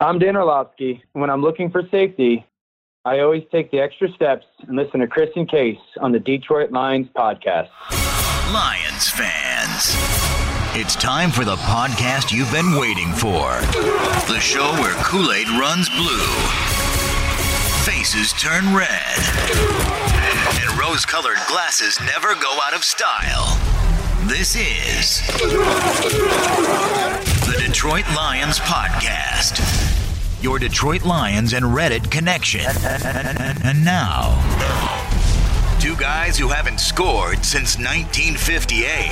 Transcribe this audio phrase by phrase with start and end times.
[0.00, 1.02] I'm Dan Orlovsky.
[1.14, 2.46] When I'm looking for safety,
[3.04, 6.70] I always take the extra steps and listen to Chris and Case on the Detroit
[6.70, 7.68] Lions podcast.
[8.52, 9.96] Lions fans.
[10.80, 13.58] It's time for the podcast you've been waiting for.
[14.32, 16.30] The show where Kool Aid runs blue,
[17.82, 19.18] faces turn red,
[20.62, 23.58] and rose colored glasses never go out of style.
[24.28, 25.22] This is
[27.68, 29.60] Detroit Lions Podcast,
[30.42, 32.62] your Detroit Lions and Reddit connection.
[33.62, 34.40] And now,
[35.78, 39.10] two guys who haven't scored since 1958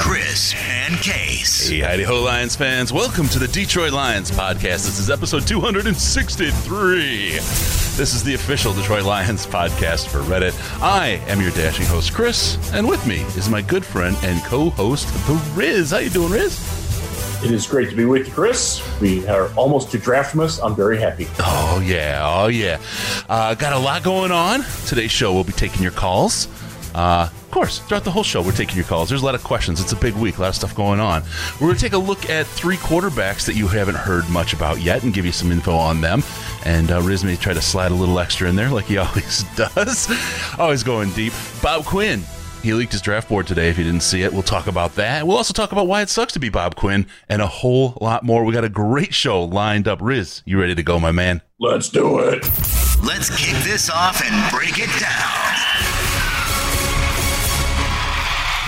[0.00, 1.68] Chris and Case.
[1.68, 2.90] Hey, howdy ho, Lions fans.
[2.90, 4.86] Welcome to the Detroit Lions podcast.
[4.86, 7.32] This is episode 263.
[7.32, 10.58] This is the official Detroit Lions podcast for Reddit.
[10.82, 15.06] I am your dashing host, Chris, and with me is my good friend and co-host,
[15.26, 15.90] The Riz.
[15.90, 16.79] How you doing, Riz?
[17.42, 18.82] It is great to be with you, Chris.
[19.00, 20.60] We are almost to Draftmas.
[20.62, 21.26] I'm very happy.
[21.38, 22.20] Oh, yeah.
[22.22, 22.78] Oh, yeah.
[23.30, 24.62] Uh, got a lot going on.
[24.86, 26.48] Today's show, we'll be taking your calls.
[26.94, 29.08] Uh, of course, throughout the whole show, we're taking your calls.
[29.08, 29.80] There's a lot of questions.
[29.80, 31.22] It's a big week, a lot of stuff going on.
[31.54, 34.80] We're going to take a look at three quarterbacks that you haven't heard much about
[34.80, 36.22] yet and give you some info on them.
[36.66, 39.44] And uh, Riz may try to slide a little extra in there like he always
[39.56, 40.08] does.
[40.58, 41.32] always going deep.
[41.62, 42.22] Bob Quinn.
[42.62, 43.70] He leaked his draft board today.
[43.70, 45.26] If you didn't see it, we'll talk about that.
[45.26, 48.22] We'll also talk about why it sucks to be Bob Quinn and a whole lot
[48.22, 48.44] more.
[48.44, 50.00] We got a great show lined up.
[50.02, 51.40] Riz, you ready to go, my man?
[51.58, 52.44] Let's do it.
[53.02, 55.56] Let's kick this off and break it down.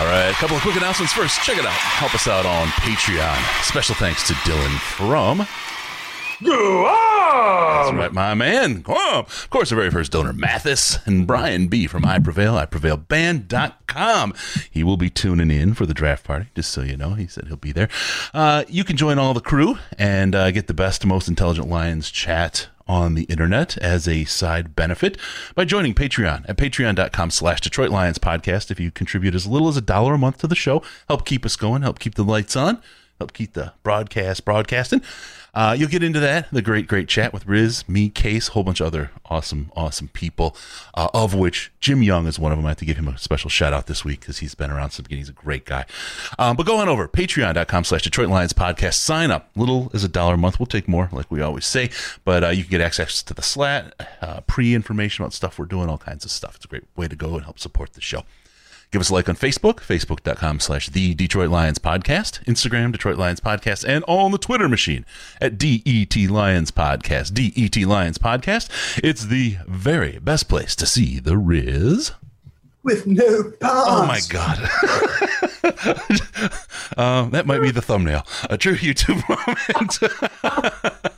[0.01, 1.43] All right, a couple of quick announcements first.
[1.43, 1.71] Check it out.
[1.73, 3.63] Help us out on Patreon.
[3.63, 5.47] Special thanks to Dylan from.
[6.45, 8.85] Go That's right, my man.
[8.87, 9.21] Whoa.
[9.21, 11.87] Of course, the very first donor, Mathis, and Brian B.
[11.87, 14.35] from I Prevail, iprevailband.com.
[14.71, 17.15] He will be tuning in for the draft party, just so you know.
[17.15, 17.89] He said he'll be there.
[18.33, 22.11] Uh, you can join all the crew and uh, get the best, most intelligent Lions
[22.11, 25.17] chat on the internet as a side benefit
[25.55, 28.71] by joining Patreon at patreon.com slash Detroit Lions podcast.
[28.71, 31.47] If you contribute as little as a dollar a month to the show, help keep
[31.47, 32.83] us going, help keep the lights on,
[33.19, 35.03] help keep the broadcast broadcasting.
[35.55, 38.65] Uh, you'll get into that, the great, great chat with Riz, me, Case, a whole
[38.65, 40.57] bunch of other awesome, awesome people,
[40.95, 42.65] uh, of which Jim Young is one of them.
[42.65, 44.91] I have to give him a special shout out this week because he's been around
[44.91, 45.85] some He's a great guy.
[46.39, 48.95] Um, but go on over, patreon.com slash Detroit Lions podcast.
[48.95, 49.51] Sign up.
[49.55, 50.59] Little as a dollar a month.
[50.59, 51.91] We'll take more, like we always say.
[52.25, 55.67] But uh, you can get access to the slat, uh, pre information about stuff we're
[55.67, 56.57] doing, all kinds of stuff.
[56.57, 58.23] It's a great way to go and help support the show.
[58.93, 63.41] Give us a like on Facebook, facebook.com slash the Detroit Lions Podcast, Instagram, Detroit Lions
[63.41, 65.07] Podcast, and on the Twitter machine
[65.41, 67.33] at DET Lions Podcast.
[67.33, 68.69] DET Lions Podcast.
[69.03, 72.13] It's the very best place to see the Riz.
[72.83, 73.87] With no pause.
[73.89, 74.59] Oh my God.
[76.99, 78.27] um, that might be the thumbnail.
[78.51, 79.23] A true YouTube
[80.43, 81.07] moment.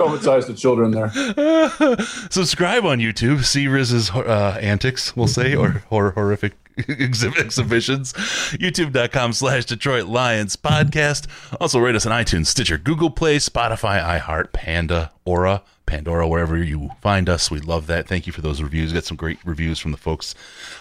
[0.00, 1.10] Traumatized the children there.
[2.30, 3.44] Subscribe on YouTube.
[3.44, 8.14] See Riz's uh, antics, we'll say, or, or horrific exhib- exhibitions.
[8.14, 11.26] YouTube.com slash Detroit Lions podcast.
[11.60, 16.88] Also rate us on iTunes, Stitcher, Google Play, Spotify, iHeart, Panda, Aura, Pandora, wherever you
[17.02, 17.50] find us.
[17.50, 18.08] We love that.
[18.08, 18.94] Thank you for those reviews.
[18.94, 20.34] Got some great reviews from the folks.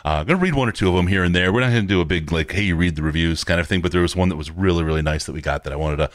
[0.05, 1.51] Uh, gonna read one or two of them here and there.
[1.51, 3.91] We're not gonna do a big like, hey, read the reviews kind of thing, but
[3.91, 6.11] there was one that was really, really nice that we got that I wanted to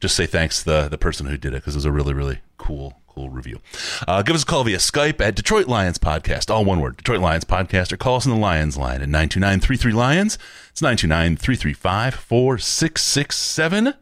[0.00, 2.14] just say thanks to the, the person who did it because it was a really,
[2.14, 3.60] really cool, cool review.
[4.06, 7.20] Uh, give us a call via Skype at Detroit Lions Podcast, all one word, Detroit
[7.20, 10.36] Lions Podcast, or call us on the Lions line at 929 Lions.
[10.68, 13.94] It's 929 335 4667.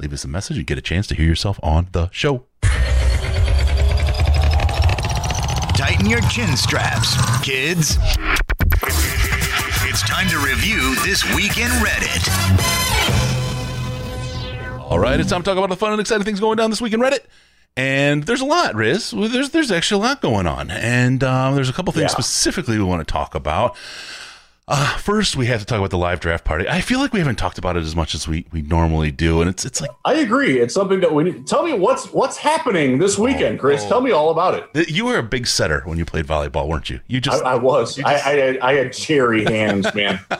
[0.00, 2.46] Leave us a message and get a chance to hear yourself on the show.
[5.76, 7.96] Tighten your chin straps, kids.
[9.86, 12.26] It's time to review this week in Reddit.
[14.80, 16.80] All right, it's time to talk about the fun and exciting things going down this
[16.80, 17.20] week in Reddit.
[17.76, 19.10] And there's a lot, Riz.
[19.12, 22.08] There's there's actually a lot going on, and um, there's a couple things Yeah.
[22.08, 23.76] specifically we want to talk about.
[24.72, 26.68] Uh, first, we have to talk about the live draft party.
[26.68, 29.40] I feel like we haven't talked about it as much as we, we normally do,
[29.40, 30.60] and it's it's like I agree.
[30.60, 31.46] It's something that we need.
[31.46, 33.84] Tell me what's what's happening this weekend, Chris.
[33.86, 34.90] Tell me all about it.
[34.90, 37.00] you were a big setter when you played volleyball, weren't you?
[37.08, 37.98] You just I was.
[38.00, 40.20] I, I, had, I had cherry hands, man.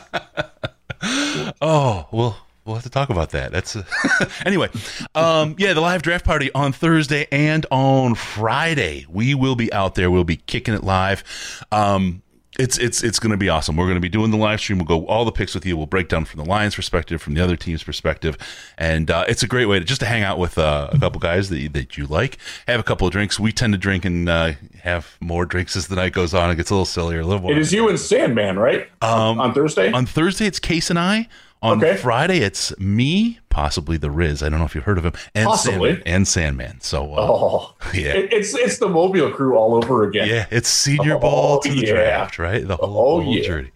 [1.63, 3.53] Oh, well, we'll have to talk about that.
[3.53, 3.77] That's
[4.47, 4.69] anyway.
[5.15, 9.07] Um, yeah, the live draft party on Thursday and on Friday.
[9.09, 10.11] We will be out there.
[10.11, 11.25] We'll be kicking it live.
[11.73, 12.23] Um,
[12.59, 13.77] it's it's it's going to be awesome.
[13.77, 14.79] We're going to be doing the live stream.
[14.79, 15.77] We'll go all the picks with you.
[15.77, 18.37] We'll break down from the Lions' perspective, from the other team's perspective,
[18.77, 21.21] and uh, it's a great way to just to hang out with uh, a couple
[21.21, 22.39] guys that you, that you like.
[22.67, 23.41] Have a couple of drinks.
[23.41, 24.53] We tend to drink and uh,
[24.83, 26.51] have more drinks as the night goes on.
[26.51, 27.53] It gets a little sillier, a little more.
[27.53, 28.89] It is you and Sandman, right?
[29.01, 29.91] Um, on Thursday.
[29.93, 31.29] on Thursday, it's Case and I.
[31.63, 31.97] On Okay.
[31.99, 34.43] Friday, it's me, possibly the Riz.
[34.43, 35.91] I don't know if you've heard of him, and Possibly.
[35.91, 36.81] Sandman, and Sandman.
[36.81, 40.27] So, uh, Oh, yeah, It- it's it's the Mobile crew all over again.
[40.27, 41.93] yeah, it's senior Oh, ball to the yeah.
[41.93, 42.67] draft, right?
[42.67, 43.43] The whole, Oh, the whole yeah.
[43.47, 43.71] journey.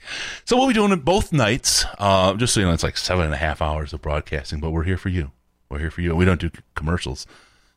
[0.47, 1.85] So what we'll be doing it both nights.
[1.99, 4.71] Uh, just so you know, it's like seven and a half hours of broadcasting, but
[4.71, 5.33] we're here for you.
[5.69, 6.17] We're here for you.
[6.17, 7.27] We don't do commercials.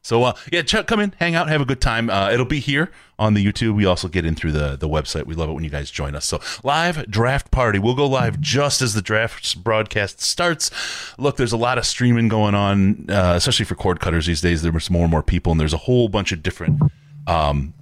[0.08, 2.10] So uh, yeah, Chuck, come in, hang out, have a good time.
[2.10, 3.76] Uh, it'll be here on the YouTube.
[3.76, 5.26] We also get in through the the website.
[5.26, 6.24] We love it when you guys join us.
[6.24, 7.78] So live draft party.
[7.78, 10.72] We'll go live just as the draft broadcast starts.
[11.18, 14.62] Look, there's a lot of streaming going on, uh, especially for cord cutters these days.
[14.62, 16.82] There's more and more people, and there's a whole bunch of different
[17.28, 17.74] um,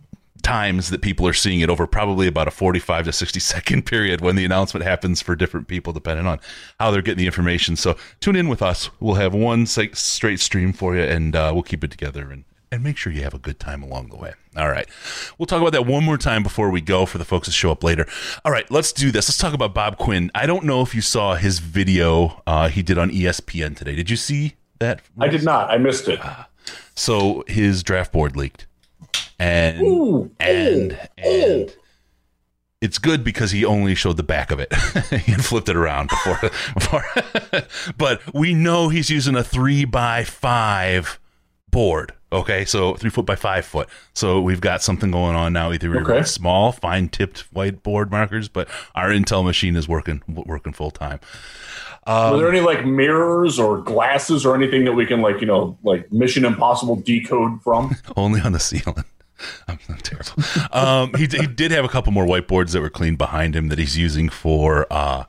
[0.45, 4.21] times that people are seeing it over probably about a 45 to 60 second period
[4.21, 6.39] when the announcement happens for different people depending on
[6.79, 10.71] how they're getting the information so tune in with us we'll have one straight stream
[10.71, 13.39] for you and uh, we'll keep it together and and make sure you have a
[13.39, 14.33] good time along the way.
[14.57, 14.87] All right.
[15.37, 17.71] We'll talk about that one more time before we go for the folks that show
[17.71, 18.05] up later.
[18.43, 19.29] All right, let's do this.
[19.29, 20.29] Let's talk about Bob Quinn.
[20.35, 23.95] I don't know if you saw his video uh, he did on ESPN today.
[23.95, 25.01] Did you see that?
[25.19, 25.71] I did not.
[25.71, 26.19] I missed it.
[26.95, 28.67] So his draft board leaked.
[29.39, 31.75] And Ooh, and ooh, and
[32.81, 34.73] it's good because he only showed the back of it.
[35.25, 36.39] he flipped it around before.
[36.73, 37.03] before.
[37.97, 41.19] but we know he's using a three by five
[41.69, 42.13] board.
[42.31, 43.87] Okay, so three foot by five foot.
[44.13, 45.71] So we've got something going on now.
[45.71, 46.23] Either we're Okay.
[46.23, 51.19] small, fine tipped whiteboard markers, but our Intel machine is working working full time.
[52.07, 55.47] Were there um, any like mirrors or glasses or anything that we can like you
[55.47, 57.95] know like Mission Impossible decode from?
[58.15, 59.05] only on the ceiling.
[59.67, 60.31] I'm, I'm terrible.
[60.71, 63.79] Um, he, he did have a couple more whiteboards that were clean behind him that
[63.79, 65.25] he's using for uh,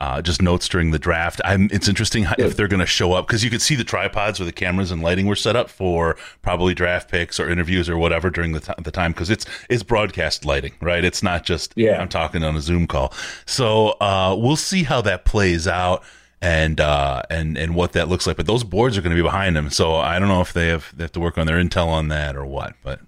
[0.00, 1.40] uh, just notes during the draft.
[1.44, 3.84] I'm, it's interesting how, if they're going to show up because you could see the
[3.84, 7.88] tripods where the cameras and lighting were set up for probably draft picks or interviews
[7.88, 11.04] or whatever during the, t- the time because it's it's broadcast lighting, right?
[11.04, 12.00] It's not just Yeah.
[12.00, 13.14] I'm talking on a Zoom call.
[13.46, 16.02] So uh, we'll see how that plays out
[16.42, 18.36] and uh, and and what that looks like.
[18.36, 20.68] But those boards are going to be behind him, so I don't know if they
[20.68, 22.74] have they have to work on their intel on that or what.
[22.82, 23.00] But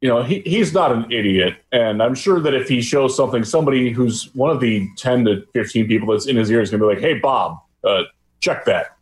[0.00, 3.44] You know, he, he's not an idiot, and I'm sure that if he shows something,
[3.44, 6.80] somebody who's one of the 10 to 15 people that's in his ear is going
[6.80, 8.04] to be like, "Hey, Bob, uh,
[8.40, 8.96] check that."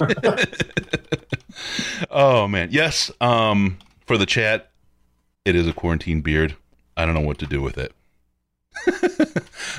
[2.10, 3.12] oh man, yes.
[3.20, 4.70] Um, for the chat,
[5.44, 6.56] it is a quarantine beard.
[6.96, 7.92] I don't know what to do with it.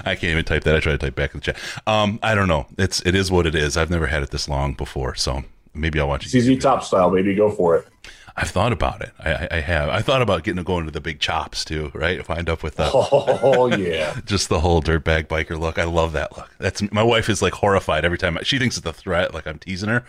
[0.06, 0.76] I can't even type that.
[0.76, 1.58] I try to type back in the chat.
[1.88, 2.68] Um, I don't know.
[2.78, 3.78] It's it is what it is.
[3.78, 5.44] I've never had it this long before, so
[5.74, 6.30] maybe I'll watch it.
[6.30, 7.88] ZZ Top style, baby, go for it.
[8.36, 9.12] I've thought about it.
[9.20, 9.90] I, I, have.
[9.90, 11.92] I thought about getting going to the big chops too.
[11.94, 12.20] Right?
[12.20, 15.78] If I end up with the Oh yeah, just the whole dirtbag biker look.
[15.78, 16.50] I love that look.
[16.58, 18.38] That's my wife is like horrified every time.
[18.44, 20.04] She thinks it's a threat, like I'm teasing her.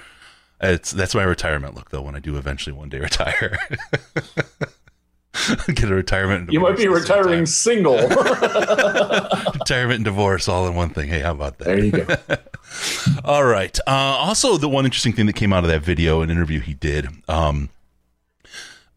[0.61, 2.01] It's that's my retirement look though.
[2.01, 3.59] When I do eventually one day retire,
[5.67, 6.45] get a retirement.
[6.45, 7.97] and you might be divorce at the same retiring single.
[9.53, 11.11] retirement and divorce all in one thing.
[11.11, 11.65] Hey, how about that?
[11.65, 12.07] there you go.
[13.23, 13.79] All right.
[13.87, 16.73] Uh, also, the one interesting thing that came out of that video, an interview he
[16.73, 17.69] did, um,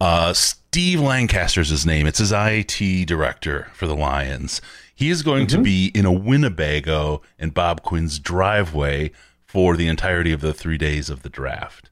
[0.00, 2.06] uh, Steve Lancaster's his name.
[2.06, 4.60] It's his IT director for the Lions.
[4.94, 9.12] He is going to be in a Winnebago in Bob Quinn's driveway
[9.46, 11.90] for the entirety of the three days of the draft.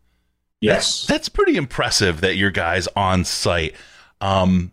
[0.61, 1.07] Yes.
[1.07, 3.75] That's pretty impressive that your guy's on site.
[4.21, 4.73] Um,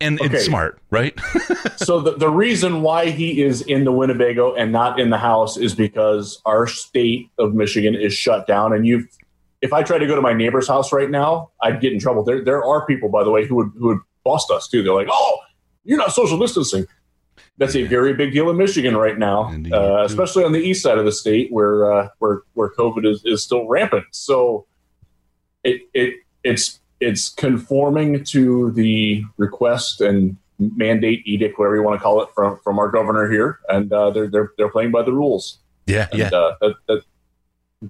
[0.00, 0.34] and Okay.
[0.34, 1.16] it's smart, right?
[1.76, 5.56] so the, the reason why he is in the Winnebago and not in the house
[5.56, 8.72] is because our state of Michigan is shut down.
[8.72, 9.06] And you,
[9.62, 12.24] if I try to go to my neighbor's house right now, I'd get in trouble.
[12.24, 14.82] There, there are people, by the way, who would who would bust us too.
[14.82, 15.38] They're like, "Oh,
[15.84, 16.86] you're not social distancing."
[17.58, 20.52] That's a very big deal in Michigan right now, In New York, uh, especially on
[20.52, 24.04] the east side of the state where uh, where where COVID is, is still rampant.
[24.10, 24.66] So
[25.62, 32.02] it it it's it's conforming to the request and mandate edict, whatever you want to
[32.02, 35.12] call it, from from our governor here, and uh, they're they're they're playing by the
[35.12, 35.58] rules.
[35.86, 36.26] yeah, And, yeah.
[36.28, 37.02] uh, that, that,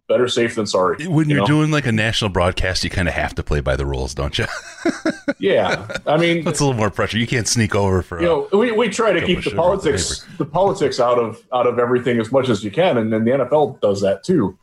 [0.08, 1.06] better safe than sorry.
[1.06, 1.46] When you you're know?
[1.46, 4.38] doing like a national broadcast, you kind of have to play by the rules, don't
[4.38, 4.46] you?
[5.38, 7.18] yeah, I mean, That's a little more pressure.
[7.18, 8.20] You can't sneak over for.
[8.20, 11.42] you know, we, we try to keep the with the politics the politics out of
[11.52, 14.58] out of everything as much as you can, and then the NFL does that too.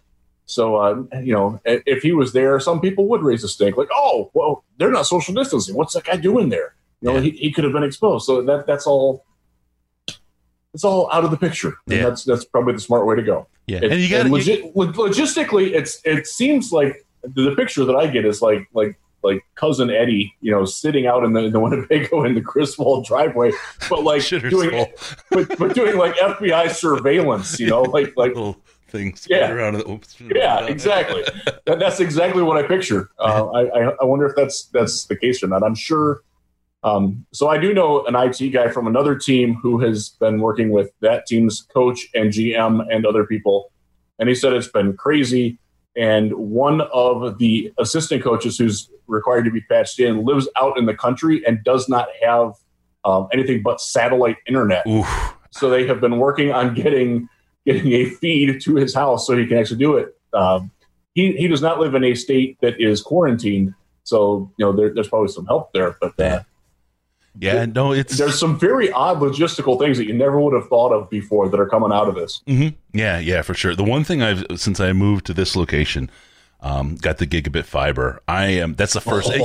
[0.46, 3.90] So uh, you know, if he was there, some people would raise a stink, like,
[3.94, 5.76] "Oh, well, they're not social distancing.
[5.76, 7.22] What's that guy doing there?" You know, Yeah.
[7.22, 8.26] he, he could have been exposed.
[8.26, 9.24] So that that's all.
[10.74, 11.74] It's all out of the picture.
[11.88, 12.04] And Yeah.
[12.10, 13.48] that's that's probably the smart way to go.
[13.70, 14.40] Yeah, It- and you got and to.
[14.40, 18.98] legi- logistically, it's it seems like the the picture that I get is like like
[19.22, 23.06] like cousin Eddie, you know, sitting out in the, in the Winnebago in the Griswold
[23.06, 23.52] driveway,
[23.90, 24.86] but like doing
[25.32, 28.58] but, but doing like FBI surveillance, you know, like like little
[28.88, 29.52] things Yeah.
[29.52, 29.74] around.
[29.76, 30.16] The, oops.
[30.34, 31.24] yeah, exactly.
[31.66, 33.10] That, that's exactly what I picture.
[33.20, 35.64] Uh, I, I I wonder if that's that's the case or not.
[35.64, 36.22] I'm sure.
[36.82, 40.70] Um, so I do know an IT guy from another team who has been working
[40.70, 43.72] with that team's coach and GM and other people
[44.20, 45.58] and he said it's been crazy.
[45.98, 50.86] And one of the assistant coaches who's required to be patched in lives out in
[50.86, 52.54] the country and does not have
[53.06, 54.86] um, anything but satellite internet.
[54.86, 55.08] Oof.
[55.52, 57.28] So they have been working on getting
[57.66, 60.16] getting a feed to his house so he can actually do it.
[60.34, 60.70] Um,
[61.16, 64.94] he he does not live in a state that is quarantined, so you know there,
[64.94, 65.98] there's probably some help there.
[66.00, 66.44] But uh,
[67.38, 70.92] Yeah, no, it's there's some very odd logistical things that you never would have thought
[70.92, 72.42] of before that are coming out of this.
[72.48, 72.76] Mhm.
[72.94, 73.76] Yeah, yeah, for sure.
[73.76, 76.10] The one thing I've since I moved to this location,
[76.62, 78.22] um, got the gigabit fiber.
[78.28, 78.74] I am.
[78.76, 79.30] That's the first.
[79.30, 79.38] my,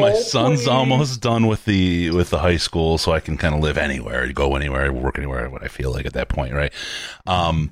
[0.00, 0.68] my son's please.
[0.68, 4.26] almost done with the with the high school, so I can kind of live anywhere,
[4.32, 6.72] go anywhere, work anywhere, what I feel like at that point, right?
[7.26, 7.70] Um,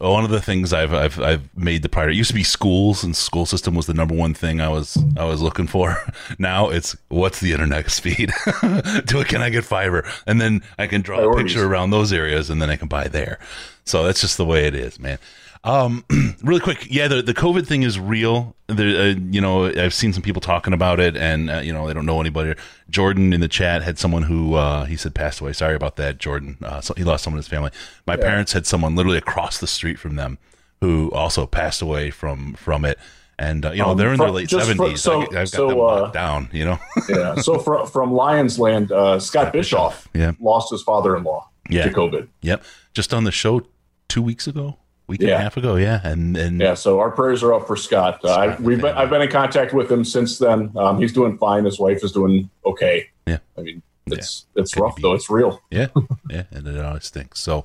[0.00, 2.16] one of the things I've I've I've made the priority.
[2.16, 4.98] It used to be schools, and school system was the number one thing I was
[5.16, 5.96] I was looking for.
[6.38, 8.32] Now it's what's the internet speed?
[9.06, 9.28] Do it?
[9.28, 10.04] Can I get fiber?
[10.26, 13.08] And then I can draw a picture around those areas, and then I can buy
[13.08, 13.38] there.
[13.84, 15.18] So that's just the way it is, man.
[15.64, 16.04] Um,
[16.42, 18.54] really quick, yeah, the the COVID thing is real.
[18.68, 21.86] There, uh, you know, I've seen some people talking about it, and uh, you know,
[21.86, 22.54] they don't know anybody.
[22.90, 25.52] Jordan in the chat had someone who uh, he said passed away.
[25.52, 26.58] Sorry about that, Jordan.
[26.62, 27.70] Uh, so he lost someone in his family.
[28.06, 30.38] My parents had someone literally across the street from them
[30.80, 32.98] who also passed away from from it.
[33.40, 35.00] And uh, you know, Um, they're in their late seventies.
[35.00, 36.48] so- I've got so, them uh, locked down.
[36.52, 37.34] You know, Yeah.
[37.36, 40.32] So from from Lions Land, uh, Scott Bischoff Yeah.
[40.40, 41.84] lost his father-in-law Yeah.
[41.84, 42.28] to COVID.
[42.42, 42.64] yep.
[42.94, 43.62] Just on the show
[44.08, 45.40] two weeks ago, week and a Yeah.
[45.42, 45.76] half ago.
[45.76, 46.74] Yeah, and and Yeah.
[46.74, 48.20] So our prayers are up for Scott.
[48.24, 48.94] Uh, I, we've been.
[48.96, 50.70] I've been in contact with him since then.
[50.76, 51.64] Um, he's doing fine.
[51.64, 53.08] His wife is doing okay.
[53.26, 53.38] Yeah.
[53.56, 55.02] I mean, it's it's Could rough be.
[55.02, 55.14] though.
[55.14, 55.60] It's real.
[55.70, 55.88] Yeah,
[56.30, 57.40] yeah, and it always stinks.
[57.40, 57.64] So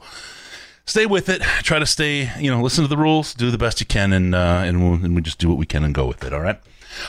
[0.85, 1.41] stay with it.
[1.63, 4.35] Try to stay, you know, listen to the rules, do the best you can, and
[4.35, 6.33] uh, and, we'll, and we just do what we can and go with it.
[6.33, 6.59] All right.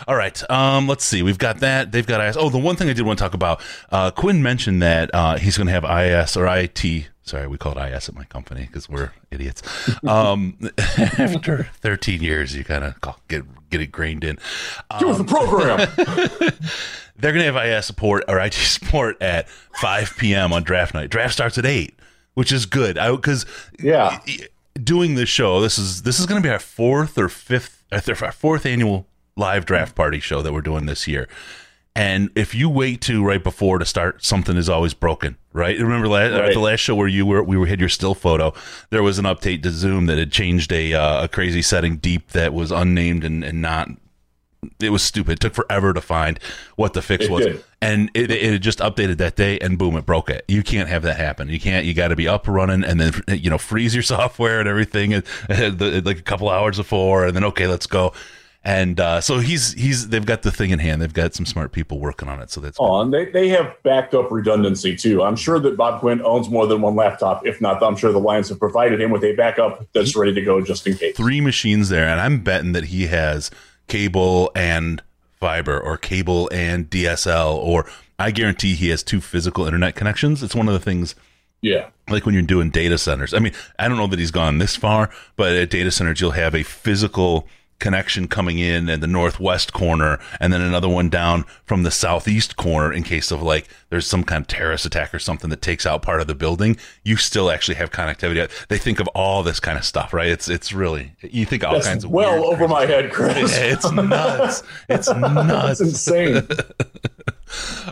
[0.08, 0.50] All right.
[0.50, 1.22] Um, let's see.
[1.22, 1.92] We've got that.
[1.92, 2.36] They've got IS.
[2.38, 3.60] Oh, the one thing I did want to talk about.
[3.90, 7.08] Uh, Quinn mentioned that uh, he's going to have IS or IT.
[7.24, 9.62] Sorry, we call it IS at my company because we're idiots.
[10.06, 14.38] Um, after 13 years, you kind of get get it grained in.
[14.98, 15.78] Get with the program.
[17.16, 20.52] They're going to have IS support or IT support at 5 p.m.
[20.52, 21.08] on draft night.
[21.08, 21.98] Draft starts at 8,
[22.34, 22.98] which is good.
[22.98, 23.46] I because
[23.80, 24.20] yeah.
[24.74, 28.32] doing this show, this is this is going to be our fourth or fifth, our
[28.32, 31.26] fourth annual live draft party show that we're doing this year.
[31.96, 35.78] And if you wait to right before to start, something is always broken, right?
[35.78, 36.52] Remember la- at Right.
[36.52, 38.52] the last show where you were, we were had your still photo.
[38.90, 42.32] There was an update to Zoom that had changed a uh, a crazy setting deep
[42.32, 43.88] that was unnamed and, and not.
[44.80, 45.32] It was stupid.
[45.32, 46.40] It took forever to find
[46.76, 47.64] what the fix It was, did.
[47.82, 50.42] and it, it just updated that day, and boom, it broke it.
[50.48, 51.50] You can't have that happen.
[51.50, 51.84] You can't.
[51.84, 55.12] You got to be up running, and then you know freeze your software and everything,
[55.12, 58.12] and, and the, like a couple hours before, and then okay, let's go.
[58.66, 61.02] And uh, so he's he's they've got the thing in hand.
[61.02, 62.50] They've got some smart people working on it.
[62.50, 65.22] So that's Oh, and they, they have backed up redundancy too.
[65.22, 67.46] I'm sure that Bob Quinn owns more than one laptop.
[67.46, 70.40] If not, I'm sure the Lions have provided him with a backup that's ready to
[70.40, 71.14] go just in case.
[71.14, 73.50] three machines there, and I'm betting that he has
[73.86, 75.02] cable and
[75.38, 77.84] fiber, or cable and DSL, or
[78.18, 80.42] I guarantee he has two physical internet connections.
[80.42, 81.14] It's one of the things
[81.60, 81.88] Yeah.
[82.08, 83.34] like when you're doing data centers.
[83.34, 86.30] I mean, I don't know that he's gone this far, but at data centers, you'll
[86.30, 87.46] have a physical
[87.84, 92.56] connection coming in at the northwest corner and then another one down from the southeast
[92.56, 95.84] corner in case of like there's some kind of terrorist attack or something that takes
[95.84, 99.60] out part of the building you still actually have connectivity they think of all this
[99.60, 102.66] kind of stuff right it's it's really you think all That's kinds of well over
[102.66, 103.54] my head, Chris.
[103.58, 106.48] it's nuts it's nuts That's insane.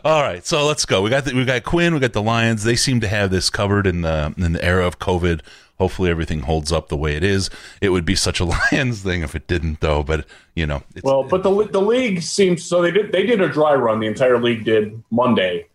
[0.05, 1.03] All right, so let's go.
[1.03, 2.65] We got the, we got Quinn, we got the Lions.
[2.65, 5.41] They seem to have this covered in the in the era of COVID.
[5.79, 7.51] Hopefully, everything holds up the way it is.
[7.81, 10.03] It would be such a Lions thing if it didn't, though.
[10.03, 13.41] But you know, it's, Well, but the the league seems so they did they did
[13.41, 14.01] a dry run.
[14.01, 15.67] The entire league did Monday,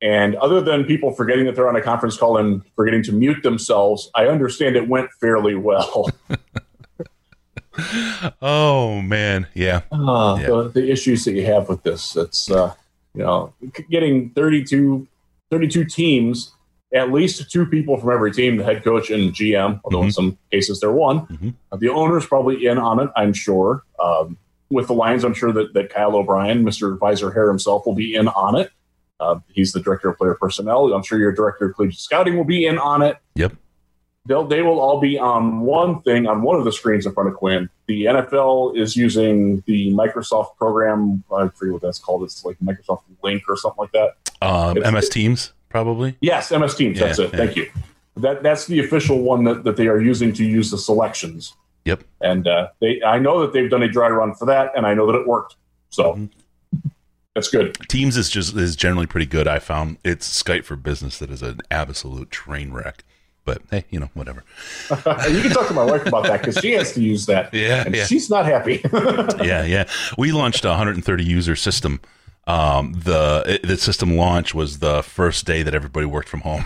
[0.00, 3.42] and other than people forgetting that they're on a conference call and forgetting to mute
[3.42, 6.10] themselves, I understand it went fairly well.
[8.40, 10.46] oh man, yeah, Uh, Yeah.
[10.46, 12.72] the, the issues that you have with this, it's uh,
[13.14, 13.52] you know
[13.90, 15.06] getting 32,
[15.50, 16.52] 32 teams,
[16.94, 19.80] at least two people from every team, the head coach and GM.
[19.84, 20.12] Although in Mhm.
[20.14, 21.26] some cases they're one.
[21.26, 21.54] Mhm.
[21.72, 23.82] Uh, the owner's probably in on it, I'm sure.
[24.02, 24.36] Um,
[24.70, 26.98] with the Lions, I'm sure that, that Kyle O'Brien, Mr.
[26.98, 28.70] Visor Hair himself, will be in on it.
[29.20, 30.92] Uh, he's the director of player personnel.
[30.92, 33.18] I'm sure your director of collegiate scouting will be in on it.
[33.36, 33.52] Yep.
[34.26, 37.28] They'll, they will all be on one thing on one of the screens in front
[37.28, 37.68] of Quinn.
[37.88, 41.22] The NFL is using the Microsoft program.
[41.34, 42.22] I forget what that's called.
[42.24, 44.14] It's like Microsoft Link or something like that.
[44.40, 46.16] um, MS Teams probably.
[46.22, 46.98] Yes, MS Teams.
[46.98, 47.30] That's it.
[47.32, 47.36] yeah.
[47.38, 47.70] Thank you.
[48.16, 51.52] That that's the official one that, that they are using to use the selections.
[51.84, 52.04] Yep.
[52.22, 54.94] And uh, they, I know that they've done a dry run for that, and I
[54.94, 55.56] know that it worked.
[55.90, 56.30] So Mhm.
[57.34, 57.76] that's good.
[57.88, 59.46] Teams is just is generally pretty good.
[59.48, 63.04] I found it's Skype for Business that is an absolute train wreck.
[63.44, 64.42] But hey, you know, whatever.
[64.90, 67.52] you can talk to my wife about that because she has to use that.
[67.54, 68.04] Yeah, and yeah.
[68.06, 68.80] she's not happy.
[69.44, 69.84] yeah, yeah.
[70.16, 72.00] We launched a 130 user system.
[72.46, 76.64] Um, the the system launch was the first day that everybody worked from home.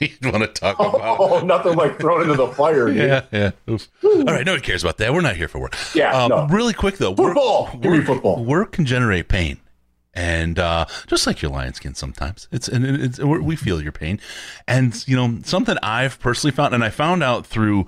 [0.00, 1.18] you want to talk about?
[1.20, 2.86] oh, nothing like thrown into the fire.
[2.86, 2.96] dude.
[2.96, 3.50] Yeah, yeah.
[3.68, 3.78] All
[4.24, 5.12] right, nobody cares about that.
[5.12, 5.76] We're not here for work.
[5.94, 6.46] Yeah, Um, no.
[6.48, 7.70] Really quick though, work- Football.
[7.80, 8.44] Give me work- football.
[8.44, 9.58] Work can generate pain,
[10.16, 14.18] and uh, just like your lion skin, sometimes it's and it's we're- feel your pain,
[14.66, 17.86] and you know something I've personally found, and I found out through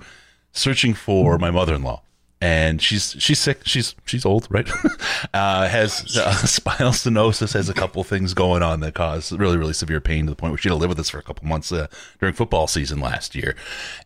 [0.51, 2.03] searching for my mother-in-law.
[2.41, 3.63] And she's she's sick.
[3.65, 4.69] She's she's old, right?
[5.33, 7.53] uh, has uh, spinal stenosis.
[7.53, 10.51] Has a couple things going on that cause really really severe pain to the point
[10.51, 11.87] where she had to live with us for a couple months uh,
[12.21, 13.57] during football season last year.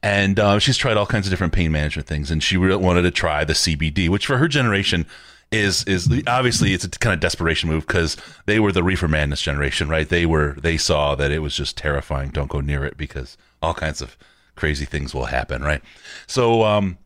[0.01, 3.03] And uh, she's tried all kinds of different pain management things, and she really wanted
[3.03, 5.05] to try the CBD, which for her generation
[5.53, 9.41] is is obviously it's a kind of desperation move because they were the reefer madness
[9.41, 10.07] generation, right?
[10.07, 12.29] They were they saw that it was just terrifying.
[12.29, 14.17] Don't go near it because all kinds of
[14.55, 15.81] crazy things will happen, right?
[16.27, 16.97] So um,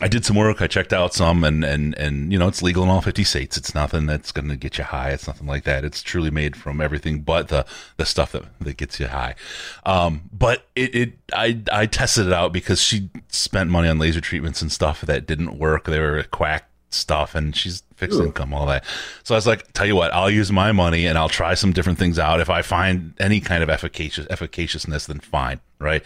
[0.00, 0.60] I did some work.
[0.60, 3.56] I checked out some, and and and you know, it's legal in all fifty states.
[3.56, 5.10] It's nothing that's going to get you high.
[5.10, 5.84] It's nothing like that.
[5.84, 7.64] It's truly made from everything but the
[7.96, 9.36] the stuff that that gets you high.
[9.86, 14.20] Um, but it it I I tested it out because she spent money on laser
[14.20, 15.84] treatments and stuff that didn't work.
[15.84, 18.26] They were quack stuff, and she's fixed Ugh.
[18.26, 18.84] income, all that.
[19.22, 21.72] So I was like, tell you what, I'll use my money and I'll try some
[21.72, 22.40] different things out.
[22.40, 26.02] If I find any kind of efficacious efficaciousness, then fine, right?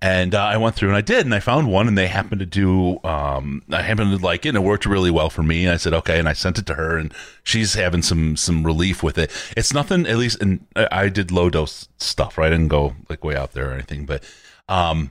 [0.00, 2.38] And uh, I went through and I did, and I found one, and they happened
[2.38, 3.00] to do.
[3.02, 5.64] Um, I happened to like it, and it worked really well for me.
[5.64, 8.64] And I said, okay, and I sent it to her, and she's having some some
[8.64, 9.32] relief with it.
[9.56, 12.46] It's nothing, at least, and I I did low dose stuff, right?
[12.46, 14.22] I didn't go like way out there or anything, but
[14.68, 15.10] um,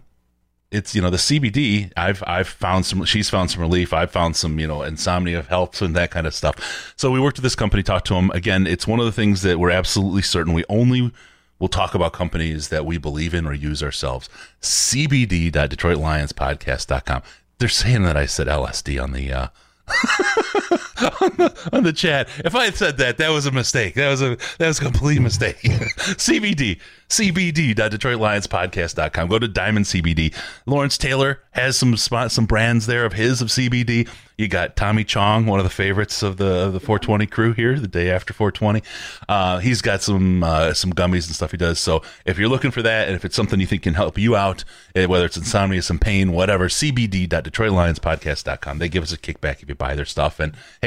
[0.72, 1.92] it's you know the CBD.
[1.96, 3.04] I've I've found some.
[3.06, 3.94] She's found some relief.
[3.94, 6.94] I've found some you know insomnia helps and that kind of stuff.
[6.98, 8.32] So we worked with this company, talked to them.
[8.32, 11.12] Again, it's one of the things that we're absolutely certain we only
[11.60, 14.30] will talk about companies that we believe in or use ourselves.
[14.62, 17.24] CBD.DetroitLionsPodcast.com.
[17.60, 19.32] They're saying that I said LSD on the.
[19.32, 19.48] Uh,
[21.22, 22.27] on, the, on the chat.
[22.44, 23.94] If I had said that, that was a mistake.
[23.96, 25.57] That was a that was a complete mistake.
[25.62, 26.79] CBD,
[27.10, 29.27] CBD.DetroitLionsPodcast.com.
[29.27, 30.36] Go to Diamond CBD.
[30.66, 34.10] Lawrence Taylor has some spot, some brands there of his of CBD.
[34.38, 37.79] You got Tommy Chong, one of the favorites of the of the 420 crew here,
[37.79, 38.83] the day after 420.
[39.27, 41.79] Uh, he's got some uh, some gummies and stuff he does.
[41.79, 44.36] So if you're looking for that, and if it's something you think can help you
[44.36, 48.77] out, eh, whether it's insomnia, some pain, whatever, CBD.DetroitLionsPodcast.com.
[48.77, 50.87] They give us a kickback if you buy their stuff, and hey,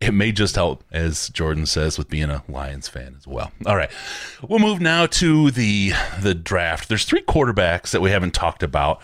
[0.00, 3.52] it may just help, as Jordan says, with being a Lions fan as well.
[3.66, 3.90] All right,
[4.46, 6.88] we'll move now to the the draft.
[6.88, 9.02] There's three quarterbacks that we haven't talked about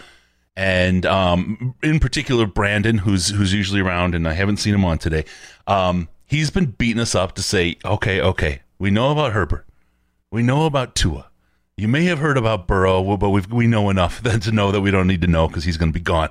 [0.57, 4.99] and um, in particular Brandon, who's who's usually around, and I haven't seen him on
[4.99, 5.25] today.
[5.67, 9.67] Um, he's been beating us up to say, okay, okay, we know about Herbert,
[10.31, 11.27] we know about Tua.
[11.77, 14.91] You may have heard about Burrow, but we we know enough to know that we
[14.91, 16.31] don't need to know because he's going to be gone.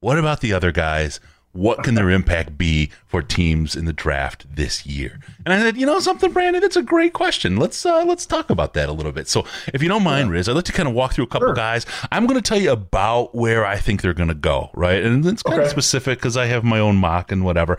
[0.00, 1.20] What about the other guys?
[1.52, 5.18] What can their impact be for teams in the draft this year?
[5.44, 7.56] And I said, you know something, Brandon, it's a great question.
[7.56, 9.26] Let's uh, let's talk about that a little bit.
[9.28, 11.48] So, if you don't mind, Riz, I'd like to kind of walk through a couple
[11.48, 11.54] Sure.
[11.54, 11.86] guys.
[12.12, 15.02] I'm going to tell you about where I think they're going to go, right?
[15.02, 17.78] And it's kind of specific because I have my own mock and whatever.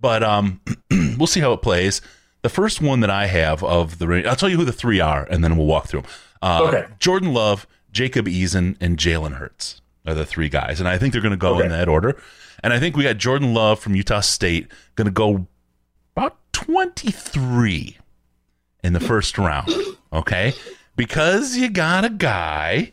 [0.00, 2.00] But um, we'll see how it plays.
[2.40, 5.24] The first one that I have of the I'll tell you who the three are,
[5.30, 6.10] and then we'll walk through them.
[6.40, 6.86] Uh, Okay.
[6.98, 11.20] Jordan Love, Jacob Eason, and Jalen Hurts are the three guys, and I think they're
[11.20, 12.18] going to go in that order.
[12.62, 15.46] And I think we got Jordan Love from Utah State going to go
[16.14, 17.96] about 23
[18.82, 19.70] in the first round.
[20.12, 20.54] Okay,
[20.96, 22.92] because you got a guy,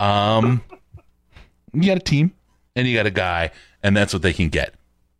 [0.00, 0.62] um,
[1.72, 2.32] you got a team,
[2.76, 3.50] and you got a guy,
[3.82, 4.74] and that's what they can get.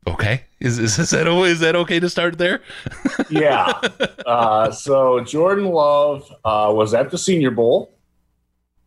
[0.07, 2.61] Okay, is is, is that is that okay to start there?
[3.31, 3.73] yeah.
[4.29, 7.98] Uh, so Jordan Love uh, was at the Senior Bowl.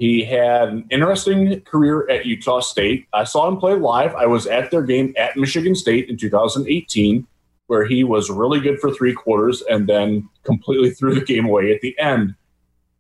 [0.02, 3.06] He had an interesting career at Utah State.
[3.14, 4.16] I saw him play live.
[4.16, 7.28] I was at their game at Michigan State in 2018,
[7.68, 11.72] where he was really good for three quarters and then completely threw the game away
[11.72, 12.34] at the end.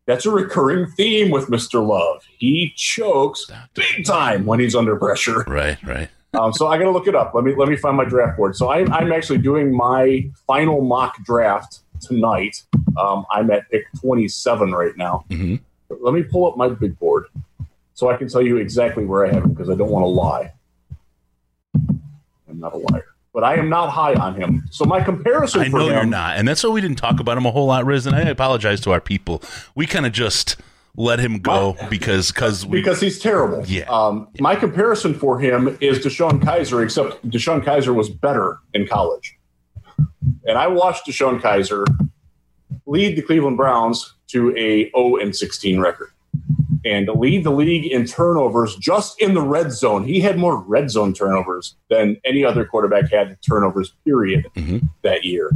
[0.06, 1.84] That's a recurring theme with Mr.
[1.84, 2.24] Love.
[2.38, 5.44] He chokes big time when he's under pressure.
[5.48, 6.10] Right, right.
[6.36, 7.34] Um, so I got to look it up.
[7.34, 8.56] Let me let me find my draft board.
[8.56, 12.62] So I'm I'm actually doing my final mock draft tonight.
[12.96, 15.26] Um, I'm at pick 27 right now.
[15.32, 15.56] hmm
[16.00, 17.26] Let me pull up my big board
[17.94, 20.08] so I can tell you exactly where I have him because I don't want to
[20.08, 20.54] lie.
[22.50, 24.64] I'm not a liar, but I am not high on him.
[24.72, 27.20] So my comparison I for know him, you're not, and that's why we didn't talk
[27.20, 28.06] about him a whole lot, Riz.
[28.06, 29.42] And I apologize to our people.
[29.76, 30.58] We kind of just
[30.96, 33.64] let him go because because we because he's terrible.
[33.66, 33.84] Yeah.
[33.84, 39.38] Um, my comparison for him is DeShone Kizer, except DeShone Kizer was better in college.
[40.46, 41.86] And I watched DeShone Kizer
[42.86, 46.10] lead the Cleveland Browns to a 0 and 16 record.
[46.84, 50.04] and lead the league in turnovers just in the red zone.
[50.04, 54.90] He had more red zone turnovers than any other quarterback had turnovers, period, Mhm.
[55.04, 55.52] that year.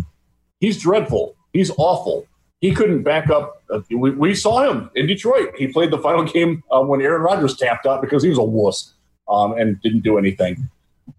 [0.60, 1.36] He's dreadful.
[1.52, 2.28] He's awful.
[2.62, 3.64] He couldn't back up.
[3.72, 5.50] Uh, we, we saw him in Detroit.
[5.58, 8.44] He played the final game uh, when Aaron Rodgers tapped out because he was a
[8.44, 8.94] wuss
[9.28, 10.70] um, and didn't do anything.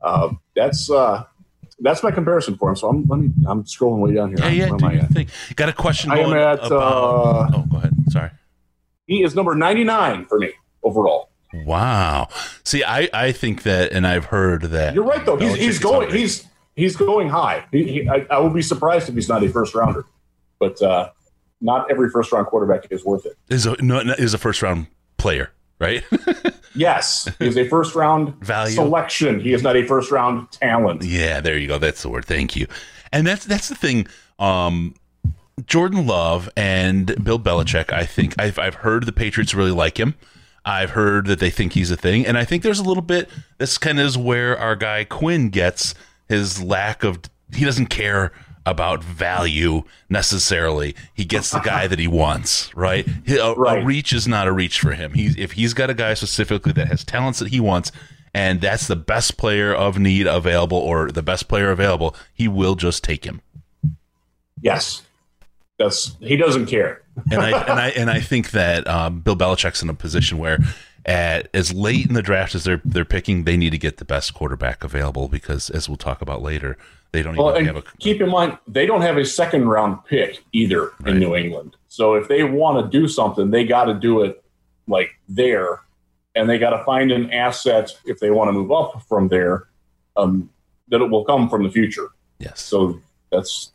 [0.03, 1.25] Uh, that's uh,
[1.78, 2.76] that's my comparison for him.
[2.76, 4.38] So I'm let me, I'm scrolling way down here.
[4.40, 4.76] Yeah, yeah.
[4.76, 5.10] Do at?
[5.10, 5.28] thing.
[5.54, 6.72] Got a question I am at, about.
[6.72, 7.92] uh, oh, go ahead.
[8.08, 8.30] Sorry.
[9.06, 11.30] He is number 99 for me overall.
[11.64, 12.28] Wow.
[12.64, 14.94] See, I, I think that, and I've heard that.
[14.94, 15.36] You're right though.
[15.36, 16.10] He's, he's going.
[16.12, 17.66] He's he's going high.
[17.70, 20.04] He, he, I, I will be surprised if he's not a first rounder,
[20.58, 21.10] but uh,
[21.60, 23.36] not every first round quarterback is worth it.
[23.48, 26.04] is a no, is a first round player, right?
[26.78, 28.74] Yes, he is a first round Value.
[28.74, 29.40] selection.
[29.40, 31.02] He is not a first round talent.
[31.02, 31.78] yeah, there you go.
[31.78, 32.26] That's the word.
[32.26, 32.66] Thank you.
[33.14, 34.06] And that's that's the thing.
[34.38, 34.94] Um,
[35.64, 37.94] Jordan Love and Bill Belichick.
[37.94, 40.16] I think I've I've heard the Patriots really like him.
[40.66, 43.30] I've heard that they think he's a thing, and I think there's a little bit.
[43.56, 45.94] This kind of is where our guy Quinn gets
[46.28, 47.20] his lack of.
[47.54, 48.32] He doesn't care
[48.66, 50.94] about value necessarily.
[51.14, 53.07] He gets the guy that he wants, right?
[53.24, 55.14] He- A, a reach is not a reach for him.
[55.14, 57.92] He's if he's got a guy specifically that has talents that he wants,
[58.35, 62.74] and that's the best player of need available or the best player available, he will
[62.74, 63.40] just take him.
[64.61, 65.02] Yes,
[65.79, 67.02] that's he doesn't care.
[67.31, 70.59] and I and I and I think that um, Bill Belichick's in a position where,
[71.07, 74.05] at as late in the draft as they're they're picking, they need to get the
[74.05, 76.77] best quarterback available because, as we'll talk about later,
[77.12, 80.05] they don't Well, even have a keep in mind they don't have a second round
[80.05, 81.11] pick either Right.
[81.14, 81.77] in New England.
[81.88, 84.42] So if they want to do something, they got to do it
[84.88, 85.81] like there,
[86.35, 89.69] and they got to find an asset if they want to move up from there
[90.16, 90.51] um,
[90.88, 92.09] that it will come from the future.
[92.40, 92.61] yes.
[92.61, 93.73] So that's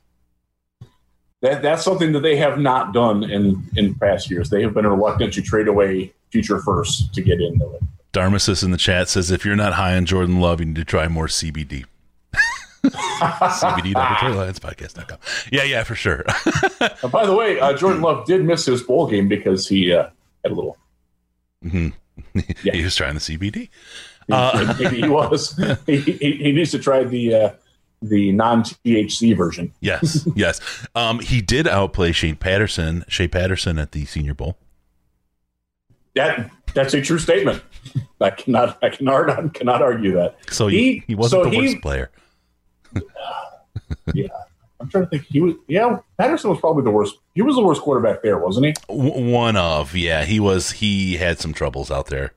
[1.41, 4.49] that that's something that they have not done in in past years.
[4.49, 7.81] They have been reluctant to trade away future first to get into it.
[8.13, 10.85] Darmasis in the chat says if you're not high on Jordan Love, you need to
[10.85, 11.85] try more CBD.
[12.83, 15.17] CBD.podcast.com.
[15.51, 16.23] Yeah, yeah, for sure.
[16.79, 20.09] Uh, by the way, uh, Jordan Love did miss his bowl game because he uh,
[20.43, 20.77] had a little.
[21.63, 21.89] hmm
[22.63, 22.73] Yeah.
[22.73, 23.69] He was trying the CBD.
[24.29, 25.57] Uh, he was.
[25.85, 27.51] He, he, he needs to try the uh,
[28.01, 29.71] the non THC version.
[29.79, 30.59] Yes, yes.
[30.95, 34.57] Um, he did outplay Shane Patterson, Shea Patterson at the Senior Bowl.
[36.15, 37.63] That that's a true statement.
[38.19, 40.37] I cannot I cannot cannot argue that.
[40.51, 42.11] So he, He- he wasn't so the he- worst player.
[44.13, 44.27] Yeah,
[44.79, 45.25] I'm trying to think.
[45.25, 45.55] He was.
[45.67, 47.15] Yeah, Patterson was probably the worst.
[47.35, 48.73] He was the worst quarterback there, wasn't he?
[48.89, 52.33] One of yeah he was he had some troubles out there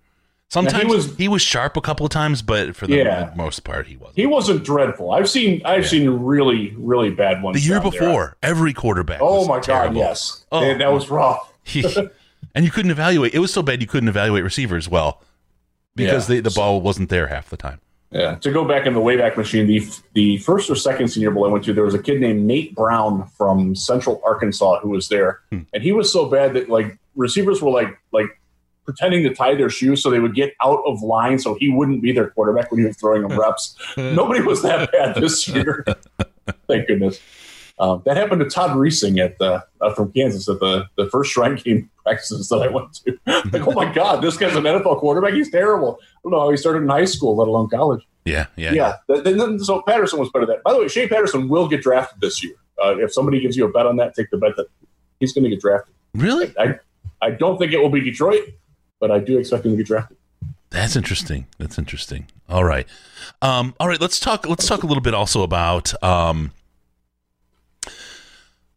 [0.51, 3.33] sometimes he was, was- sharp a couple of times but for the Yeah.
[3.35, 5.11] most part he wasn't He wasn't dreadful.
[5.11, 5.89] I've seen I've Yeah.
[5.89, 7.57] seen really really bad ones.
[7.61, 8.01] the year down there.
[8.01, 9.95] before every quarterback Oh my terrible.
[9.95, 10.45] god, yes.
[10.53, 10.61] Oh.
[10.61, 11.15] that, that was oh.
[11.15, 11.53] rough.
[11.65, 11.83] He-
[12.55, 15.23] and you couldn't evaluate it was so bad you couldn't evaluate receivers well
[15.97, 16.37] because Yeah.
[16.37, 18.37] they, the ball wasn't there half the time Yeah.
[18.37, 19.81] To go back in the Wayback Machine, the
[20.15, 22.75] the first or second Senior Bowl I went to, there was a kid named Nate
[22.75, 25.63] Brown from Central Arkansas who was there, Hmm.
[25.73, 28.27] and he was so bad that like receivers were like like
[28.85, 32.03] pretending to tie their shoes so they would get out of line so he wouldn't
[32.03, 33.75] be their quarterback when he was throwing them reps.
[33.97, 35.85] Nobody was that bad this year.
[36.69, 37.19] Thank goodness.
[37.79, 41.33] Um, that happened to Todd Reesing at the uh, from Kansas at the the first
[41.33, 43.19] Shrine Game practices that I went to.
[43.53, 45.35] like, oh my God, this guy's an NFL quarterback.
[45.35, 45.99] He's terrible.
[46.01, 48.07] I don't know how he started in high school, let alone college.
[48.25, 48.97] yeah yeah Yeah.
[49.09, 50.63] Th- then- so Patterson was better at that.
[50.63, 52.55] By the way, Shane Patterson will get drafted this year.
[52.83, 54.67] Uh, if somebody gives you a bet on that, take the bet that
[55.21, 55.95] he's going to get drafted.
[56.15, 56.79] really I
[57.23, 58.43] I don't think it will be Detroit,
[59.01, 60.17] but I do expect him to get drafted.
[60.71, 62.87] that's interesting that's interesting all right
[63.43, 66.51] um all right let's talk let's talk a little bit also about um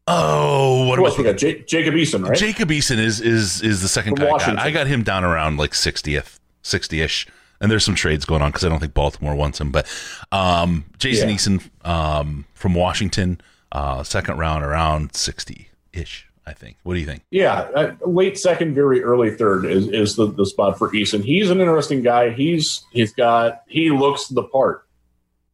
[0.08, 1.38] oh what was got?
[1.38, 2.38] J- Jacob Eason, right?
[2.38, 4.60] Jacob Eason is is is the second From guy I got.
[4.60, 7.28] I got him down around like 60th, 60ish.
[7.60, 9.72] And there's some trades going on because I don't think Baltimore wants him.
[9.72, 9.88] But
[10.32, 11.36] um, Jason Yeah.
[11.36, 13.42] Eason um, from Washington,
[13.72, 16.78] uh, second round around 60 ish, I think.
[16.84, 17.24] What do you think?
[17.32, 21.24] Yeah, uh, late second, very early third is, is the, the spot for Eason.
[21.24, 22.30] He's an interesting guy.
[22.30, 24.86] He's he's got he looks the part.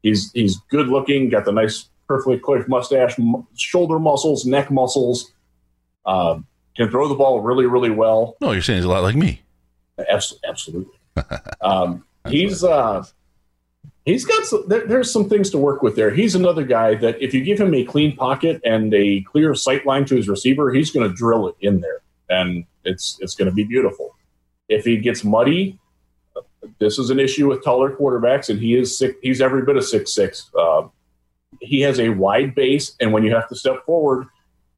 [0.02, 5.32] He's he's good looking, got the nice, perfectly coiffed mustache, m- shoulder muscles, neck muscles.
[6.06, 6.46] Um,
[6.76, 8.36] can throw the ball really, really well.
[8.42, 9.42] No, you're saying he's a lot like me.
[10.10, 10.94] Abs- absolutely.
[11.62, 13.04] um, he's uh,
[14.06, 16.12] he's got some, there, there's some things to work with there.
[16.12, 19.86] He's another guy that if you give him a clean pocket and a clear sight
[19.86, 23.50] line to his receiver, he's going to drill it in there, and it's it's going
[23.50, 24.16] to be beautiful.
[24.70, 25.80] If he gets muddy,
[26.80, 29.86] this is an issue with taller quarterbacks, and he is six, he's every bit of
[29.86, 30.50] six six.
[30.58, 30.88] Uh,
[31.64, 34.28] he has a wide base, and when you have to step forward,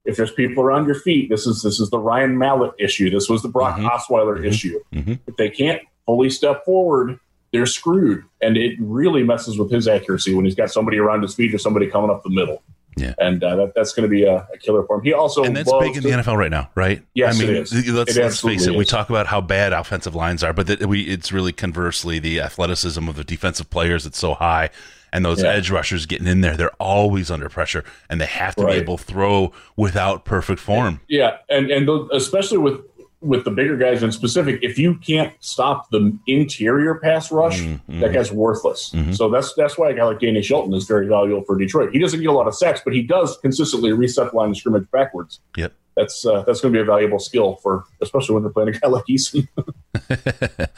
[0.05, 3.09] if there's people around your feet, this is this is the Ryan Mallett issue.
[3.09, 3.89] This was the Brock Mhm.
[3.89, 4.45] Osweiler Mhm.
[4.45, 4.79] issue.
[4.93, 5.19] Mhm.
[5.27, 7.19] If they can't fully step forward,
[7.51, 11.33] they're screwed, and it really messes with his accuracy when he's got somebody around his
[11.33, 12.61] feet or somebody coming up the middle.
[12.97, 13.13] Yeah.
[13.19, 15.03] and uh, that, that's going to be a, a killer for him.
[15.03, 17.01] He also and that's big in the NFL right now, right?
[17.13, 17.73] Yes, I mean, it is.
[17.93, 18.73] let's, It let's face it.
[18.73, 22.39] We talk about how bad offensive lines are, but that we it's really conversely the
[22.39, 24.69] athleticism of the defensive players that's so high,
[25.15, 25.51] and those Yeah.
[25.51, 28.73] edge rushers getting in there, they're always under pressure, and they have to Right.
[28.73, 30.99] be able to throw without perfect form.
[31.07, 32.81] Yeah, and and those, especially with
[33.21, 37.99] with the bigger guys in specific, if you can't stop the interior pass rush, Mhm.
[38.01, 38.91] that guy's worthless.
[38.93, 39.15] Mhm.
[39.15, 41.89] So that's that's why a guy like Danny Shelton is very valuable for Detroit.
[41.91, 44.57] He doesn't get a lot of sacks, but he does consistently reset the line of
[44.57, 45.39] scrimmage backwards.
[45.57, 45.73] Yep.
[45.95, 48.71] That's uh, that's going to be a valuable skill for, especially when they're playing a
[48.73, 49.47] guy like Eason.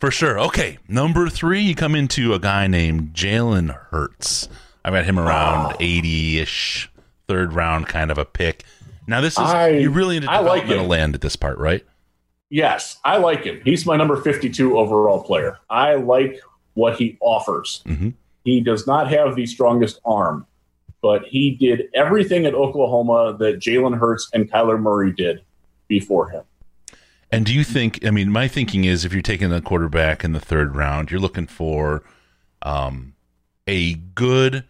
[0.00, 0.38] For sure.
[0.40, 4.48] Okay, number three, you come into a guy named Jalen Hurts.
[4.84, 6.90] I've got him around eighty-ish,
[7.28, 8.64] third round kind of a pick.
[9.06, 10.90] Now this is I- you're really into I like developmental him.
[10.90, 11.84] land at this part, right?
[12.50, 13.60] yes, I like him.
[13.64, 15.58] He's my number fifty-two overall player.
[15.68, 16.40] I like
[16.74, 17.82] what he offers.
[17.86, 18.14] Mhm.
[18.44, 20.46] He does not have the strongest arm,
[21.02, 25.40] but he did everything at Oklahoma that Jalen Hurts and Kyler Murray did
[25.88, 26.42] before him.
[27.30, 28.04] And do you think?
[28.06, 31.20] I mean, my thinking is, if you're taking a quarterback in the third round, you're
[31.20, 32.04] looking for
[32.62, 33.14] um,
[33.66, 34.64] a good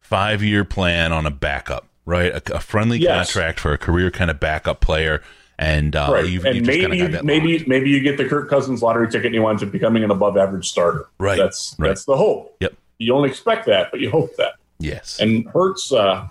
[0.00, 2.32] five-year plan on a backup, right?
[2.50, 3.32] A, a friendly Yes.
[3.32, 5.22] contract for a career kind of backup player,
[5.58, 6.26] and uh, right.
[6.28, 7.68] you've, and you've maybe kinda got you, that maybe locked.
[7.68, 10.36] maybe you get the Kirk Cousins lottery ticket and he winds up becoming an above
[10.36, 11.06] average starter.
[11.18, 11.88] Right, That's right.
[11.88, 12.56] that's the hope.
[12.60, 12.74] Yep.
[12.98, 14.54] You don't expect that, but you hope that.
[14.78, 16.26] yes, And Hurts, uh,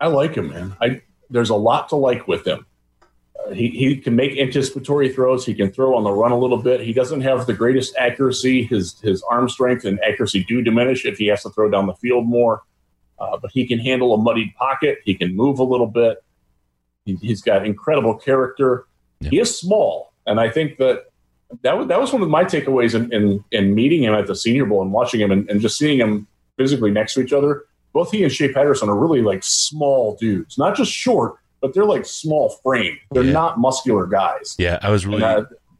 [0.00, 0.76] I like him, man.
[0.80, 2.66] I there's a lot to like with him.
[3.46, 5.46] Uh, he he can make anticipatory throws.
[5.46, 6.80] He can throw on the run a little bit.
[6.80, 8.64] He doesn't have the greatest accuracy.
[8.64, 11.94] His his arm strength and accuracy do diminish if he has to throw down the
[11.94, 12.62] field more.
[13.18, 14.98] Uh, but he can handle a muddied pocket.
[15.04, 16.22] He can move a little bit.
[17.04, 18.86] He, he's got incredible character.
[19.20, 19.30] Yeah.
[19.30, 21.04] He is small, and I think that
[21.62, 24.34] that was that was one of my takeaways in in, in meeting him at the
[24.34, 27.64] Senior Bowl and watching him and, and just seeing him physically next to each other.
[27.92, 31.84] Both he and Shea Patterson are really like small dudes, not just short, but they're
[31.84, 32.96] like small frame.
[33.12, 33.32] They're Yeah.
[33.32, 34.56] not muscular guys.
[34.58, 35.20] yeah, I was really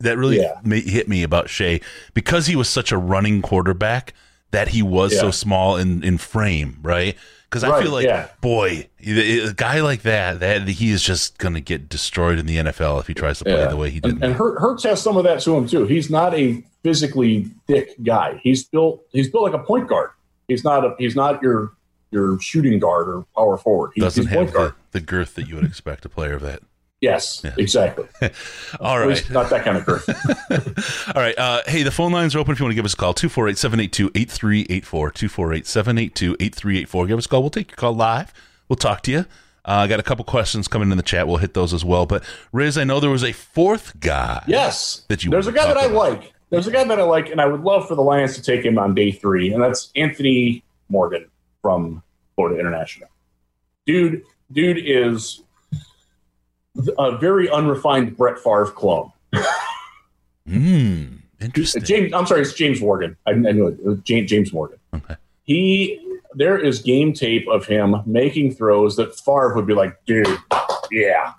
[0.01, 0.61] that really Yeah.
[0.65, 1.81] hit me about Shea
[2.13, 4.13] because he was such a running quarterback
[4.55, 7.17] that he was so small in, in frame, right?
[7.51, 8.29] Because I Right, feel like, yeah.
[8.41, 12.57] boy, a guy like that, that he is just going to get destroyed in the
[12.57, 13.67] NFL if he tries to play Yeah.
[13.67, 14.15] the way he did.
[14.23, 15.87] And, and has some of that to him too.
[15.87, 18.41] He's not a physically thick guy.
[18.43, 19.05] He's built.
[19.13, 20.11] He's built like a point guard.
[20.49, 20.95] He's not a.
[20.99, 21.73] He's not your
[22.11, 23.91] your shooting guard or power forward.
[23.95, 24.73] He's, doesn't have point guard.
[24.93, 26.61] the, the girth that you would expect a player of that.
[27.05, 27.55] Yes, Yeah.
[27.59, 28.07] exactly.
[28.81, 29.29] All right.
[29.31, 30.09] Not that kind of girth.
[31.15, 31.39] All right.
[31.39, 33.13] Uh, hey, the phone lines are open if you want to give us a call
[33.15, 35.11] 248 782 8384.
[35.11, 37.07] 248 782 8384.
[37.07, 37.41] Give us a call.
[37.43, 38.33] We'll take your call live.
[38.69, 39.19] We'll talk to you.
[39.67, 41.27] Uh, I got a couple questions coming in the chat.
[41.29, 42.07] We'll hit those as well.
[42.07, 44.43] But Riz, I know there was a fourth guy.
[44.47, 45.05] Yes.
[45.09, 45.97] That you There's a guy that I about.
[45.97, 46.33] like.
[46.51, 48.65] There's a guy that I like, and I would love for the Lions to take
[48.65, 51.27] him on day three, and that's Anthony Morgan
[51.63, 52.03] from
[52.37, 53.09] Florida International.
[53.87, 55.43] Dude, dude is
[56.99, 59.13] a very unrefined Brett Favre clone.
[60.47, 61.17] Hmm.
[61.41, 61.83] Interesting.
[61.83, 63.17] James, I'm sorry, it's James Morgan.
[63.27, 63.79] I, I knew it.
[63.85, 64.79] it James, James Morgan.
[64.95, 65.17] Okay.
[65.45, 66.01] He,
[66.35, 70.27] there is game tape of him making throws that Favre would be like, dude,
[70.91, 71.33] yeah,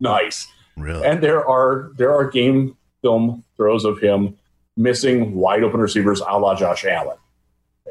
[0.00, 0.46] nice.
[0.76, 1.04] Really?
[1.04, 4.36] And there are there are game film throws of him
[4.76, 7.16] missing wide open receivers a la Josh Allen.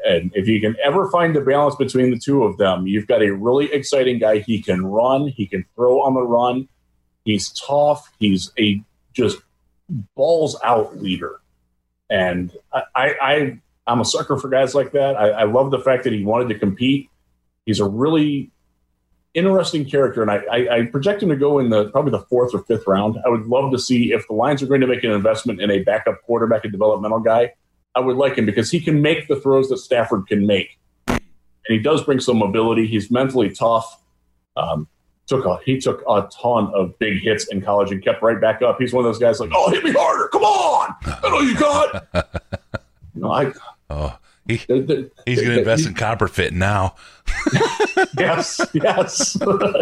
[0.04, 3.22] And if you can ever find the balance between the two of them, you've got
[3.22, 4.38] a really exciting guy.
[4.38, 6.68] He can run, he can throw on the run,
[7.24, 8.82] he's tough, he's a
[9.12, 9.38] just
[10.14, 11.40] balls out leader.
[12.10, 15.16] And I, I, I I'm a sucker for guys like that.
[15.16, 17.10] I, I love the fact that he wanted to compete.
[17.66, 18.50] He's a really
[19.34, 22.54] interesting character, and I, I, I project him to go in the probably the fourth
[22.54, 23.18] or fifth round.
[23.24, 25.70] I would love to see if the Lions are going to make an investment in
[25.70, 27.54] a backup quarterback, a developmental guy.
[27.94, 31.20] I would like him because he can make the throws that Stafford can make, and
[31.68, 32.86] he does bring some mobility.
[32.86, 34.00] He's mentally tough.
[34.56, 34.88] Um,
[35.32, 38.60] took a he took a ton of big hits in college and kept right back
[38.60, 38.76] up.
[38.78, 41.56] He's one of those guys like, oh, hit me harder, come on, I know you
[41.56, 42.06] got.
[43.14, 43.52] you know, I.
[43.88, 44.86] oh, he, he's going
[45.26, 46.96] to invest in copper fit now.
[48.18, 49.38] yes, yes,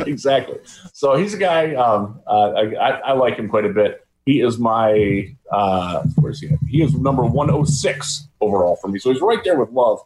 [0.06, 0.58] exactly.
[0.92, 1.74] So he's a guy.
[1.74, 4.06] Um, uh, I, I, I like him quite a bit.
[4.26, 6.48] He is my uh, where's he?
[6.48, 6.58] At?
[6.68, 8.98] He is number one hundred six overall for me.
[8.98, 10.00] So he's right there with Love.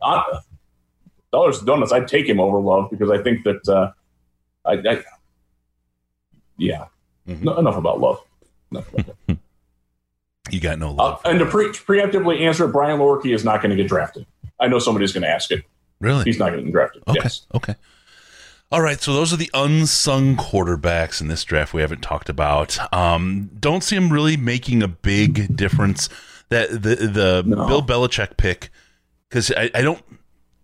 [0.00, 0.22] Uh,
[1.32, 1.92] dollars to donuts.
[1.92, 3.68] I'd take him over Love because I think that.
[3.68, 3.92] Uh,
[4.64, 5.02] I, I
[6.58, 6.86] yeah.
[7.28, 7.42] Mhm.
[7.42, 8.20] No, enough about Love.
[8.70, 9.38] Enough about that.
[10.50, 11.20] You got no Uh, love.
[11.26, 14.26] and to pre- preemptively answer, Brian Lewerke is not going to get drafted.
[14.58, 15.64] I know somebody's going to ask it.
[16.00, 16.24] really?
[16.24, 17.02] He's not going to get drafted.
[17.06, 17.20] Okay.
[17.22, 17.46] Yes.
[17.54, 17.76] Okay.
[18.72, 22.78] All right, so those are the unsung quarterbacks in this draft we haven't talked about.
[22.92, 26.08] Um, don't see him really making a big difference.
[26.48, 27.66] That the the No.
[27.68, 28.70] Bill Belichick pick
[29.28, 30.02] because I, I don't.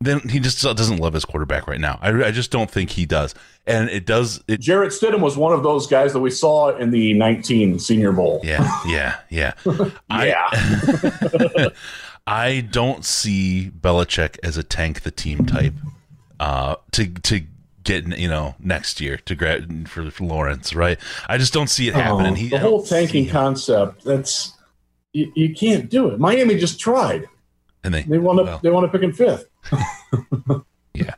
[0.00, 1.98] Then he just doesn't love his quarterback right now.
[2.02, 3.34] I, I just don't think he does,
[3.66, 4.42] and it does.
[4.46, 8.12] It Jarrett Stidham was one of those guys that we saw in the 19 Senior
[8.12, 8.40] Bowl.
[8.44, 9.52] yeah yeah yeah.
[10.10, 10.48] Yeah.
[10.50, 11.70] I,
[12.26, 15.74] I don't see Belichick as a tank the team type.
[16.38, 17.40] Uh, to to
[17.84, 20.98] get you know next year to grad for, for Lawrence, right?
[21.28, 22.32] I just don't see it happening.
[22.32, 24.52] Oh, he, the whole tanking concept, that's
[25.14, 26.20] you, you can't do it.
[26.20, 27.26] Miami just tried.
[27.86, 29.48] And they They want to well, they want to pick in fifth.
[30.94, 31.14] yeah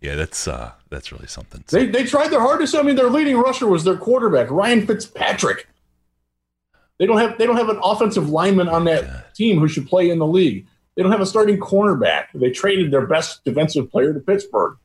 [0.00, 1.62] yeah that's uh that's really something.
[1.68, 2.74] They they tried their hardest.
[2.74, 5.68] I mean, their leading rusher was their quarterback, Ryan Fitzpatrick.
[6.98, 10.10] They don't have they don't have an offensive lineman on that team who should play
[10.10, 10.66] in the league.
[10.96, 12.26] They don't have a starting cornerback.
[12.34, 14.78] They traded their best defensive player to Pittsburgh.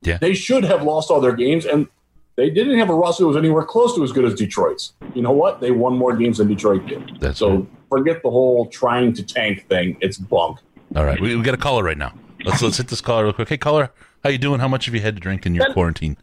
[0.00, 0.16] Yeah.
[0.18, 1.88] They should have lost all their games, and
[2.36, 4.94] they didn't have a roster that was anywhere close to as good as Detroit's.
[5.14, 5.60] You know what?
[5.60, 7.18] They won more games than Detroit did.
[7.20, 7.66] That's so right.
[7.90, 9.96] forget the whole trying to tank thing.
[10.00, 10.58] It's bunk.
[10.96, 12.14] All right, we, we got a caller right now.
[12.44, 13.48] Let's let's hit this caller real quick.
[13.48, 13.90] Hey caller,
[14.24, 14.60] how you doing?
[14.60, 16.16] How much have you had to drink in your quarantine?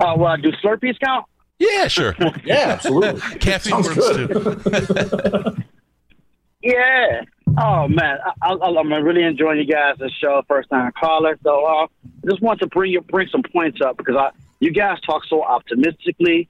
[0.00, 1.26] Uh, well, do Slurpees count?
[1.58, 2.14] Yeah, sure.
[2.44, 3.20] Yeah, absolutely.
[3.40, 4.32] Caffeine Sounds works good.
[4.32, 5.56] too.
[6.60, 7.22] Yeah.
[7.56, 10.42] Oh man, I, I, I'm really enjoying you guys' show.
[10.48, 13.96] First time caller, so uh, I just want to bring you bring some points up
[13.96, 16.48] because I you guys talk so optimistically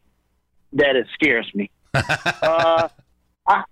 [0.72, 1.70] that it scares me.
[1.94, 2.88] uh,
[3.46, 3.62] I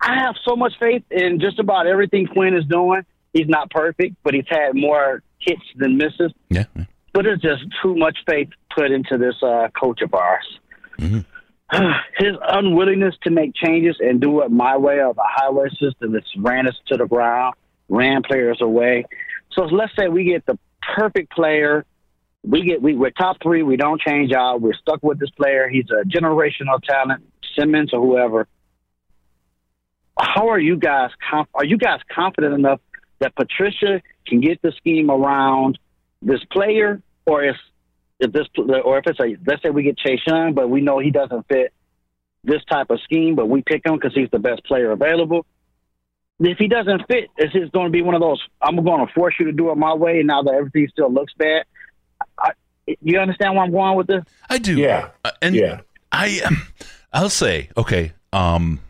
[0.00, 3.02] I have so much faith in just about everything Quinn is doing.
[3.32, 6.32] He's not perfect, but he's had more hits than misses.
[6.50, 6.64] Yeah.
[7.12, 10.58] but there's just too much faith put into this uh, coach of ours.
[10.98, 11.24] Mhm.
[12.18, 16.30] His unwillingness to make changes and do it my way or the highway system that's
[16.38, 17.54] ran us to the ground,
[17.88, 19.04] ran players away.
[19.52, 20.58] So let's say we get the
[20.96, 21.84] perfect player.
[22.44, 23.62] We get we, we're top three.
[23.62, 24.60] We don't change out.
[24.60, 25.68] We're stuck with this player.
[25.68, 27.24] He's a generational talent,
[27.58, 28.46] Simmons or whoever.
[30.18, 31.10] How are you guys?
[31.30, 32.80] Conf- are you guys confident enough
[33.20, 35.78] that Patricia can get the scheme around
[36.22, 37.56] this player, or if
[38.20, 40.98] if this or if it's a let's say we get Chase Young, but we know
[40.98, 41.72] he doesn't fit
[42.44, 45.44] this type of scheme, but we pick him because he's the best player available.
[46.40, 48.40] If he doesn't fit, is it going to be one of those?
[48.62, 51.12] I'm going to force you to do it my way, and now that everything still
[51.12, 51.64] looks bad.
[52.38, 52.52] I,
[53.02, 54.24] you understand where I'm going with this?
[54.48, 54.76] I do.
[54.76, 55.10] Yeah.
[55.24, 55.80] Uh, and Yeah.
[56.12, 56.40] I,
[57.12, 58.12] I'll say, okay.
[58.32, 58.80] Um,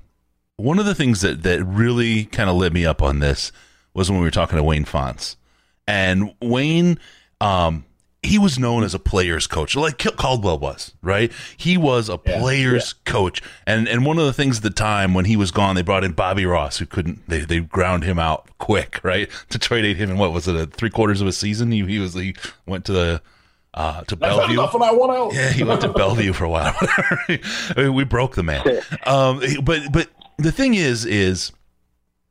[0.57, 3.53] one of the things that that really kind of lit me up on this
[3.95, 5.37] was when we were talking to Wayne Fontes,
[5.87, 6.99] and Wayne,
[7.41, 7.85] um,
[8.29, 11.33] he was known as a player's coach, like Caldwell was, right?
[11.57, 15.15] He was a Yeah, player's coach, and and one of the things at the time
[15.15, 18.19] when he was gone, they brought in Bobby Ross, who couldn't, they they ground him
[18.19, 21.33] out quick, right, to trade him in what was it, a three quarters of a
[21.33, 21.71] season?
[21.73, 22.35] He he was he
[22.67, 23.23] went to the.
[23.75, 24.55] Uh, to That's Bellevue.
[24.55, 25.35] enough, and I want out.
[25.35, 26.75] Yeah, he went to Bellevue for a while.
[26.81, 27.39] I
[27.77, 28.65] mean, we broke the man.
[29.07, 31.53] Um, but but the thing is, is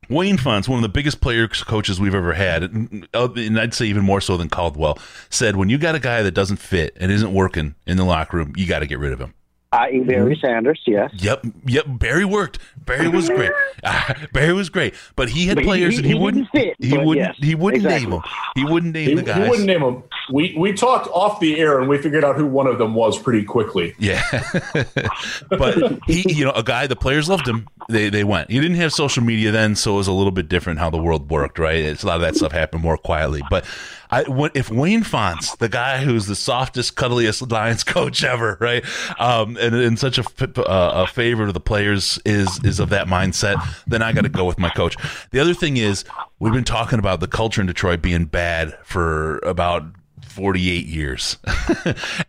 [0.08, 3.74] Wayne Fontes, one of the biggest players coaches we've ever had, and uh, and I'd
[3.74, 4.98] say even more so than Caldwell,
[5.30, 8.38] said when you got a guy that doesn't fit and isn't working in the locker
[8.38, 9.34] room, you got to get rid of him.
[9.70, 10.00] I.e.
[10.00, 10.46] Barry mm-hmm.
[10.46, 11.10] Sanders, yes.
[11.14, 11.84] Yep, yep.
[11.86, 12.58] Barry worked.
[12.86, 13.52] Barry was great.
[14.32, 16.48] Barry was great, but he had But players he- and he, he wouldn't.
[16.50, 17.16] fit, he wouldn't.
[17.16, 18.06] yes, he wouldn't exactly.
[18.06, 18.22] name them.
[18.54, 20.02] He wouldn't name He, the he wouldn't name them.
[20.32, 23.18] We we talked off the air and we figured out who one of them was
[23.18, 23.94] pretty quickly.
[23.98, 24.22] Yeah,
[25.50, 27.68] but he, you know, a guy the players loved him.
[27.90, 28.50] They they went.
[28.50, 30.98] He didn't have social media then, so it was a little bit different how the
[30.98, 31.58] world worked.
[31.58, 33.42] Right, it's a lot of that stuff happened more quietly.
[33.50, 33.66] But
[34.10, 38.84] I, if Wayne Fontes, the guy who's the softest, cuddliest Lions coach ever, right,
[39.18, 40.24] um, and, and such a,
[40.68, 44.28] uh, a favorite of the players is is of that mindset, then I got to
[44.28, 44.96] go with my coach.
[45.30, 46.04] The other thing is
[46.38, 49.84] we've been talking about the culture in Detroit being bad for about
[50.22, 51.36] 48 years.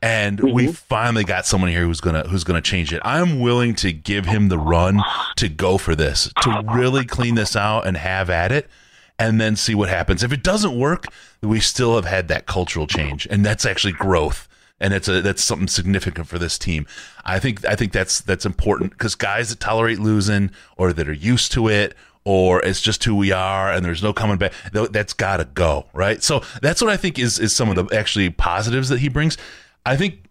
[0.02, 3.02] And we finally got someone here who's gonna who's gonna change it.
[3.04, 5.02] I'm willing to give him the run
[5.36, 8.70] to go for this to really clean this out and have at it
[9.20, 10.24] and then see what happens.
[10.24, 11.06] If it doesn't work
[11.42, 14.48] we still have had that cultural change and that's actually growth
[14.80, 16.86] and it's a that's something significant for this team.
[17.26, 21.14] I think I think that's that's important because guys that tolerate losing or that are
[21.14, 25.14] used to it or it's just who we are and there's no coming back that's
[25.14, 26.24] got to go right?
[26.24, 29.38] So that's what i think is is some of the actually positives that he brings.
[29.86, 30.26] I think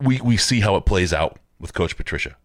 [0.00, 2.36] we we see how it plays out with coach patricia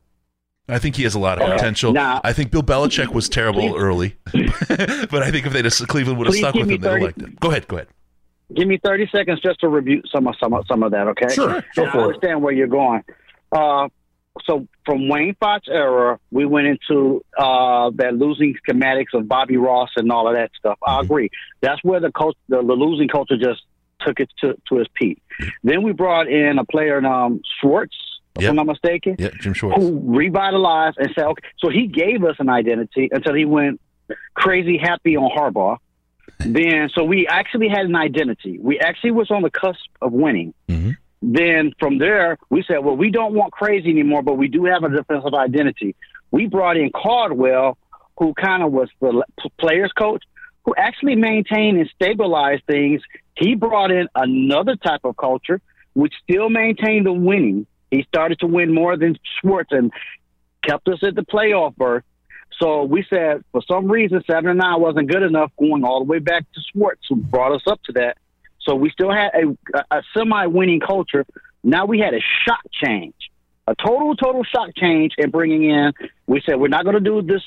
[0.69, 1.53] I think he has a lot of Okay.
[1.53, 1.93] potential.
[1.93, 6.17] Now- I think Bill Belichick was terrible early, but I think if they just Cleveland
[6.19, 7.39] would have stuck with him, they would 30 have liked it.
[7.39, 7.87] Go ahead, go ahead.
[8.55, 11.27] Give me 30 seconds just to review some of some of, some of that, okay?
[11.33, 13.03] Sure, I understand where you're going.
[13.51, 13.89] Uh,
[14.45, 19.89] so from Wayne Fox era, we went into uh, that losing schematics of Bobby Ross
[19.97, 20.77] and all of that stuff.
[20.85, 21.03] I Mhm.
[21.03, 21.29] agree.
[21.61, 23.61] That's where the coach, the, the losing culture just
[24.01, 25.21] took it to, to his peak.
[25.63, 27.95] Then we brought in a player, um, Schwartz,
[28.39, 28.49] if Yep.
[28.51, 29.77] I'm not mistaken, Yeah, Jim Schwartz.
[29.81, 33.79] who revitalized and said, okay, so he gave us an identity until he went
[34.33, 35.77] crazy happy on Harbaugh.
[36.39, 38.59] Then, so we actually had an identity.
[38.61, 40.53] We actually was on the cusp of winning.
[40.69, 40.95] Mhm.
[41.21, 44.83] Then from there, we said, well, we don't want crazy anymore, but we do have
[44.83, 45.95] a defensive identity.
[46.31, 47.77] We brought in Caldwell,
[48.17, 49.21] who kind of was the
[49.59, 50.23] players coach,
[50.63, 53.01] who actually maintained and stabilized things.
[53.35, 55.59] He brought in another type of culture,
[55.93, 57.65] which still maintained the winning.
[57.91, 59.91] He started to win more than Schwartz and
[60.63, 62.03] kept us at the playoff berth.
[62.59, 66.05] So we said, for some reason, seven and nine wasn't good enough, going all the
[66.05, 68.17] way back to Schwartz, who brought us up to that.
[68.61, 71.25] So we still had a, a semi-winning culture.
[71.63, 73.15] Now we had a shock change,
[73.65, 75.93] a total, total shock change, and bringing in.
[76.27, 77.43] We said we're not going to do this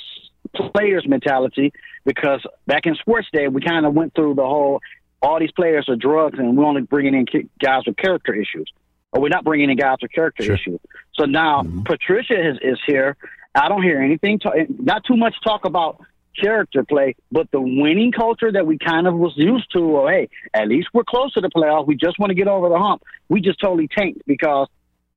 [0.75, 1.73] players mentality
[2.05, 4.81] because back in sports day, we kind of went through the whole
[5.23, 7.27] all these players are drugs, and we're only bringing in
[7.61, 8.71] guys with character issues,
[9.13, 10.55] or we're not bringing in guys with character Sure.
[10.55, 10.81] issues.
[11.15, 11.83] So now mm-hmm.
[11.83, 13.17] Patricia is, is here.
[13.55, 16.01] I don't hear anything, ta- not too much talk about
[16.41, 19.81] character play, but the winning culture that we kind of was used to.
[19.81, 21.87] Or hey, at least we're close to the playoffs.
[21.87, 23.03] We just want to get over the hump.
[23.29, 24.69] We just totally tanked because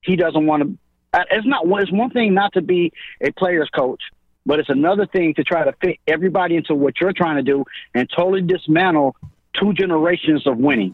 [0.02, 0.78] he doesn't want to.
[1.32, 1.64] It's not.
[1.82, 2.92] It's one thing not to be
[3.22, 4.02] a player's coach,
[4.46, 7.64] but it's another thing to try to fit everybody into what you're trying to do
[7.94, 9.16] and totally dismantle
[9.58, 10.94] two generations of winning,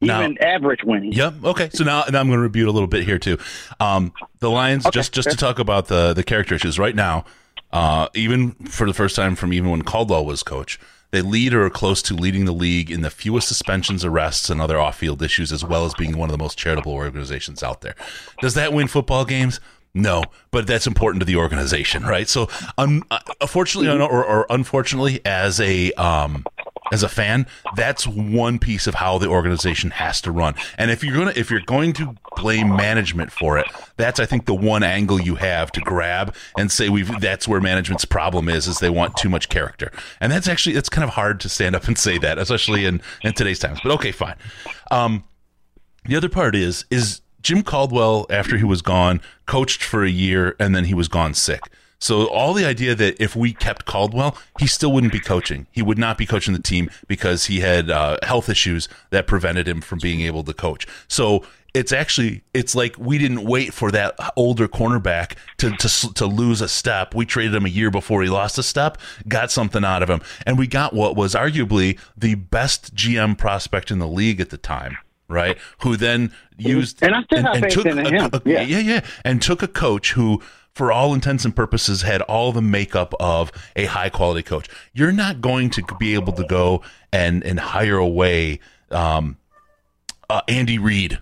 [0.00, 1.12] Now- even average winning.
[1.12, 1.34] Yep.
[1.44, 1.70] Okay.
[1.72, 3.38] So now, now I'm going to rebuke a little bit here too.
[3.80, 7.24] Um, the Lions, Okay, just just to talk about the the character issues right now.
[7.72, 10.78] Uh, even for the first time from even when Caldwell was coach,
[11.10, 14.60] they lead or are close to leading the league in the fewest suspensions, arrests, and
[14.60, 17.94] other off-field issues, as well as being one of the most charitable organizations out there.
[18.40, 19.60] Does that win football games?
[19.94, 22.28] No, but that's important to the organization, right?
[22.28, 23.00] So, uh,
[23.40, 26.44] unfortunately or, or unfortunately, as a um,
[26.92, 30.54] as a fan, that's one piece of how the organization has to run.
[30.76, 33.66] And if you're gonna if you're going to blame management for it,
[33.96, 37.60] that's I think the one angle you have to grab and say we've that's where
[37.60, 39.92] management's problem is is they want too much character.
[40.20, 43.00] And that's actually it's kind of hard to stand up and say that, especially in
[43.22, 43.80] in today's times.
[43.82, 44.36] But okay, fine.
[44.90, 45.24] Um,
[46.04, 50.56] the other part is is Jim Caldwell after he was gone coached for a year
[50.58, 51.62] and then he was gone sick.
[52.00, 55.66] So all the idea that if we kept Caldwell, he still wouldn't be coaching.
[55.72, 59.66] He would not be coaching the team because he had uh, health issues that prevented
[59.66, 60.86] him from being able to coach.
[61.08, 61.44] So
[61.74, 66.60] it's actually it's like we didn't wait for that older cornerback to to to lose
[66.60, 67.14] a step.
[67.14, 68.96] We traded him a year before he lost a step,
[69.26, 73.90] got something out of him, and we got what was arguably the best GM prospect
[73.90, 74.98] in the league at the time
[75.30, 75.58] right?
[75.80, 78.30] Who then used And have faith in a- him.
[78.32, 78.62] a- Yeah.
[78.62, 80.40] yeah, yeah, and took a coach who,
[80.78, 84.68] for all intents and purposes, had all the makeup of a high quality coach.
[84.94, 88.60] You're not going to be able to go and and hire away
[88.92, 89.36] um,
[90.30, 91.18] uh, Andy Reid.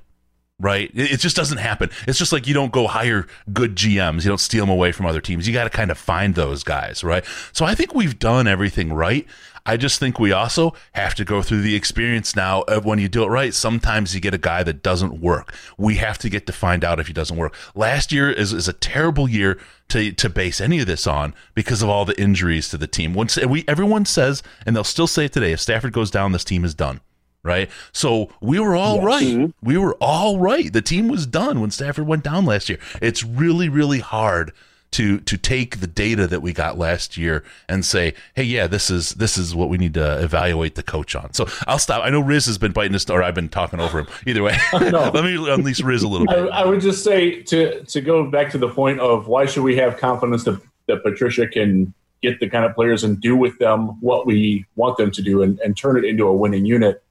[0.58, 1.90] Right, it it just doesn't happen.
[2.06, 4.24] It's just like you don't go hire good GMs.
[4.24, 5.46] You don't steal them away from other teams.
[5.46, 7.24] You got to kind of find those guys, right?
[7.52, 9.26] So I think we've done everything right.
[9.66, 13.08] I just think we also have to go through the experience now of when you
[13.08, 13.52] do it right.
[13.52, 15.52] Sometimes you get a guy that doesn't work.
[15.76, 17.54] We have to get to find out if he doesn't work.
[17.74, 19.58] Last year is, is a terrible year
[19.88, 23.12] to to base any of this on because of all the injuries to the team.
[23.12, 26.44] Once we everyone says, and they'll still say it today, if Stafford goes down, this
[26.44, 27.00] team is done.
[27.42, 27.70] Right.
[27.92, 29.24] So we were all right.
[29.24, 29.66] Mm-hmm.
[29.66, 30.72] We were all right.
[30.72, 32.78] The team was done when Stafford went down last year.
[33.00, 34.52] It's really, really hard
[34.92, 38.90] to to take the data that we got last year and say, hey, yeah, this
[38.90, 41.32] is this is what we need to evaluate the coach on.
[41.34, 42.04] So I'll stop.
[42.04, 44.06] I know Riz has been biting this, or I've been talking over him.
[44.26, 45.10] Either way, No.
[45.14, 46.62] let me unleash Riz a little I.
[46.62, 49.76] I would just say to to go back to the point of why should we
[49.76, 54.00] have confidence that, that Patricia can get the kind of players and do with them
[54.00, 57.02] what we want them to do and, and turn it into a winning unit.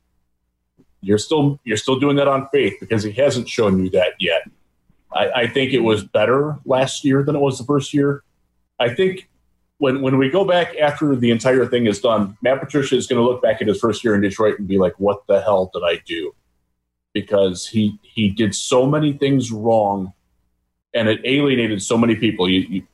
[1.01, 4.49] You're still you're still doing that on faith because he hasn't shown you that yet.
[5.15, 8.23] I, I think it was better last year than it was the first year.
[8.79, 9.29] I think
[9.77, 13.23] when when we go back after the entire thing is done, Matt Patricia is going
[13.23, 15.71] to look back at his first year in Detroit and be like, "What the hell
[15.73, 16.33] did I do?"
[17.13, 20.13] Because he he did so many things wrong,
[20.93, 22.49] and it alienated so many people.
[22.49, 22.87] You, you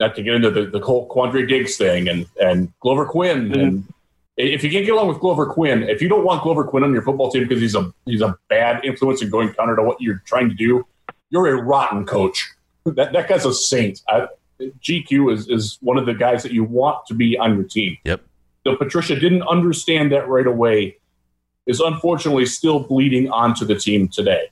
[0.00, 3.60] not to get into the, the whole Quandre Diggs thing and and Glover Quin mm-hmm.
[3.60, 3.84] and
[4.36, 6.92] if you can't get along with Glover Quin, if you don't want Glover Quin on
[6.92, 10.00] your football team because he's a he's a bad influence and going counter to what
[10.00, 10.86] you're trying to do,
[11.30, 12.50] you're a rotten coach.
[12.84, 14.02] That that guy's a saint.
[14.08, 14.28] I,
[14.60, 17.96] GQ is is one of the guys that you want to be on your team.
[18.04, 18.22] Yep.
[18.64, 20.96] So Patricia didn't understand that right away.
[21.66, 24.50] Is unfortunately still bleeding onto the team today.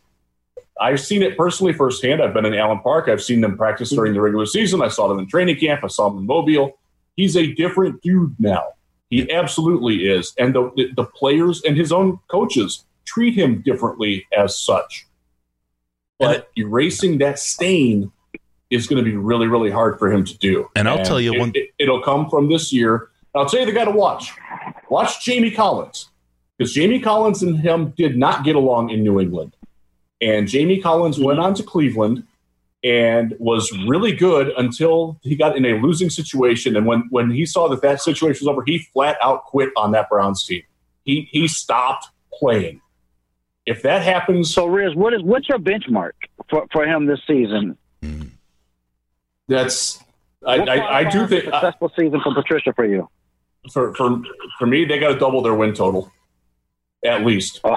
[0.81, 2.22] I've seen it personally firsthand.
[2.22, 3.09] I've been in Allen Park.
[3.09, 4.83] I've seen them practice during the regular season.
[4.83, 5.83] I saw them in training camp.
[5.83, 6.79] I saw them in Mobile.
[7.16, 8.62] He's a different dude now.
[9.11, 14.26] He absolutely is, and the the, the players and his own coaches treat him differently
[14.37, 15.07] as such.
[16.18, 18.12] But erasing that stain
[18.70, 20.68] is going to be really, really hard for him to do.
[20.74, 23.08] And I'll tell you it, one- It, will come from this year.
[23.34, 24.32] I'll tell you the guy to watch.
[24.90, 26.10] Watch Jamie Collins
[26.56, 29.54] because Jamie Collins and him did not get along in New England,
[30.20, 32.24] and Jamie Collins went on to Cleveland
[32.84, 36.76] and was really good until he got in a losing situation.
[36.76, 39.92] And when when he saw that that situation was over, he flat out quit on
[39.92, 40.62] that Browns team.
[41.04, 42.80] He he stopped playing.
[43.68, 46.12] If that happens, So, Riz, what is what's your benchmark
[46.48, 47.76] for, for him this season?
[49.46, 50.02] that's
[50.46, 53.08] I, I, I do think successful season for Patricia for you.
[53.72, 54.22] for for
[54.58, 56.10] for me they got to double their win total,
[57.04, 57.60] at least.
[57.64, 57.76] Oh.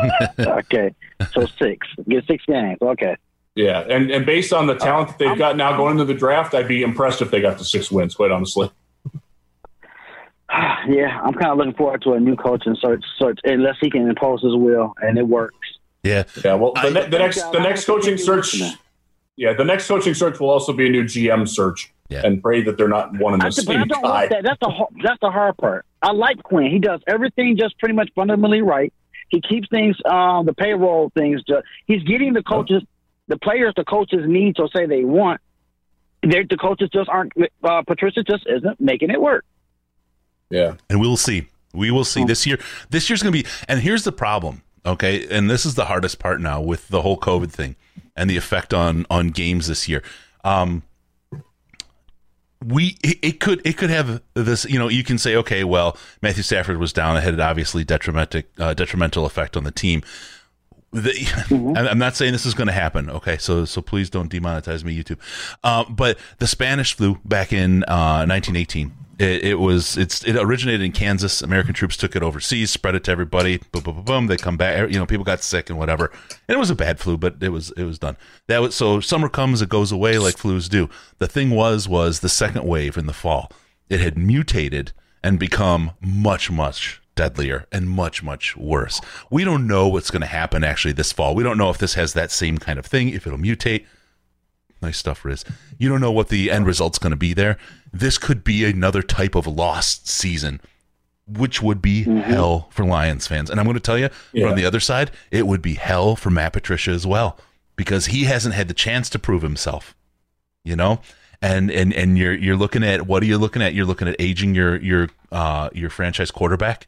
[0.38, 0.94] okay,
[1.32, 1.86] so six.
[2.08, 2.78] Get six games.
[2.82, 3.16] Okay.
[3.54, 6.54] Yeah, and and based on the talent that they've got now going into the draft,
[6.54, 8.14] I'd be impressed if they got the six wins.
[8.14, 8.70] Quite honestly.
[10.88, 14.08] Yeah, I'm kind of looking forward to a new coaching search, search unless he can
[14.08, 15.56] impose his will and it works.
[16.02, 16.24] Yeah.
[16.44, 18.60] Yeah, well, the, I- ne- the next the next coaching search.
[19.36, 22.22] Yeah, the next coaching search will also be a new GM search, Yeah.
[22.26, 24.26] and pray that they're not one and I, the but I same don't guy.
[24.26, 24.42] that.
[24.42, 25.86] That's the har- that's the hard part.
[26.02, 26.70] I like Quinn.
[26.70, 28.92] He does everything just pretty much fundamentally right.
[29.30, 31.42] He keeps things, um, the payroll things.
[31.44, 32.82] Just, he's getting the coaches,
[33.28, 35.40] the players, the coaches need or say they want.
[36.22, 37.32] They're, the coaches just aren't.
[37.64, 39.44] Uh, Patricia just isn't making it work.
[40.52, 41.48] Yeah, and we'll see.
[41.72, 42.58] We will see this year.
[42.90, 44.62] This year's going to be, and here's the problem.
[44.84, 47.76] Okay, and this is the hardest part now with the whole COVID thing
[48.14, 50.02] and the effect on on games this year.
[50.44, 50.82] Um,
[52.64, 54.64] we it, it could it could have this.
[54.66, 57.16] You know, you can say, okay, well, Matthew Stafford was down.
[57.16, 60.02] It had obviously detrimental uh, detrimental effect on the team.
[60.92, 61.12] The,
[61.50, 63.08] I'm I'm not saying this is going to happen.
[63.08, 65.18] Okay, so so please don't demonetize me, YouTube.
[65.64, 68.92] Uh, but the Spanish flu back in uh, 1918.
[69.22, 71.42] It, it was it's it originated in Kansas.
[71.42, 73.58] American troops took it overseas, spread it to everybody.
[73.70, 74.26] Boom, boom, boom, boom.
[74.26, 74.90] They come back.
[74.90, 76.10] You know, people got sick and whatever.
[76.48, 78.16] And it was a bad flu, but it was it was done.
[78.48, 80.90] That was so summer comes, it goes away like flus do.
[81.18, 83.50] The thing was was the second wave in the fall.
[83.88, 84.92] It had mutated
[85.22, 89.00] and become much much deadlier and much much worse.
[89.30, 91.34] We don't know what's going to happen actually this fall.
[91.34, 93.84] We don't know if this has that same kind of thing, if it'll mutate.
[94.82, 95.44] Nice stuff, Riz.
[95.78, 97.56] You don't know what the end result's going to be there.
[97.92, 100.60] This could be another type of lost season,
[101.26, 103.48] which would be hell for Lions fans.
[103.48, 104.48] And I'm going to tell you Yeah.
[104.48, 107.38] from the other side, it would be hell for Matt Patricia as well
[107.76, 109.94] because he hasn't had the chance to prove himself.
[110.64, 111.00] You know,
[111.40, 113.74] and and and you're you're looking at what are you looking at?
[113.74, 116.86] You're looking at aging your your uh your franchise quarterback.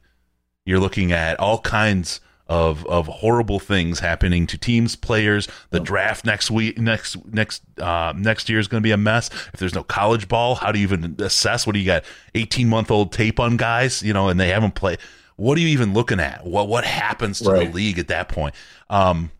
[0.64, 5.48] You're looking at all kinds of of horrible things happening to teams, players.
[5.70, 9.30] The draft next week, next next uh, next year is going to be a mess.
[9.52, 11.66] If there's no college ball, how do you even assess?
[11.66, 12.04] What do you got?
[12.34, 14.98] 18 month old tape on guys, you know, and they haven't played.
[15.36, 16.44] What are you even looking at?
[16.46, 17.66] What what happens to Right.
[17.66, 18.54] the league at that point?
[18.90, 19.30] Um,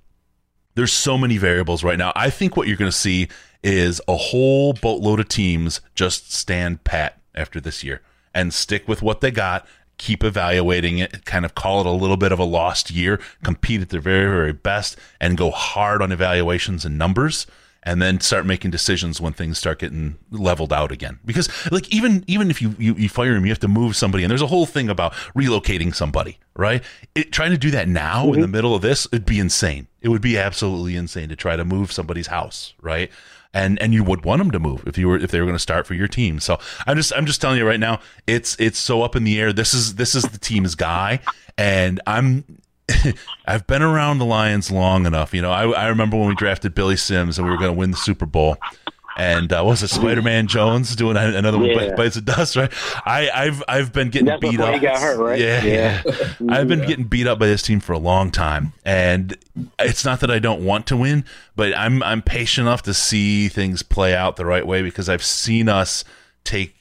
[0.74, 2.12] there's so many variables right now.
[2.16, 3.28] I think what you're going to see
[3.62, 8.02] is a whole boatload of teams just stand pat after this year
[8.34, 9.66] and stick with what they got,
[9.98, 13.80] keep evaluating it, kind of call it a little bit of a lost year, compete
[13.80, 17.46] at their very, very best, and go hard on evaluations and numbers.
[17.86, 21.18] And then start making decisions when things start getting leveled out again.
[21.26, 24.24] Because like even even if you, you, you fire him, you have to move somebody,
[24.24, 26.82] and there's a whole thing about relocating somebody, right?
[27.14, 28.52] It, trying to do that now in the mm-hmm.
[28.52, 29.88] middle of this, it'd be insane.
[30.00, 33.10] It would be absolutely insane to try to move somebody's house, right?
[33.54, 35.56] And and you would want them to move if you were if they were going
[35.56, 36.40] to start for your team.
[36.40, 39.40] So I'm just I'm just telling you right now, it's it's so up in the
[39.40, 39.52] air.
[39.52, 41.20] This is this is the team's guy,
[41.56, 42.44] and I'm.
[43.46, 45.50] I've been around the Lions long enough, you know.
[45.50, 47.96] I, I remember when we drafted Billy Sims and we were going to win the
[47.96, 48.58] Super Bowl,
[49.16, 51.94] and uh, was it Spider Man Jones doing another one Yeah.
[51.94, 52.72] bites of dust, right?
[53.04, 54.74] I, I've I've been getting That's beat up.
[54.82, 55.38] hurt, right?
[55.40, 56.02] Yeah, Yeah.
[56.06, 56.34] yeah.
[56.50, 59.36] I've been getting beat up by this team for a long time, and
[59.78, 61.24] it's not that I don't want to win,
[61.56, 65.24] but I'm I'm patient enough to see things play out the right way because I've
[65.24, 66.04] seen us
[66.44, 66.74] take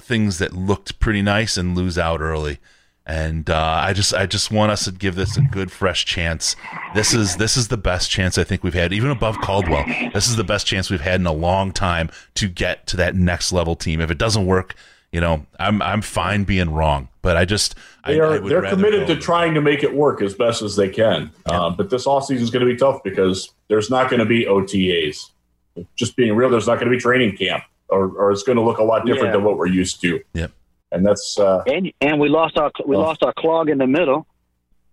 [0.00, 2.58] things that looked pretty nice and lose out early.
[3.06, 6.56] And uh, I just I just want us to give this a good fresh chance.
[6.94, 9.84] This is this is the best chance I think we've had, even above Caldwell.
[10.14, 13.14] This is the best chance we've had in a long time to get to that
[13.14, 14.00] next level team.
[14.00, 14.74] If it doesn't work,
[15.12, 17.74] you know, I'm I'm fine being wrong, but I just
[18.06, 20.62] they are, I would they're committed go- to trying to make it work as best
[20.62, 21.30] as they can.
[21.44, 24.46] Uh, but this offseason is going to be tough because there's not going to be
[24.46, 25.30] OTAs.
[25.94, 28.62] Just being real, there's not going to be training camp, or, or it's going to
[28.62, 29.32] look a lot different Yeah.
[29.32, 30.20] than what we're used to.
[30.32, 30.52] Yep.
[30.94, 33.00] And that's uh, And and we lost our we Oh.
[33.00, 34.26] lost our clog in the middle.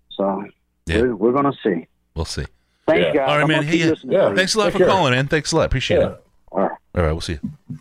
[0.10, 0.46] So
[0.88, 1.02] Yeah.
[1.02, 1.88] we're, we're gonna see.
[2.16, 2.46] We'll see.
[2.88, 3.14] Thanks, Yeah.
[3.14, 3.30] guys.
[3.30, 3.64] All right, I'm man.
[3.64, 3.94] Hey, yeah.
[4.04, 4.34] Yeah.
[4.34, 4.88] Thanks a lot Take for care.
[4.88, 5.28] calling, man.
[5.28, 5.66] Thanks a lot.
[5.68, 6.08] Appreciate yeah.
[6.10, 6.24] it.
[6.52, 6.72] All right.
[6.96, 7.78] All right, we'll see you.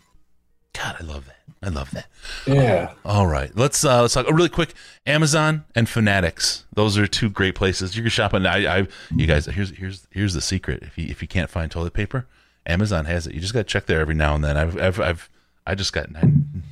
[0.73, 1.35] God, I love that.
[1.63, 2.07] I love that.
[2.47, 2.93] Yeah.
[3.05, 4.73] All right, let's uh, let's talk really quick.
[5.05, 8.33] Amazon and Fanatics; those are two great places you can shop.
[8.33, 10.81] And I, I, you guys, here's here's here's the secret.
[10.83, 12.25] If you if you can't find toilet paper,
[12.65, 13.33] Amazon has it.
[13.35, 14.57] You just got to check there every now and then.
[14.57, 15.29] I've I've, I've
[15.67, 16.63] I just got nine,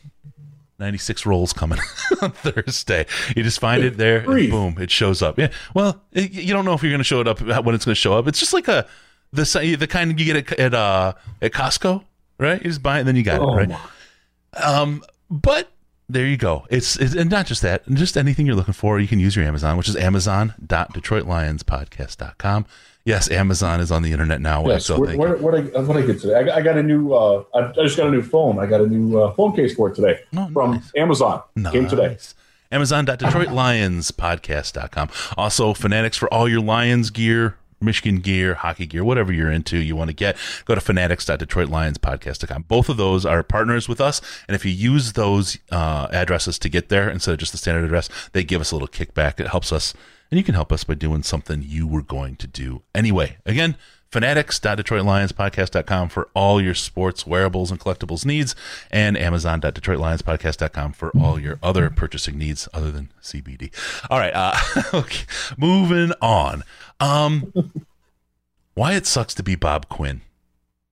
[0.80, 1.80] 96 rolls coming
[2.22, 3.06] on Thursday.
[3.36, 5.38] You just find it there, and boom, it shows up.
[5.38, 7.86] Yeah, well, it, you don't know if you're going to show it up when it's
[7.86, 8.28] going to show up.
[8.28, 8.88] It's just like a
[9.34, 12.04] the the kind you get at at, uh, at Costco,
[12.38, 12.60] right?
[12.62, 13.80] You just buy it and then you got Oh, it, right?
[14.64, 15.72] Um, but
[16.10, 16.66] there you go.
[16.70, 19.45] It's, it's and not just that, just anything you're looking for, you can use your
[19.45, 22.66] Amazon, which is amazon.detroitlionspodcast.com.
[23.05, 24.68] Yes, Amazon is on the internet now.
[24.68, 24.86] Yes.
[24.86, 26.36] so What, what, what, I, what I get today?
[26.36, 27.14] I got, I got a new.
[27.14, 28.60] Uh, I, just got a new phone.
[28.60, 30.91] I got a new uh, phone case for it today Oh, from nice.
[30.95, 31.41] Amazon.
[31.72, 32.07] Came today.
[32.10, 32.36] Nice.
[32.72, 35.10] Amazon.detroitlionspodcast.com.
[35.38, 39.96] Also, Fanatics for all your Lions gear, Michigan gear, hockey gear, whatever you're into, you
[39.96, 42.66] want to get, go to fanatics.detroitlionspodcast.com.
[42.68, 44.22] Both of those are partners with us.
[44.48, 47.86] And if you use those uh, addresses to get there instead of just the standard
[47.86, 49.40] address, they give us a little kickback.
[49.40, 49.94] It helps us.
[50.32, 53.38] And you can help us by doing something you were going to do anyway.
[53.46, 53.76] Again,
[54.10, 58.55] fanatics.detroitlionspodcast.com for all your sports, wearables, and collectibles needs,
[58.91, 63.72] and amazon.detroitlionspodcast.com for all your other purchasing needs other than CBD.
[64.10, 64.55] All right, uh,
[64.93, 65.26] okay,
[65.57, 66.64] moving on.
[66.99, 67.53] Um,
[68.74, 70.22] why it sucks to be Bob Quinn.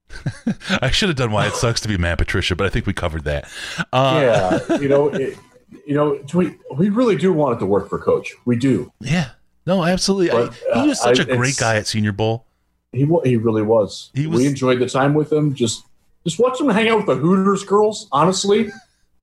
[0.82, 2.94] I should have done why it sucks to be Matt Patricia, but I think we
[2.94, 3.50] covered that.
[3.92, 5.38] Uh, yeah, you know, it,
[5.86, 8.34] you know, we we really do want it to work for Coach.
[8.46, 8.92] We do.
[9.02, 9.32] yeah.
[9.66, 10.32] No, absolutely.
[10.32, 10.50] I,
[10.82, 12.46] he was uh, such I- a great guy at Senior Bowl.
[12.94, 14.10] He he really was.
[14.14, 15.54] He was- We enjoyed the time with him.
[15.54, 15.84] Just
[16.26, 18.08] just watch him hang out with the Hooters girls.
[18.12, 18.70] Honestly,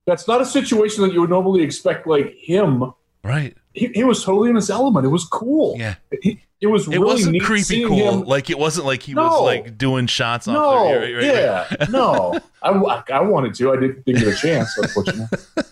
[0.07, 2.07] that's not a situation that you would normally expect.
[2.07, 2.93] Like him,
[3.23, 3.57] Right.
[3.73, 5.05] he, he was totally in his element.
[5.07, 5.77] It was cool.
[5.79, 5.95] Yeah.
[6.23, 6.89] He, it was.
[6.89, 7.97] It wasn't creepy cool.
[8.21, 11.15] him- Like it wasn't like he was like doing shots off No, the right, right,
[11.15, 11.79] right.
[11.81, 12.39] yeah, no.
[12.63, 13.73] I, I wanted to.
[13.73, 15.27] I didn't, get a chance, unfortunately.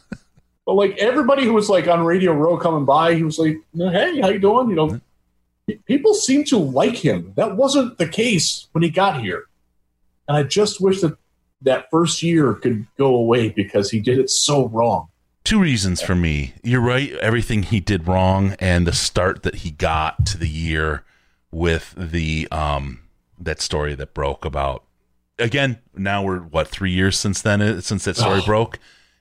[0.66, 4.20] but like everybody who was like on Radio Row coming by, he was like, "Hey,
[4.20, 5.00] how you doing?" You know,
[5.86, 7.32] people seem to like him.
[7.36, 9.44] That wasn't the case when he got here,
[10.28, 11.16] and I just wish that
[11.62, 15.08] that first year could go away because he did it so wrong.
[15.44, 16.54] Two reasons for me.
[16.62, 17.12] You're right.
[17.14, 21.04] Everything he did wrong, and the start that he got to the year
[21.50, 23.00] with the um
[23.38, 24.84] that story that broke about.
[25.38, 28.46] Again, now we're what three years since then uh, since that story Oh.
[28.46, 28.78] broke,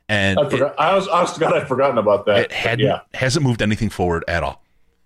[0.08, 2.38] and I it- I was, honest to God, I'd forgotten about that.
[2.38, 4.61] it hadn't yeah, hasn't moved anything forward at all.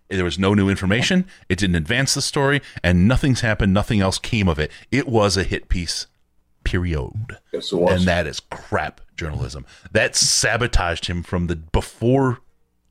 [0.10, 1.26] There was no new information.
[1.50, 3.74] It didn't advance the story, and nothing's happened.
[3.74, 4.72] Nothing else came of it.
[4.92, 6.08] It was a hit piece.
[6.64, 7.38] Period.
[7.52, 8.00] yes, it was.
[8.00, 9.66] and that is crap journalism.
[9.92, 12.40] That sabotaged him from the before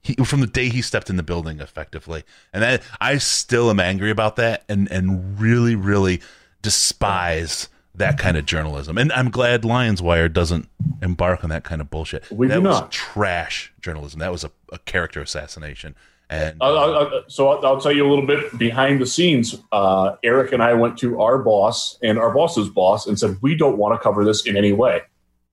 [0.01, 2.23] he from the day he stepped in the building effectively.
[2.53, 6.21] And that I still am angry about that and and really really
[6.63, 8.99] despise that kind of journalism.
[8.99, 10.69] And I'm glad Lions Wire doesn't
[11.03, 12.29] embark on that kind of bullshit.
[12.31, 12.91] We that do was not.
[12.93, 14.21] trash journalism.
[14.21, 15.95] That was a, a character assassination.
[16.31, 19.57] And I'll, I'll- so I'll, I'll tell you a little bit behind the scenes.
[19.73, 23.55] Uh, Eric and I went to our boss and our boss's boss and said we
[23.57, 25.03] don't want to cover this in any way,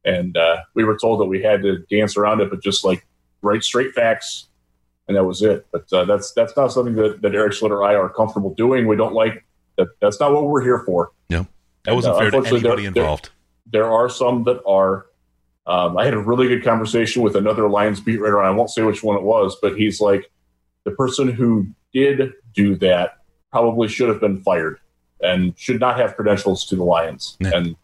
[0.05, 3.05] and uh, we were told that we had to dance around it, but just like
[3.41, 4.47] write straight facts,
[5.07, 5.67] and that was it.
[5.71, 8.87] But uh, that's that's not something that, that Eric Schlitter or I are comfortable doing.
[8.87, 9.43] We don't like
[9.77, 9.87] that.
[9.99, 11.11] That's not what we're here for.
[11.29, 11.45] No,
[11.83, 13.29] that wasn't uh, fair to anybody there- there- involved.
[13.71, 15.05] There are some that are.
[15.67, 18.39] Um, I had a really good conversation with another Lions beat writer.
[18.39, 20.30] and I won't say which one it was, but he's like,
[20.83, 23.17] the person who did do that
[23.51, 24.79] probably should have been fired
[25.21, 27.37] and should not have credentials to the Lions.
[27.39, 27.51] Yeah.
[27.53, 27.75] And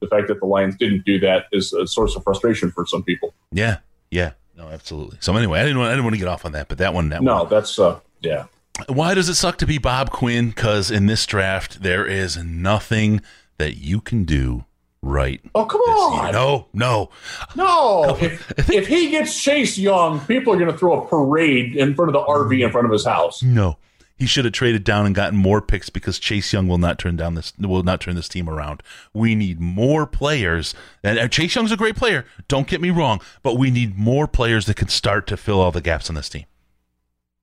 [0.00, 3.02] the fact that the Lions didn't do that is a source of frustration for some
[3.02, 3.34] people.
[3.52, 3.78] Yeah.
[4.10, 4.32] Yeah.
[4.56, 5.18] No, absolutely.
[5.20, 6.94] So anyway, I didn't want I didn't want to get off on that, but that
[6.94, 8.46] one that No, one that's uh, yeah.
[8.88, 10.50] Why does it suck to be Bob Quinn?
[10.50, 13.20] Because in this draft, there is nothing
[13.58, 14.64] that you can do
[15.02, 15.40] right.
[15.54, 16.24] Oh come on!
[16.24, 16.32] year.
[16.32, 17.10] No, no.
[17.56, 21.94] No, if, if he gets Chase Young, people are going to throw a parade in
[21.94, 23.42] front of the RV in front of his house.
[23.42, 23.78] No.
[24.20, 27.16] He should have traded down and gotten more picks because Chase Young will not turn
[27.16, 28.82] down this will not turn this team around.
[29.14, 30.74] We need more players.
[31.02, 32.26] And Chase Young's a great player.
[32.46, 35.72] Don't get me wrong, but we need more players that can start to fill all
[35.72, 36.44] the gaps on this team.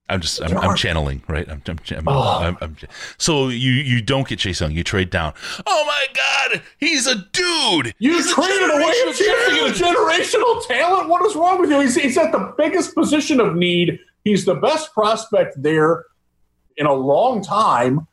[0.10, 1.48] I'm just I'm, I'm channeling right.
[1.50, 2.56] I'm, I'm, I'm, Oh.
[2.62, 2.78] I'm,
[3.18, 4.72] so you you don't get Chase Young.
[4.72, 5.34] You trade down.
[5.66, 7.94] Oh my God, he's a dude.
[8.00, 11.10] You He's traded away a generational chance to get a generational talent.
[11.10, 11.82] What is wrong with you?
[11.82, 14.00] He's, he's at the biggest position of need.
[14.24, 16.06] He's the best prospect there
[16.78, 18.08] in a long time,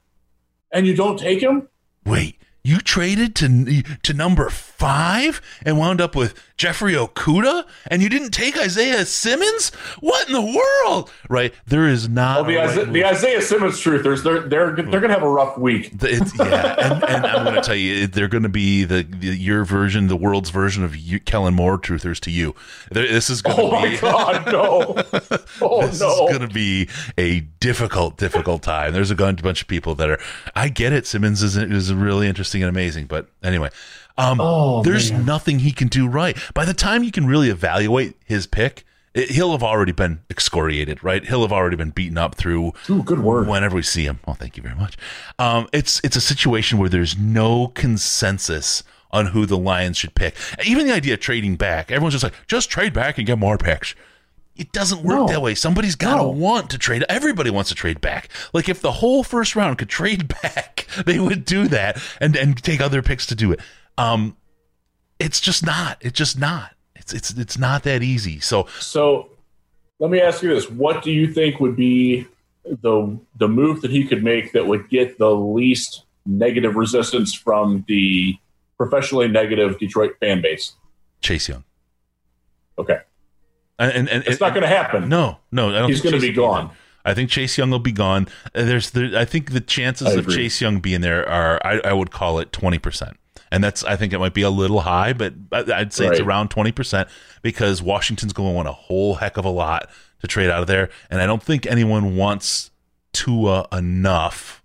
[0.72, 1.68] and you don't take him.
[2.04, 4.48] Wait, you traded to to number
[4.84, 9.70] five and wound up with Jeffrey Okudah, and you didn't take Isaiah Simmons?
[10.00, 11.10] What in the world?
[11.30, 11.54] Right?
[11.66, 12.42] There is not.
[12.42, 15.28] Well, the, a Isaiah, the Isaiah Simmons truthers, they're they're they're going to have a
[15.28, 15.92] rough week.
[16.02, 19.28] It's, yeah, and, and I'm going to tell you, they're going to be the, the
[19.28, 22.54] your version, the world's version of you, Kellen Moore truthers to you.
[22.90, 23.96] This is going to Oh my be.
[24.00, 24.94] God, no!
[25.62, 26.10] Oh this no!
[26.10, 28.92] is going to be a difficult, difficult time.
[28.92, 30.20] There's a bunch of people that are.
[30.54, 31.06] I get it.
[31.06, 33.70] Simmons is is really interesting and amazing, but anyway,
[34.16, 35.24] um, Oh, there's man.
[35.26, 36.36] nothing he can do right.
[36.54, 41.02] By the time you can really evaluate his pick, it, he'll have already been excoriated,
[41.04, 41.24] right?
[41.24, 43.46] He'll have already been beaten up through Ooh, good word.
[43.48, 44.18] whenever we see him.
[44.26, 44.96] Well, thank you very much.
[45.38, 50.34] Um, it's it's a situation where there's no consensus on who the Lions should pick.
[50.66, 53.56] Even the idea of trading back, everyone's just like, just trade back and get more
[53.56, 53.94] picks.
[54.56, 55.26] It doesn't work No.
[55.28, 55.54] that way.
[55.54, 56.28] Somebody's got to No.
[56.30, 57.04] want to trade.
[57.08, 58.28] Everybody wants to trade back.
[58.52, 62.60] Like if the whole first round could trade back, they would do that and and
[62.62, 63.60] take other picks to do it.
[63.98, 64.36] Um,
[65.18, 65.98] it's just not.
[66.00, 66.72] It's just not.
[66.96, 68.40] It's it's it's not that easy.
[68.40, 69.30] So So,
[69.98, 72.26] let me ask you this: What do you think would be
[72.64, 77.84] the the move that he could make that would get the least negative resistance from
[77.88, 78.36] the
[78.76, 80.72] professionally negative Detroit fan base?
[81.20, 81.64] Chase Young.
[82.76, 82.98] Okay,
[83.78, 85.08] And, and, and it's not going to happen.
[85.08, 85.90] No, no, I don't.
[85.90, 86.70] He's going to be gone.
[87.04, 88.26] I think Chase Young will be gone.
[88.52, 90.26] There's, there, I think the chances of.
[90.28, 93.16] Chase Young being there are, I, I would call it twenty percent,
[93.54, 96.20] and that's, I think it might be a little high, but I- I'd say it's
[96.20, 97.08] around twenty percent
[97.42, 99.88] because Washington's going to want a whole heck of a lot
[100.20, 102.70] to trade out of there, and I don't think anyone wants
[103.12, 104.62] Tua enough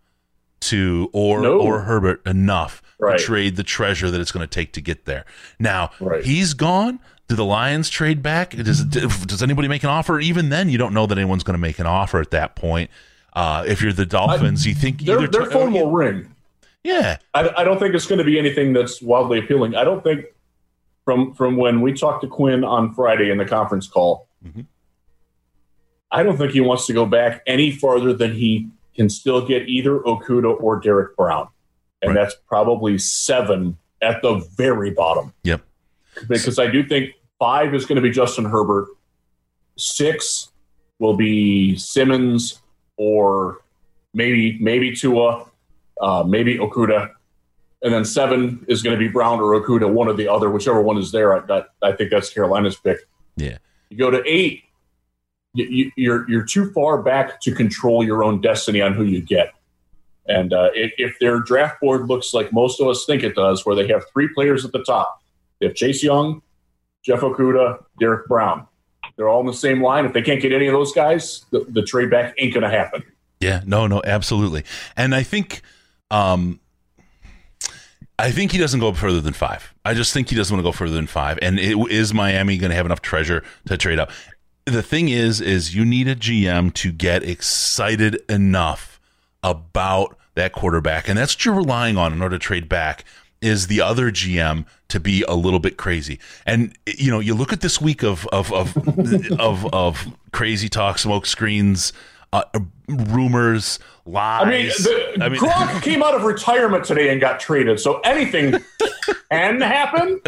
[0.61, 1.59] to, or No.
[1.59, 3.17] or Herbert enough Right.
[3.17, 5.23] to trade the treasure that it's going to take to get there.
[5.57, 6.23] Now Right.
[6.23, 6.99] he's gone.
[7.29, 8.55] Do the Lions trade back?
[8.55, 10.19] Does does anybody make an offer?
[10.19, 12.89] Even then, you don't know that anyone's going to make an offer at that point.
[13.33, 16.33] Uh, if you're the Dolphins, you think Their, either their tra- phone will ring.
[16.83, 19.75] Yeah, I, I don't think it's going to be anything that's wildly appealing.
[19.75, 20.25] I don't think
[21.05, 24.65] from from when we talked to Quinn on Friday in the conference call, Mhm.
[26.11, 29.67] I don't think he wants to go back any farther than he can still get
[29.69, 31.49] either Okudah or Derrick Brown,
[32.01, 32.21] and Right.
[32.21, 35.33] that's probably seven at the very bottom.
[35.43, 35.61] Yep.
[36.27, 38.87] Because I do think five is going to be Justin Herbert,
[39.77, 40.49] six
[40.97, 42.59] will be Simmons
[42.97, 43.61] or
[44.13, 45.45] maybe maybe Tua,
[45.99, 47.09] uh, maybe Okudah,
[47.81, 50.81] and then seven is going to be Brown or Okudah, one or the other, whichever
[50.81, 51.35] one is there.
[51.35, 52.99] I, that, I think that's Carolina's pick.
[53.35, 53.57] yeah,
[53.89, 54.63] You go to eight,
[55.53, 59.21] you, you, you're you're too far back to control your own destiny on who you
[59.21, 59.53] get.
[60.27, 63.65] And uh, if, if their draft board looks like most of us think it does,
[63.65, 65.23] where they have three players at the top,
[65.59, 66.43] they have Chase Young,
[67.03, 68.67] Jeff Okudah, Derrick Brown.
[69.15, 70.05] They're all in the same line.
[70.05, 72.69] If they can't get any of those guys, the, the trade back ain't going to
[72.69, 73.01] happen.
[73.39, 73.63] yeah.
[73.65, 74.63] No, no, absolutely.
[74.95, 75.61] And I think,
[76.11, 76.59] um,
[78.19, 79.73] I think he doesn't go further than five.
[79.85, 81.39] I just think he doesn't want to go further than five.
[81.41, 84.11] And it, is Miami going to have enough treasure to trade up?
[84.65, 88.99] The thing is, is you need a GM to get excited enough
[89.41, 93.05] about that quarterback, and that's what you're relying on in order to trade back.
[93.41, 96.19] Is the other GM to be a little bit crazy?
[96.45, 98.75] And you know, you look at this week of of of
[99.39, 101.93] of, of crazy talk, smoke screens,
[102.33, 102.43] uh,
[102.89, 104.45] rumors, lies.
[104.45, 107.99] I mean, the, I mean- Gronk came out of retirement today and got traded, so
[108.01, 108.55] anything
[109.31, 110.21] can happen.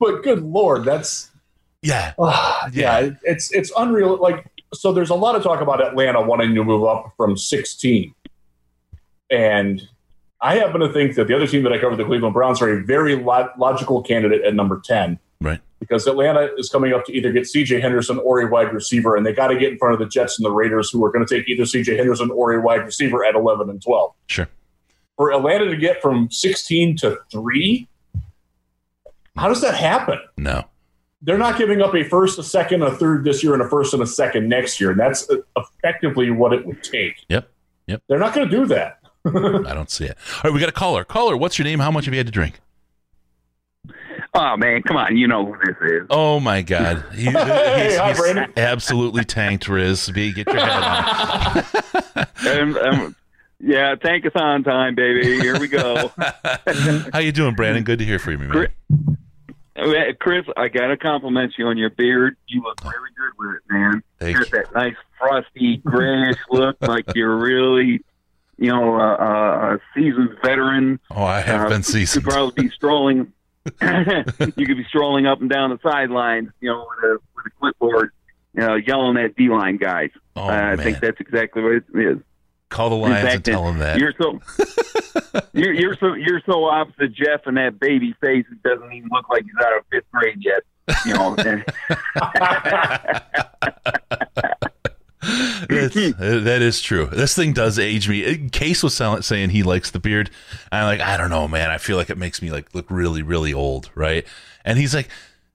[0.00, 1.30] But good lord, that's
[1.82, 2.98] yeah, Ah, Yeah.
[3.00, 4.16] yeah, it's it's unreal.
[4.16, 8.14] Like, so there's a lot of talk about Atlanta wanting to move up from 16,
[9.30, 9.82] and
[10.40, 12.70] I happen to think that the other team that I cover, the Cleveland Browns, are
[12.78, 15.60] a very lo- logical candidate at number 10 right.
[15.88, 17.80] Because Atlanta is coming up to either get C.J.
[17.80, 20.38] Henderson or a wide receiver, and they got to get in front of the Jets
[20.38, 21.96] and the Raiders, who are going to take either C.J.
[21.96, 24.12] Henderson or a wide receiver at 11 and 12.
[24.26, 24.48] Sure.
[25.16, 27.88] For Atlanta to get from 16 to three,
[29.36, 30.18] how does that happen?
[30.36, 30.64] No.
[31.22, 33.94] they're not giving up a first, a second, a third this year, and a first
[33.94, 34.90] and a second next year.
[34.90, 37.14] And that's uh, effectively what it would take.
[37.28, 37.48] Yep.
[37.86, 38.02] Yep.
[38.08, 38.98] They're not going to do that.
[39.26, 40.16] I don't see it.
[40.36, 41.04] All right, we got a caller.
[41.04, 41.78] Caller, what's your name?
[41.78, 42.60] How much have you had to drink?
[44.36, 45.16] Oh man, come on!
[45.16, 46.06] You know who this is.
[46.10, 47.04] Oh my God!
[47.14, 50.10] He, Hey, he's, hi, he's absolutely tanked, Riz.
[50.10, 51.66] Be get your head
[52.48, 53.16] Um, um,
[53.60, 55.40] yeah, tank us on time, baby.
[55.40, 56.10] Here we go.
[57.12, 57.84] How you doing, Brandon?
[57.84, 58.68] Good to hear from you, man.
[59.76, 62.36] Uh, Chris, I gotta compliment you on your beard.
[62.48, 64.02] You look very good with it, man.
[64.18, 68.00] Thank Got that nice frosty grayish look, like you're really,
[68.58, 70.98] you know, uh, uh, a seasoned veteran.
[71.10, 72.24] Oh, I have Uh, been seasoned.
[72.24, 73.32] could probably be strolling.
[74.56, 77.50] you could be strolling up and down the sidelines, you know, with a with a
[77.58, 78.10] clipboard,
[78.54, 80.10] you know, yelling at D line guys.
[80.36, 82.18] Oh uh, I think that's exactly what it is.
[82.68, 83.98] Call the Lions fact, and tell them that.
[83.98, 84.40] You're so
[85.52, 88.44] you're, you're so you're so opposite Jeff and that baby face.
[88.50, 90.62] It doesn't even look like he's out of fifth grade yet.
[91.06, 91.34] You know,
[95.68, 97.06] that is true.
[97.06, 98.24] This thing does age me.
[98.26, 100.30] Uh, Case was sell- saying he likes the beard.
[100.70, 101.70] I'm like, I don't know, man.
[101.70, 104.26] I feel like it makes me like look really, really old, right?
[104.64, 105.08] And he's like,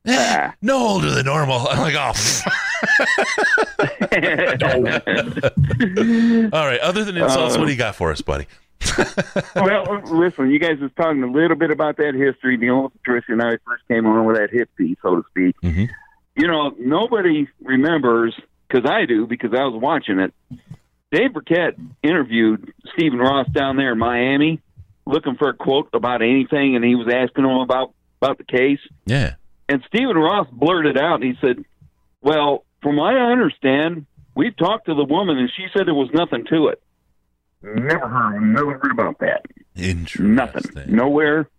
[0.05, 1.67] eh, no older than normal.
[1.67, 2.13] I'm like, oh.
[6.53, 6.80] All right.
[6.80, 8.47] Other than insults, what do you got for us, buddy?
[9.55, 12.57] well, listen, you guys was talking a little bit about that history.
[12.57, 15.55] The know, Patricia and I first came on with that hippie, so to speak.
[15.61, 15.89] Mhm.
[16.36, 18.34] You know, nobody remembers
[18.70, 20.34] because I do because I was watching it.
[21.11, 24.61] Dave Birkett interviewed Stephen Ross down there in Miami,
[25.05, 28.80] looking for a quote about anything, and he was asking him about about the case.
[29.05, 29.36] Yeah.
[29.67, 31.63] And Stephen Ross blurted out, and he said,
[32.22, 34.05] "Well, from what I understand,
[34.36, 36.82] we talked to the woman, and she said there was nothing to it.
[37.61, 39.45] Never heard, never heard about that.
[39.76, 40.36] Interesting.
[40.36, 41.49] Nothing, nowhere.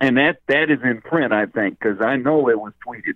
[0.00, 3.14] And that that is in print, I think, because I know it was tweeted.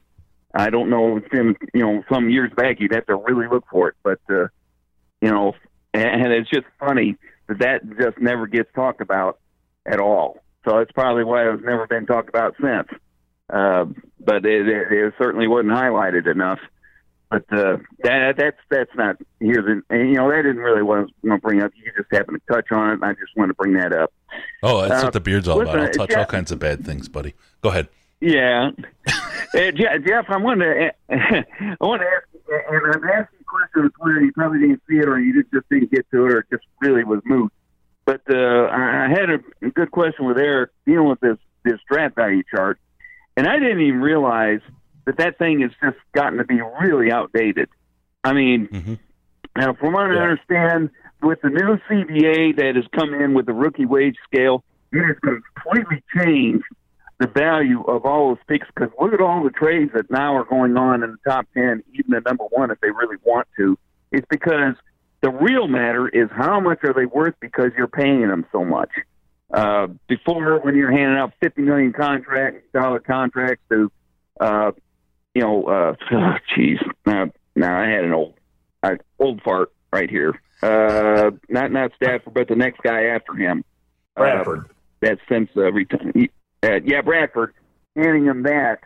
[0.54, 2.78] I don't know if it's in you know some years back.
[2.80, 4.48] You'd have to really look for it, but uh,
[5.20, 5.54] you know,
[5.92, 7.16] and it's just funny
[7.48, 9.38] that that just never gets talked about
[9.86, 10.42] at all.
[10.64, 12.88] So that's probably why it's never been talked about since.
[13.52, 13.84] Uh,
[14.20, 16.58] but it, it, it certainly wasn't highlighted enough.
[17.30, 20.98] But uh, that that's that's not here's an, and you know that didn't really what
[20.98, 21.72] I was going to bring up.
[21.74, 24.12] You just happened to touch on it, and I just want to bring that up.
[24.62, 25.76] Oh, that's Uh, what the beard's all about.
[25.76, 27.34] I'll listen, touch all kinds of bad things, buddy.
[27.60, 27.88] Go ahead.
[28.20, 28.70] Yeah,
[29.54, 32.26] uh, Jeff, I wanted to, I want to ask,
[32.72, 34.20] and I'm asking a question on Twitter.
[34.20, 36.64] You probably didn't see it, or you just didn't get to it, or it just
[36.80, 37.52] really was moot.
[38.04, 42.42] But uh, I had a, good question with Eric dealing with this this draft value
[42.54, 42.78] chart,
[43.36, 44.60] and I didn't even realize
[45.06, 47.68] that that thing has just gotten to be really outdated.
[48.22, 48.98] I mean, Mhm.
[49.56, 50.22] now from what I Yeah.
[50.22, 50.90] understand,
[51.22, 55.16] with the new CBA that has come in with the rookie wage scale, it has
[55.22, 56.64] completely changed
[57.18, 60.44] the value of all those picks because look at all the trades that now are
[60.44, 63.78] going on in the top 10, even the number one if they really want to.
[64.10, 64.74] It's because
[65.20, 68.90] the real matter is how much are they worth because you're paying them so much.
[69.52, 73.90] Uh, before, when you're handing out 50 million contract dollar contracts to,
[74.40, 74.72] uh,
[75.34, 78.34] you know, uh, oh, jeez, now, now I had an old,
[78.82, 80.40] uh, old fart right here.
[80.62, 83.64] Uh, not not Stafford, but the next guy after him.
[84.16, 84.70] Uh, Bradford.
[85.00, 85.90] that since uh, ret-
[86.64, 87.54] uh, yeah, Bradford
[87.96, 88.78] handing him that.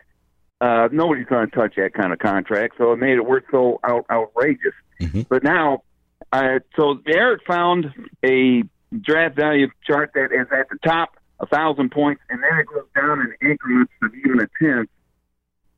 [0.60, 3.78] Uh, nobody's going to touch that kind of contract, so it made it worth so
[3.84, 4.74] out, outrageous.
[5.00, 5.26] Mhm.
[5.28, 5.84] But now,
[6.32, 7.92] uh, so Eric found
[8.24, 8.64] a
[9.00, 11.10] draft value chart that is at the top
[11.40, 14.90] a thousand points, and then it goes down in increments of even a tenth.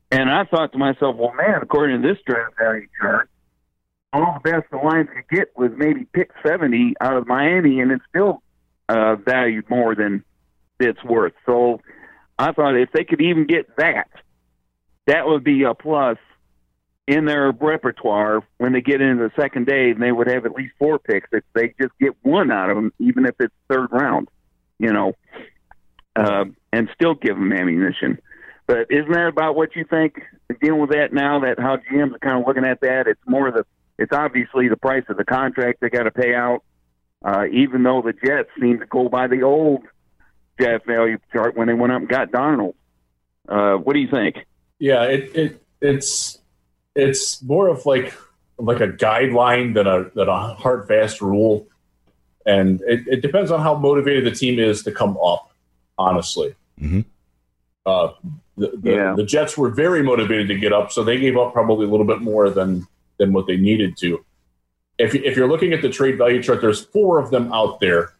[0.09, 3.29] And I thought to myself, well, man, according to this draft value chart,
[4.11, 7.91] all the best the Lions could get was maybe pick seventy out of Miami, and
[7.91, 8.41] it's still
[8.89, 10.23] uh, valued more than
[10.81, 11.33] it's worth.
[11.45, 11.81] So
[12.37, 14.09] I thought if they could even get that,
[15.07, 16.17] that would be a plus
[17.07, 20.53] in their repertoire when they get into the second day, and they would have at
[20.53, 23.89] least four picks if they just get one out of them, even if it's third
[23.91, 24.29] round,
[24.79, 25.13] you know,
[26.15, 28.19] uh, and still give them ammunition.
[28.67, 30.21] But isn't that about what you think?
[30.61, 33.51] Dealing with that now, that how GMs are kind of looking at that, it's more
[33.51, 33.65] the,
[33.97, 36.63] it's obviously the price of the contract they got to pay out.
[37.23, 39.81] Uh, even though the Jets seem to go by the old
[40.61, 42.73] draft value chart when they went up and got Darnold.
[43.47, 44.45] Uh, what do you think?
[44.79, 46.39] Yeah, it, it it's
[46.95, 48.13] it's more of like
[48.57, 51.67] like a guideline than a than a hard fast rule,
[52.45, 55.47] and it, it depends on how motivated the team is to come up.
[55.97, 57.05] Honestly, Mhm.
[57.85, 58.13] uh,
[58.57, 59.13] the, the, Yeah.
[59.15, 62.05] the Jets were very motivated to get up, so they gave up probably a little
[62.07, 62.87] bit more than
[63.19, 64.23] than what they needed to.
[64.97, 68.13] If if you're looking at the trade value chart, there's four of them out there.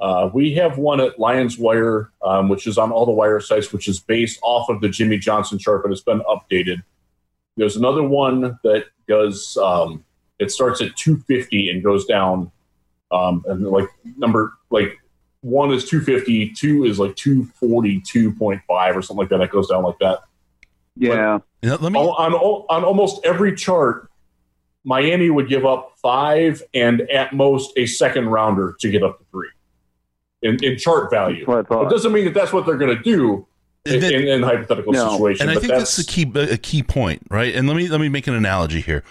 [0.00, 3.72] Uh, we have one at Lions Wire, um, which is on all the wire sites,
[3.72, 6.82] which is based off of the Jimmy Johnson chart, but it's been updated.
[7.56, 9.56] There's another one that does.
[9.56, 10.04] Um,
[10.40, 12.50] it starts at 250 and goes down,
[13.12, 14.98] um, and like number like
[15.42, 19.38] one is 250, two is like 242.5 or something like that.
[19.38, 20.20] That goes down like that.
[20.96, 22.00] Yeah, You know, let me.
[22.00, 24.10] Al- on on almost every chart,
[24.82, 29.24] Miami would give up five and at most a second rounder to get up to
[29.30, 29.48] three
[30.44, 31.44] in, in chart value.
[31.46, 33.46] that's what I It doesn't mean that that's what they're going to do
[33.86, 35.10] in, in, in hypothetical No.
[35.12, 35.48] situation.
[35.48, 37.54] and I think that's, that's the key a key point, right?
[37.54, 39.02] And let me let me make an analogy here.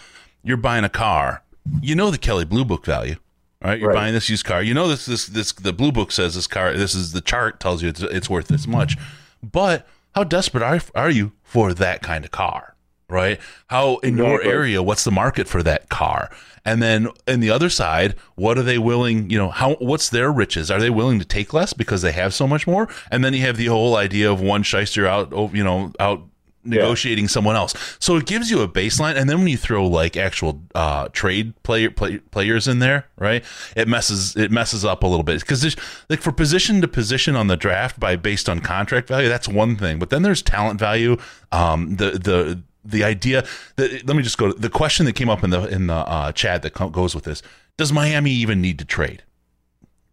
[0.44, 1.44] You're buying a car.
[1.82, 3.16] You know the Kelley Blue Book value,
[3.62, 3.80] right?
[3.80, 3.96] You're Right.
[3.96, 4.64] buying this used car.
[4.64, 6.74] You know this this this the Blue Book says this car.
[6.74, 8.98] This is the chart tells you it's, it's worth this much.
[9.44, 12.73] But how desperate are are you for that kind of car,
[13.14, 13.40] right?
[13.68, 16.30] How in your area, what's the market for that car?
[16.66, 20.32] And then in the other side, what are they willing, you know, how what's their
[20.32, 20.72] riches?
[20.72, 22.90] Are they willing to take less because they have so much more?
[23.12, 26.24] And then you have the whole idea of one shyster out, oh, you know, out
[26.66, 27.74] negotiating someone else.
[28.00, 31.62] So it gives you a baseline, and then when you throw like actual uh, trade
[31.64, 33.44] player play, players in there, right?
[33.76, 35.76] It messes it messes up a little bit because
[36.10, 39.76] like for position to position on the draft by based on contract value, that's one
[39.76, 40.00] thing.
[40.00, 41.18] But then there's talent value.
[41.52, 43.46] Um, the the the idea
[43.78, 45.94] that let me just go to the question that came up in the in the
[45.94, 47.42] uh, chat that co- goes with this:
[47.78, 49.24] Does Miami even need to trade?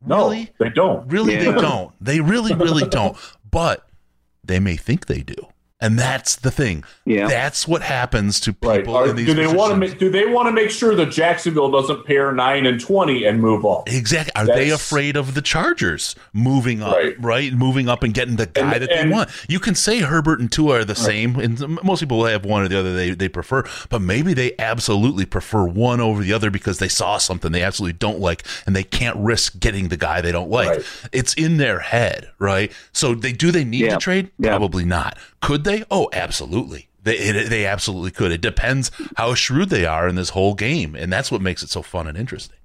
[0.07, 0.51] No, Really?
[0.59, 1.07] they don't.
[1.09, 1.93] Really, they don't.
[2.01, 3.17] They really, really don't.
[3.51, 3.87] But
[4.43, 5.35] they may think they do,
[5.81, 6.85] and that's the thing.
[7.05, 7.27] Yeah.
[7.29, 8.81] That's what happens to Right.
[8.81, 9.99] people Are- in these do they want to make?
[9.99, 13.65] Do they want to make sure that Jacksonville doesn't pair nine and twenty and move
[13.65, 13.89] up?
[13.93, 14.33] Exactly.
[14.37, 17.15] Are they afraid of the Chargers moving up, right?
[17.19, 17.53] Right.
[17.53, 19.31] Moving up and getting the guy And- that they and- want.
[19.49, 22.63] You can say Herbert and Tua are the same, and most people will have one
[22.63, 26.51] or the other they, they prefer, but maybe they absolutely prefer one over the other
[26.51, 30.21] because they saw something they absolutely don't like and they can't risk getting the guy
[30.21, 30.69] they don't like.
[30.69, 30.85] Right.
[31.13, 32.71] It's in their head, right?
[32.93, 33.95] So they do they need Yeah.
[33.95, 34.31] to trade?
[34.39, 34.51] Yeah.
[34.51, 35.17] Probably not.
[35.41, 35.70] Could they?
[35.91, 36.89] Oh, absolutely.
[37.03, 38.31] They, it, they absolutely could.
[38.31, 41.71] It depends how shrewd they are in this whole game, and that's what makes it
[41.71, 42.57] so fun and interesting.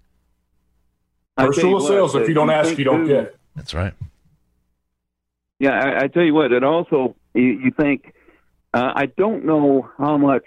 [1.38, 3.08] I First tell rule you of sales: what, if you don't ask, you don't too-
[3.08, 3.36] get.
[3.56, 3.93] That's right.
[5.60, 6.51] Yeah, I, I tell you what.
[6.51, 8.14] It also you, you think
[8.74, 10.43] uh, I don't know how much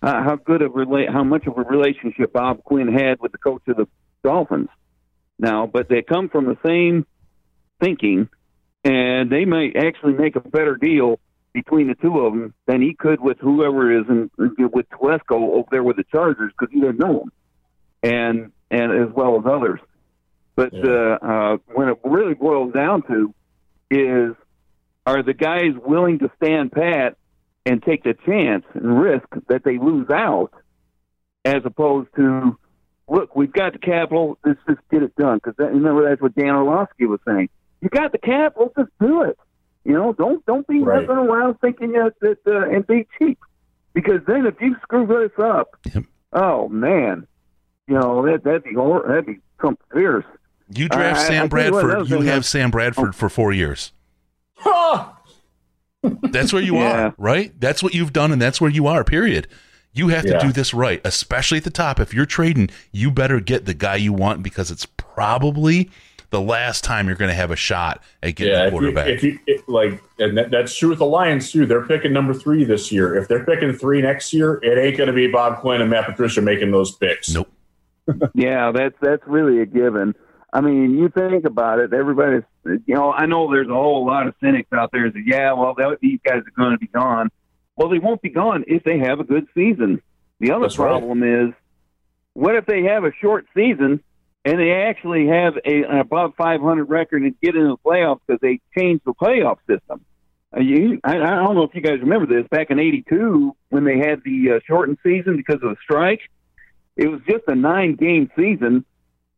[0.00, 3.38] uh, how good of relate how much of a relationship Bob Quinn had with the
[3.38, 3.88] coach of the
[4.22, 4.68] Dolphins
[5.40, 7.04] now, but they come from the same
[7.80, 8.28] thinking,
[8.84, 11.18] and they may actually make a better deal
[11.52, 15.68] between the two of them than he could with whoever is in with Telesco over
[15.70, 17.32] there with the Chargers because he didn't know him,
[18.02, 19.80] and and as well as others.
[20.56, 20.90] But Yeah.
[20.90, 23.34] uh, uh, when it really boils down to
[23.90, 24.34] is
[25.06, 27.16] are the guys willing to stand pat
[27.66, 30.52] and take the chance and risk that they lose out
[31.44, 32.56] as opposed to
[33.08, 36.54] look we've got the capital let's just get it done because remember that's what Dan
[36.54, 37.48] Orlovsky was saying
[37.80, 39.38] you got the capital just do it
[39.84, 41.00] you know don't don't be Right.
[41.02, 43.38] messing around thinking that, that uh, and be cheap
[43.94, 46.04] because then if you screw this up Yep.
[46.32, 47.26] oh man
[47.88, 50.24] you know that that'd be hor- that'd be something fierce
[50.70, 52.10] You draft I- I- Sam I tell you what, Bradford.
[52.10, 53.92] You have is- Sam Bradford for four years.
[54.58, 55.18] Ha!
[56.30, 57.06] That's where you Yeah.
[57.08, 57.52] are, right?
[57.60, 59.04] That's what you've done, and that's where you are.
[59.04, 59.46] Period.
[59.92, 60.38] You have to Yeah.
[60.38, 62.00] do this right, especially at the top.
[62.00, 65.90] If you're trading, you better get the guy you want because it's probably
[66.32, 68.78] the last time you're going to have a shot at getting Yeah, a if you,
[68.78, 69.06] quarterback.
[69.08, 71.66] if you it, like, and that, that's true with the Lions too.
[71.66, 73.14] They're picking number three this year.
[73.14, 76.06] If they're picking three next year, it ain't going to be Bob Quinn and Matt
[76.06, 77.28] Patricia making those picks.
[77.32, 77.48] nope.
[78.34, 80.14] Yeah, that's that's really a given.
[80.52, 81.92] I mean, you think about it.
[81.92, 85.52] Everybody's, you know, I know there's a whole lot of cynics out there that, yeah,
[85.52, 87.30] well, that, these guys are going to be gone.
[87.76, 90.02] Well, they won't be gone if they have a good season.
[90.40, 90.88] The other That's right.
[90.88, 91.54] problem is,
[92.34, 94.02] what if they have a short season
[94.44, 98.40] and they actually have a, an above 500 record and get into the playoffs because
[98.40, 100.04] they changed the playoff system?
[100.54, 103.84] Uh, you, I, I don't know if you guys remember this back in '82 when
[103.84, 106.20] they had the uh, shortened season because of the strike.
[106.96, 108.84] It was just a nine-game season,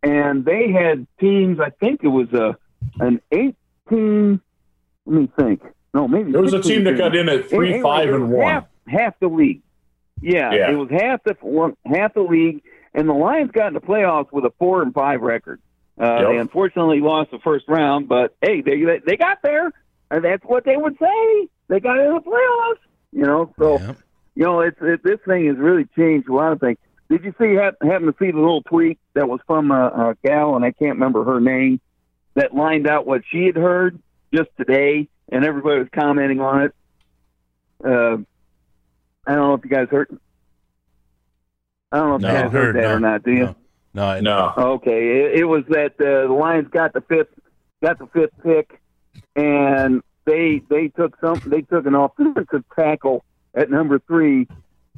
[0.03, 1.61] and they had teams.
[1.61, 2.57] I think it was a
[2.99, 4.41] an eighteen.
[5.07, 5.63] Let me think.
[5.93, 8.31] No, maybe There was a team that got in at three, Anyway, five, it and
[8.33, 8.53] one.
[8.53, 9.63] Half, half the league.
[10.21, 10.71] Yeah, Yeah.
[10.73, 12.63] it was half the one, half the league,
[12.95, 15.61] and the Lions got in the playoffs with a four and five record.
[16.01, 16.29] Uh, Yep.
[16.29, 19.73] They unfortunately lost the first round, but hey, they they, got there,
[20.11, 21.49] and that's what they would say.
[21.69, 22.81] They got in the playoffs.
[23.13, 23.97] You know, so Yep.
[24.35, 26.79] you know, it's it, this thing has really changed a lot of things.
[27.11, 30.17] Did you see hap- happen to see the little tweet that was from a, a
[30.25, 31.81] gal and I can't remember her name
[32.35, 34.01] that lined out what she had heard
[34.35, 36.75] just today, and everybody was commenting on it.
[37.85, 38.17] Uh,
[39.27, 40.19] I don't know if you guys heard.
[41.95, 43.23] I don't know if No, you guys heard, heard, that no, or not.
[43.23, 43.45] Do you?
[43.45, 43.57] no.
[43.95, 44.53] No, I, No.
[44.57, 47.29] Okay, it, it was that uh, the Lions got the fifth
[47.81, 48.81] got the fifth pick,
[49.37, 53.25] and they they took some they took an offensive tackle
[53.55, 54.49] at number three,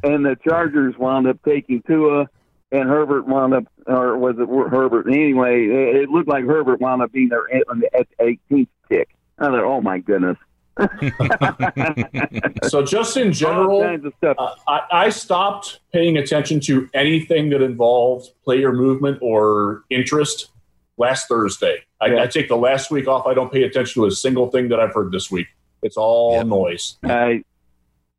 [0.02, 2.30] and the Chargers wound up taking Tua,
[2.72, 5.06] and Herbert wound up or was it Herbert?
[5.06, 9.10] Anyway, it, it looked like Herbert wound up being there at, at the 18th pick.
[9.38, 10.38] I thought, oh my goodness.
[12.68, 14.36] So just in general, kinds of stuff.
[14.38, 20.50] uh, I, I stopped paying attention to anything that involved player movement or interest
[20.98, 21.78] last Thursday.
[22.00, 22.22] I, Yeah.
[22.22, 23.26] I take the last week off.
[23.26, 25.46] I don't pay attention to a single thing that I've heard this week.
[25.82, 26.46] It's all Yep.
[26.46, 26.98] noise.
[27.04, 27.44] I,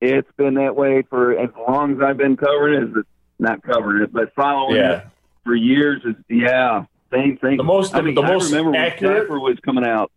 [0.01, 3.05] it's been that way for as long as I've been covering it.
[3.39, 4.91] Not covering it, but following Yeah.
[4.99, 5.03] it
[5.43, 6.01] for years.
[6.05, 7.57] Is yeah, same thing.
[7.57, 10.11] The most- I mean, the I most remember when accurate- Stafford was coming out.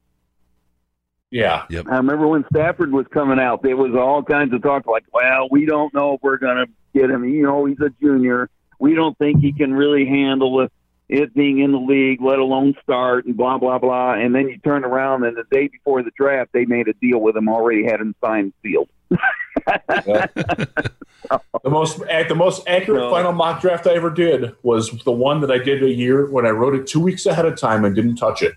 [1.30, 1.64] Yeah.
[1.70, 1.86] Yep.
[1.88, 5.48] I remember when Stafford was coming out, there was all kinds of talk like, well,
[5.50, 7.24] we don't know if we're going to get him.
[7.24, 8.50] You know, he's a junior.
[8.78, 10.72] We don't think he can really handle it,
[11.08, 14.14] it being in the league, let alone start, and blah, blah, blah.
[14.14, 17.20] And then you turn around, and the day before the draft, they made a deal
[17.20, 18.88] with him, already had him signed sealed.
[21.62, 23.10] The most the most accurate No.
[23.10, 26.46] final mock draft I ever did was the one that I did a year when
[26.46, 28.54] I wrote it two weeks ahead of time and didn't touch it.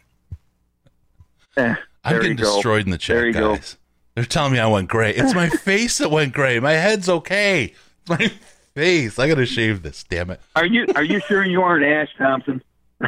[1.58, 2.54] Eh, I'm there getting you go.
[2.56, 3.56] destroyed in the chat, There you go.
[3.56, 3.78] guys.
[4.16, 5.12] They're telling me I went gray.
[5.14, 6.60] It's my face that went gray.
[6.60, 7.74] My head's okay.
[8.10, 8.30] My
[8.76, 9.18] face.
[9.20, 10.04] I gotta shave this.
[10.04, 10.42] Damn it.
[10.56, 12.62] Are you are you sure you aren't Ash Thompson?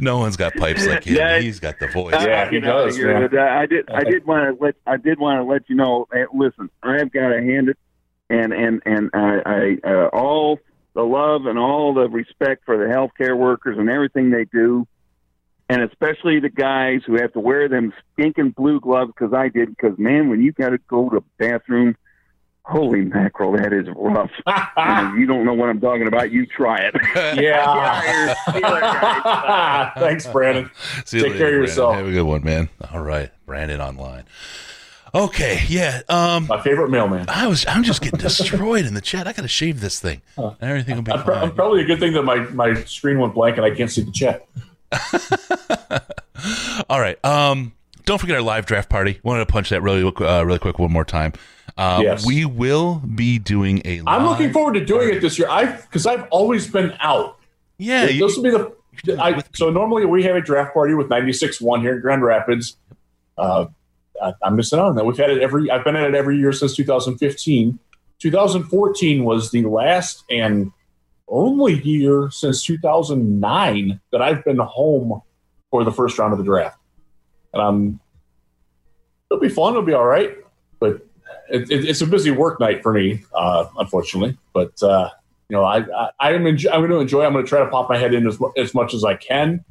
[0.00, 1.16] no one's got pipes like him.
[1.16, 1.38] Yeah.
[1.38, 2.14] He's got the voice.
[2.14, 3.12] Yeah, he Get out of does, here.
[3.18, 3.28] man.
[3.30, 3.90] But, uh, I did.
[3.90, 4.74] I did want to let.
[4.86, 6.06] I did want to let you know.
[6.14, 7.78] eh, Listen, I've got to hand it,
[8.28, 10.58] and and and I, I uh, all
[10.94, 14.86] the love and all the respect for the healthcare workers and everything they do,
[15.70, 19.68] and especially the guys who have to wear them stinking blue gloves because I did.
[19.68, 21.96] Because man, when you got to go to the bathroom,
[22.64, 24.30] holy mackerel, that is rough.
[24.76, 26.32] And you don't know what I'm talking about.
[26.32, 26.94] You try it.
[27.40, 28.32] yeah.
[28.52, 29.92] See you later, guys.
[29.96, 30.70] Thanks, Brandon.
[31.04, 31.60] See you Take later, care of Brandon.
[31.62, 31.94] yourself.
[31.94, 32.68] Have a good one, man.
[32.92, 34.24] All right, Brandon online.
[35.14, 36.02] Okay, yeah.
[36.08, 37.26] Um, My favorite mailman.
[37.28, 37.64] I was.
[37.66, 39.26] I'm just getting destroyed in the chat.
[39.26, 40.22] I gotta shave this thing.
[40.60, 43.34] Everything will be I'm, pro- I'm probably a good thing that my, my screen went
[43.34, 44.46] blank and I can't see the chat.
[46.88, 47.22] All right.
[47.24, 47.72] Um,
[48.04, 49.20] don't forget our live draft party.
[49.22, 51.32] Wanted to punch that really, uh, really quick one more time.
[51.76, 52.26] Um, Yes.
[52.26, 54.02] We will be doing a.
[54.06, 55.48] I'm looking forward to doing it this year.
[55.48, 57.38] I because I've always been out.
[57.78, 58.06] Yeah.
[58.06, 58.72] you- this will be the.
[59.22, 62.76] I, so normally we have a draft party with 96 one here in Grand Rapids.
[63.38, 63.66] Uh,
[64.22, 65.04] I, I'm missing out on that.
[65.06, 65.70] We've had it every.
[65.70, 67.78] I've been at it every year since 2015.
[68.18, 70.72] 2014 was the last and
[71.30, 75.22] only year since 2009 that I've been home
[75.70, 76.78] for the first round of the draft.
[77.52, 78.00] And I'm.
[79.30, 79.74] It'll be fun.
[79.74, 80.36] It'll be all right,
[80.80, 81.06] but
[81.48, 84.36] it, it, it's a busy work night for me, uh, unfortunately.
[84.52, 85.10] But uh,
[85.48, 85.84] you know, I,
[86.18, 87.24] I I'm, enjoy, I'm going to enjoy.
[87.24, 89.64] I'm going to try to pop my head in as, as much as I can,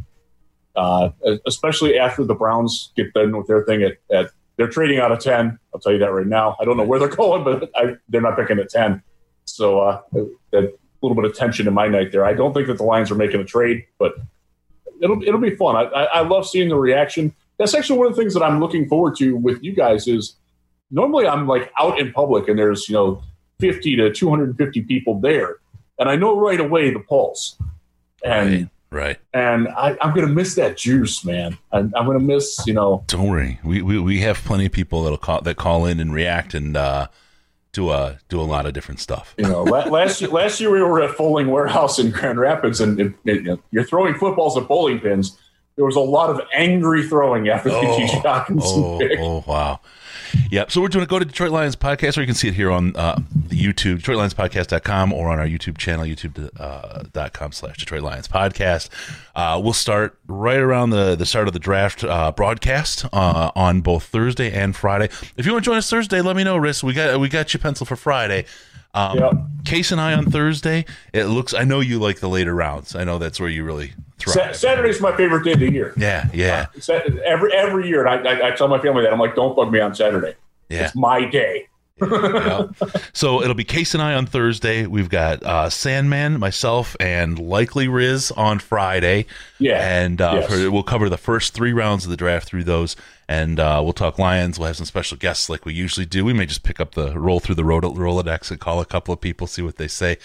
[0.76, 1.10] uh,
[1.46, 5.20] especially after the Browns get done with their thing at, at they're trading out of
[5.20, 5.60] ten.
[5.74, 6.56] I'll tell you that right now.
[6.60, 9.02] I don't know where they're going, but I, they're not picking at ten.
[9.46, 10.02] So uh,
[10.52, 12.26] that little bit of tension in my night there.
[12.26, 14.14] I don't think that the Lions are making a trade, but
[15.02, 15.76] it'll it'll be fun.
[15.76, 17.34] I, I, I love seeing the reaction.
[17.58, 20.36] That's actually one of the things that I'm looking forward to with you guys is
[20.92, 23.22] normally I'm like out in public and there's you know
[23.60, 25.58] 50 to 250 people there,
[25.98, 27.56] and I know right away the pulse,
[28.24, 28.70] and Right.
[28.92, 29.20] Right.
[29.36, 31.60] and I, I'm gonna miss that juice, man.
[31.72, 33.60] I'm, I'm gonna miss you know Don't worry.
[33.64, 36.76] We, we we have plenty of people that'll call that call in and react and
[36.76, 37.08] uh,
[37.72, 39.36] do a do a lot of different stuff.
[39.38, 43.00] you know last year last year we were at Folding Warehouse in Grand Rapids, and
[43.44, 45.38] know, you're throwing footballs at bowling pins.
[45.80, 49.18] There was a lot of angry throwing after the TJ Hockenson oh, pick.
[49.18, 49.80] oh, wow.
[50.52, 50.72] Yep.
[50.72, 52.70] So we're doing to go to Detroit Lions podcast, or you can see it here
[52.70, 58.90] on uh, the YouTube, DetroitLionsPodcast.com, or on our YouTube channel, YouTube.com slash Detroit Lions Podcast.
[59.34, 63.80] Uh, we'll start right around the, the start of the draft uh, broadcast uh, on
[63.80, 65.06] both Thursday and Friday.
[65.38, 66.84] If you want to join us Thursday, let me know, Riss.
[66.84, 68.44] We got we got you pencil for Friday.
[68.94, 69.34] Um, Yep.
[69.66, 70.86] Case and I on Thursday.
[71.14, 71.54] It looks.
[71.54, 72.96] I know you like the later rounds.
[72.96, 73.94] I know that's where you really
[74.26, 74.56] Sa- thrive.
[74.56, 75.94] Saturday's my favorite day of the year.
[75.98, 79.20] Yeah, yeah, Sa- Every every year, and I, I, I tell my family that I'm
[79.20, 80.36] like, don't bug me on Saturday.
[80.70, 80.86] yeah.
[80.86, 81.68] It's my day.
[82.02, 82.68] Yeah.
[83.14, 84.86] So it'll be Case and I on Thursday.
[84.86, 89.26] We've got uh, Sandman, myself, and likely Riz on Friday.
[89.60, 89.80] Yeah.
[90.04, 90.50] And uh, Yes.
[90.64, 92.96] for, we'll cover the first three rounds of the draft through those.
[93.28, 94.58] And uh, we'll talk Lions.
[94.58, 96.26] We'll have some special guests like we usually do.
[96.26, 99.14] We may just pick up the roll through the Rolo- Rolodex and call a couple
[99.14, 100.18] of people, see what they say.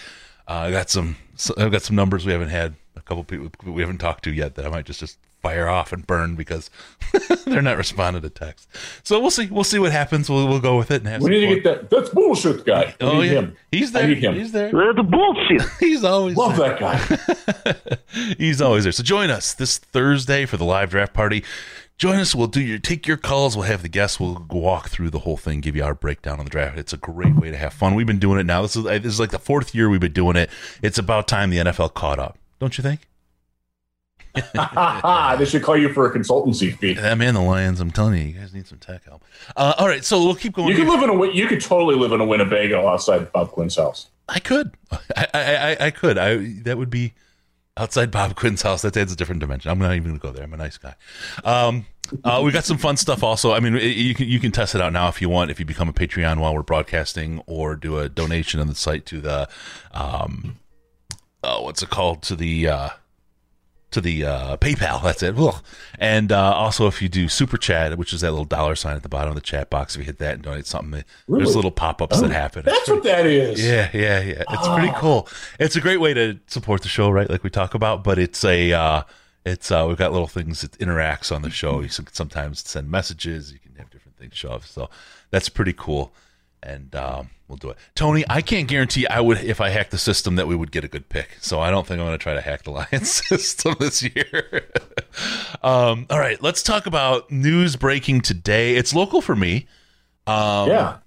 [0.47, 1.17] Uh, I got some.
[1.35, 2.75] So I've got some numbers we haven't had.
[2.97, 5.93] A couple people we haven't talked to yet that I might just just fire off
[5.93, 6.71] and burn because
[7.45, 8.67] they're not responding to text.
[9.03, 9.45] So we'll see.
[9.47, 10.27] We'll see what happens.
[10.29, 11.89] We'll, we'll go with it and have We need to get that.
[11.91, 12.95] That's bullshit, guy.
[12.99, 13.57] We Oh need yeah, him.
[13.71, 14.07] he's I there.
[14.09, 14.33] need him.
[14.35, 14.71] He's there.
[14.71, 15.61] The bullshit.
[15.79, 16.77] He's always Love there.
[16.77, 17.97] that guy.
[18.37, 18.91] He's always there.
[18.91, 21.43] So join us this Thursday for the live draft party.
[21.97, 22.33] Join us.
[22.35, 23.55] We'll do your take your calls.
[23.55, 24.19] We'll have the guests.
[24.19, 26.77] We'll walk through the whole thing, give you our breakdown on the draft.
[26.77, 27.93] It's a great way to have fun.
[27.95, 28.63] We've been doing it now.
[28.63, 30.49] This is this is like the fourth year we've been doing it.
[30.81, 33.01] It's about time the NFL caught up, don't you think?
[35.39, 36.93] They should call you for a consultancy fee.
[36.93, 37.79] That man, the Lions.
[37.79, 39.23] I'm telling you, you guys need some tech help.
[39.55, 40.69] Uh, all right, so we'll keep going.
[40.69, 43.75] You could live in a you could totally live in a Winnebago outside Bob Quinn's
[43.75, 44.07] house.
[44.27, 44.71] I could.
[45.15, 46.17] I, I, I, I could.
[46.17, 47.13] I that would be
[47.77, 48.81] outside Bob Quinn's house.
[48.81, 49.69] That adds a different dimension.
[49.71, 50.43] I'm not even going to go there.
[50.43, 50.95] I'm a nice guy.
[51.43, 51.85] Um,
[52.23, 53.51] uh, we got some fun stuff also.
[53.51, 55.51] I mean, it- you can you can test it out now if you want.
[55.51, 59.05] If you become a Patreon while we're broadcasting, or do a donation on the site
[59.07, 59.49] to the,
[59.91, 60.57] um,
[61.43, 62.21] oh, what's it called?
[62.23, 62.89] To the uh,
[63.95, 65.01] to the uh, PayPal.
[65.03, 65.35] That's it.
[65.37, 65.55] Ugh.
[65.99, 69.03] And uh, also, if you do super chat, which is that little dollar sign at
[69.03, 71.43] the bottom of the chat box, if you hit that and donate something, Really?
[71.43, 72.63] there's little pop ups that happen.
[72.65, 73.65] That's what that is.
[73.65, 74.43] yeah, yeah, yeah.
[74.49, 75.27] It's pretty cool.
[75.59, 77.29] It's a great way to support the show, right?
[77.29, 79.03] Like we talk about, but it's a uh
[79.45, 81.81] it's uh we've got little things that interacts on the show.
[81.81, 84.63] You can sometimes send messages, you can have different things show up.
[84.65, 84.89] So
[85.31, 86.13] that's pretty cool.
[86.65, 87.77] And um we'll do it.
[87.93, 90.83] Tony, I can't guarantee I would if I hacked the system that we would get
[90.83, 91.37] a good pick.
[91.41, 94.69] So I don't think I'm gonna try to hack the Lions system this year.
[95.63, 98.75] um all right, let's talk about news breaking today.
[98.75, 99.67] It's local for me.
[100.27, 100.97] Um Yeah.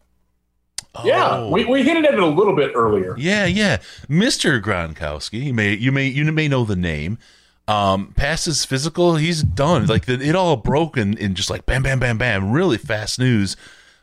[1.05, 1.29] Yeah.
[1.31, 1.51] oh.
[1.51, 3.15] We, we hinted at it a little bit earlier.
[3.19, 3.77] Yeah, yeah.
[4.09, 4.61] Mr.
[4.61, 7.19] Gronkowski, you may you may you may know the name.
[7.69, 9.87] Um, past his physical, he's done.
[9.87, 12.51] Like the, it all broke in, in just like bam, bam, bam, bam.
[12.51, 13.57] Really fast news.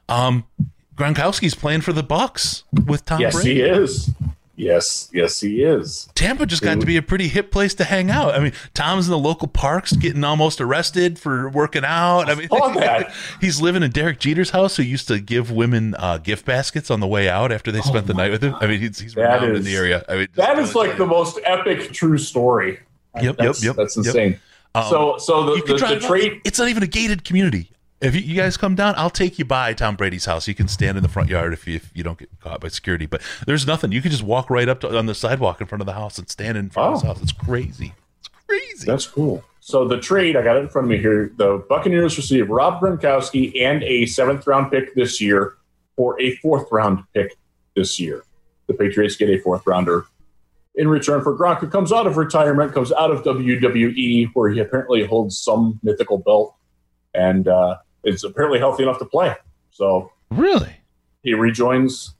[0.07, 0.45] Um,
[0.97, 3.55] Gronkowski's playing for the Bucks with Tom Yes, Brady.
[3.55, 4.11] he is.
[4.57, 6.07] Yes, yes, he is.
[6.15, 8.33] Tampa just got to be a pretty hip place to hang out.
[8.35, 12.29] I mean, Tom's in the local parks getting almost arrested for working out.
[12.29, 13.13] I mean, saw that.
[13.41, 17.01] he's living in Derek Jeter's house, who used to give women uh, gift baskets on
[17.01, 18.55] the way out after they spent the night with him.
[18.55, 20.05] I mean, he's, he's Oh That renowned in the area.
[20.07, 22.79] I mean, That is like the most epic true story.
[23.21, 23.75] Yep, That's, yep, yep.
[23.75, 24.05] that's yep.
[24.05, 24.39] insane.
[24.73, 26.01] Um, so, so the, you the, can the drive.
[26.01, 26.41] trade.
[26.45, 27.71] It's not even a gated community.
[28.01, 30.47] If you, you guys come down, I'll take you by Tom Brady's house.
[30.47, 32.67] You can stand in the front yard if you, if you don't get caught by
[32.67, 33.05] security.
[33.05, 33.91] But there's nothing.
[33.91, 36.17] You can just walk right up to, on the sidewalk in front of the house
[36.17, 37.07] and stand in front of his Oh.
[37.13, 37.21] house.
[37.23, 37.93] It's crazy.
[38.19, 38.85] It's crazy.
[38.85, 39.43] That's cool.
[39.61, 41.31] So the trade, I got it in front of me here.
[41.37, 45.55] The Buccaneers receive Rob Gronkowski and a seventh round pick this year
[45.95, 47.35] for a fourth round pick
[47.75, 48.23] this year.
[48.67, 50.05] The Patriots get a fourth rounder
[50.75, 54.59] in return for Gronk, who comes out of retirement, comes out of WWE, where he
[54.59, 56.53] apparently holds some mythical belt,
[57.13, 59.35] and uh, is apparently healthy enough to play.
[59.71, 60.77] So really?
[61.25, 62.13] he rejoins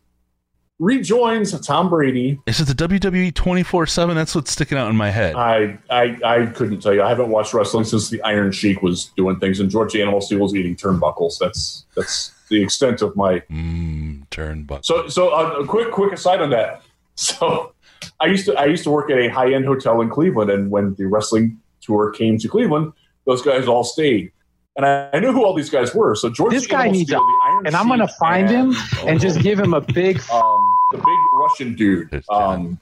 [0.79, 2.37] rejoins Tom Brady.
[2.45, 4.15] Is it the WWE 24 7?
[4.15, 5.35] That's what's sticking out in my head.
[5.35, 7.01] I, I I couldn't tell you.
[7.01, 10.39] I haven't watched wrestling since the Iron Sheik was doing things, and George Animal Steele
[10.39, 11.37] was eating turnbuckles.
[11.39, 13.39] That's that's the extent of my.
[13.49, 14.83] Mmm, turnbuckle.
[14.83, 16.81] So so uh, a quick quick aside on that.
[17.17, 17.71] So
[18.19, 20.69] I used to I used to work at a high end hotel in Cleveland, and
[20.69, 22.91] when the wrestling tour came to Cleveland,
[23.23, 24.33] those guys all stayed.
[24.77, 26.15] And I, I knew who all these guys were.
[26.15, 29.07] So George This guy needs Steele, a- the Iron and I'm gonna find and- him
[29.07, 30.17] and just give him a big.
[30.33, 32.23] um, the big Russian dude.
[32.29, 32.79] Um,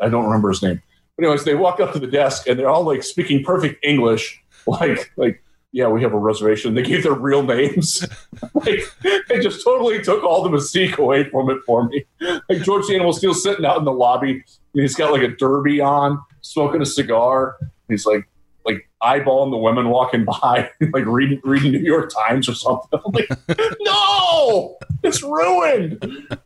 [0.00, 0.82] I don't remember his name.
[1.16, 4.42] But anyways, they walk up to the desk and they're all like speaking perfect English,
[4.66, 6.74] like like yeah, we have a reservation.
[6.74, 8.06] They gave their real names.
[8.54, 8.80] like
[9.28, 12.04] they just totally took all the mystique away from it for me.
[12.48, 14.42] Like George the Animal Steele sitting out in the lobby, and
[14.82, 17.56] he's got like a derby on, smoking a cigar.
[17.88, 18.26] He's like
[18.64, 23.00] like eyeballing the women walking by, like reading reading New York Times or something.
[23.04, 23.28] I'm like,
[23.80, 26.00] no, it's ruined.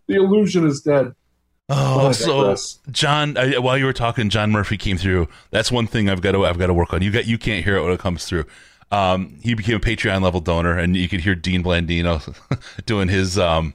[0.07, 1.15] The illusion is dead.
[1.70, 2.57] Oh, I so.
[2.90, 5.28] John, I, while you were talking, John Murphy came through.
[5.51, 7.03] That's one thing I've got to I've got to work on.
[7.03, 8.45] You got you can't hear it when it comes through.
[8.90, 12.35] Um, he became a Patreon level donor, and you could hear Dean Blandino
[12.86, 13.74] doing his um,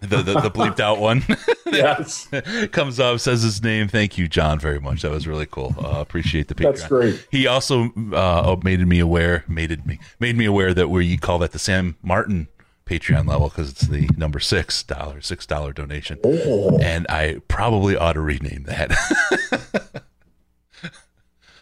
[0.00, 1.24] the the, the bleeped out one.
[1.66, 2.28] yes,
[2.72, 3.88] comes up, says his name.
[3.88, 5.02] Thank you, John, very much.
[5.02, 5.74] That was really cool.
[5.78, 6.62] Uh, appreciate the Patreon.
[6.62, 7.26] that's great.
[7.30, 11.38] He also uh, made me aware, made me made me aware that where you call
[11.40, 12.48] that the Sam Martin
[12.86, 16.78] Patreon level because it's the number six dollar six dollar donation, Oh.
[16.80, 18.92] and I probably ought to rename that.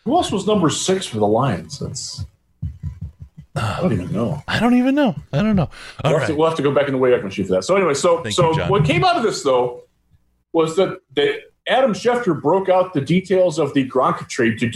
[0.05, 1.81] Who else was number six for the Lions?
[1.81, 2.25] That's
[3.57, 4.43] I don't even know.
[4.47, 5.17] I don't even know.
[5.33, 5.71] I don't know.
[6.05, 7.65] All We'll, have to, we'll have to go back in the Wayback Machine for that.
[7.65, 9.85] So anyway, so Thank so you, what came out of this though
[10.53, 14.69] was that that Adam Schefter broke out the details of the Gronk trade to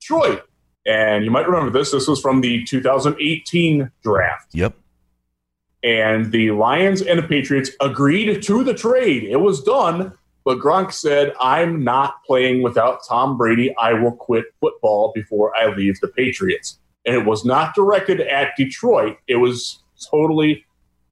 [0.00, 0.42] Detroit,
[0.86, 1.90] and you might remember this.
[1.92, 4.48] This was from the 2018 draft.
[4.52, 4.74] Yep.
[5.82, 9.24] and the Lions and the Patriots agreed to the trade.
[9.24, 10.12] It was done,
[10.44, 13.74] but Gronk said, "I'm not playing without Tom Brady.
[13.76, 18.56] I will quit football before I leave the Patriots." And it was not directed at
[18.56, 19.18] Detroit.
[19.28, 20.64] It was totally,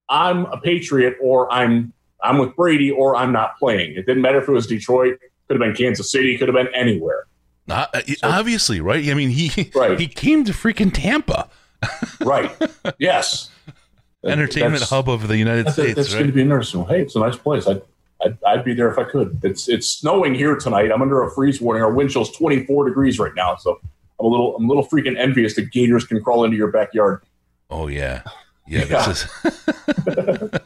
[0.08, 1.92] "I'm a Patriot," or "I'm
[2.22, 5.18] I'm with Brady," or "I'm not playing." It didn't matter if it was Detroit.
[5.48, 6.38] Could have been Kansas City.
[6.38, 7.26] Could have been anywhere.
[7.68, 9.06] Uh, uh, obviously, right?
[9.08, 9.98] I mean, he Right.
[10.00, 11.48] he came to freaking Tampa,
[12.20, 12.50] Right?
[12.98, 13.50] yes.
[14.24, 16.34] entertainment That's- hub of the United That's, States, that's going to right?
[16.34, 16.84] be interesting.
[16.86, 17.66] Hey, it's a nice place.
[17.66, 17.82] I'd,
[18.24, 19.40] I'd, I'd be there if I could.
[19.42, 20.90] It's it's snowing here tonight.
[20.92, 21.82] I'm under a freeze warning.
[21.82, 23.80] Our wind chill's 24 degrees right now, so
[24.22, 27.22] I'm a little I'm a little freaking envious that gators can crawl into your backyard.
[27.70, 28.22] Oh yeah,
[28.68, 28.84] yeah.
[28.88, 29.10] Yeah.
[29.10, 29.26] Is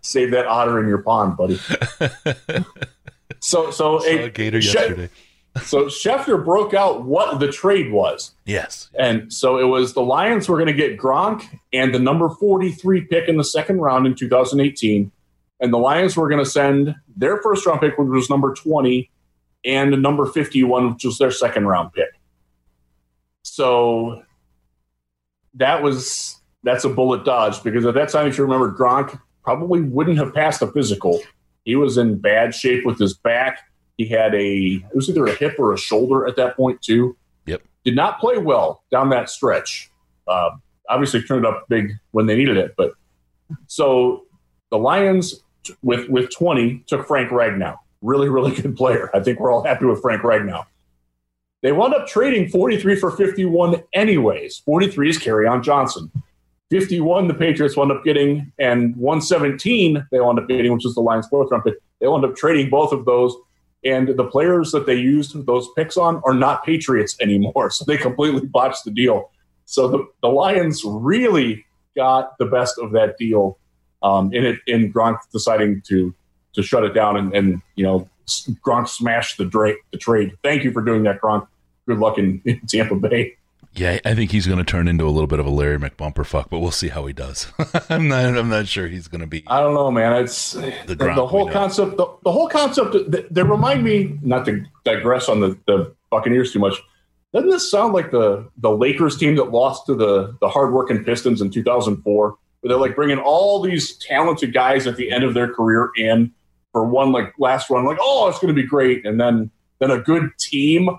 [0.00, 1.58] Save that otter in your pond, buddy.
[3.40, 5.10] so so a a, gator She- yesterday.
[5.62, 8.32] so Schefter broke out what the trade was.
[8.46, 8.88] Yes.
[8.98, 11.42] And so it was the Lions were going to get Gronk
[11.72, 15.10] and the number 43 pick in the second round in 2018.
[15.60, 19.10] And the Lions were going to send their first round pick, which was number 20,
[19.64, 22.10] and number 51, which was their second round pick.
[23.42, 24.22] So
[25.54, 29.80] that was that's a bullet dodge because at that time, if you remember, Gronk probably
[29.80, 31.20] wouldn't have passed a physical.
[31.64, 33.60] He was in bad shape with his back.
[33.96, 37.16] He had a it was either a hip or a shoulder at that point too.
[37.46, 37.62] Yep.
[37.84, 39.90] Did not play well down that stretch.
[40.26, 40.50] Uh,
[40.88, 42.92] obviously turned up big when they needed it, but
[43.66, 44.24] so
[44.70, 45.42] the Lions
[45.82, 47.76] with with 20 took Frank Ragnow.
[48.02, 49.10] Really, really good player.
[49.14, 50.64] I think we're all happy with Frank Ragnow.
[51.62, 54.58] They wound up trading 43 for 51 anyways.
[54.58, 56.10] 43 is Kerryon Johnson.
[56.70, 61.00] 51 the Patriots wound up getting, and 117 they wound up getting, which is the
[61.00, 61.74] Lions fourth round pick.
[62.00, 63.34] They wound up trading both of those.
[63.84, 67.70] And the players that they used those picks on are not Patriots anymore.
[67.78, 69.30] So they completely botched the deal.
[69.64, 71.64] So the, the Lions really
[71.96, 73.58] got the best of that deal
[74.02, 76.14] um, in it in Gronk deciding to
[76.58, 78.08] to shut it down and, and you know
[78.66, 80.36] Gronk smashed the, dra- the trade.
[80.42, 81.46] Thank you for doing that, Gronk.
[81.86, 83.36] Good luck in, in Tampa Bay.
[83.74, 86.26] Yeah, I think he's going to turn into a little bit of a Larry McBumper
[86.26, 87.52] fuck, but we'll see how he does.
[87.90, 88.36] I'm not.
[88.36, 89.44] I'm not sure he's going to be.
[89.46, 90.24] I don't know, man.
[90.24, 91.96] It's the, the, the whole concept.
[91.96, 92.96] The, the, whole concept.
[93.08, 96.74] They, they, remind me not to digress on the, the Buccaneers too much.
[97.32, 101.40] Doesn't this sound like the the Lakers team that lost to the the hardworking Pistons
[101.40, 102.36] in 2004?
[102.60, 106.32] Where they're like bringing all these talented guys at the end of their career in
[106.72, 109.90] for one like last run, like oh, it's going to be great, and then then
[109.90, 110.90] a good team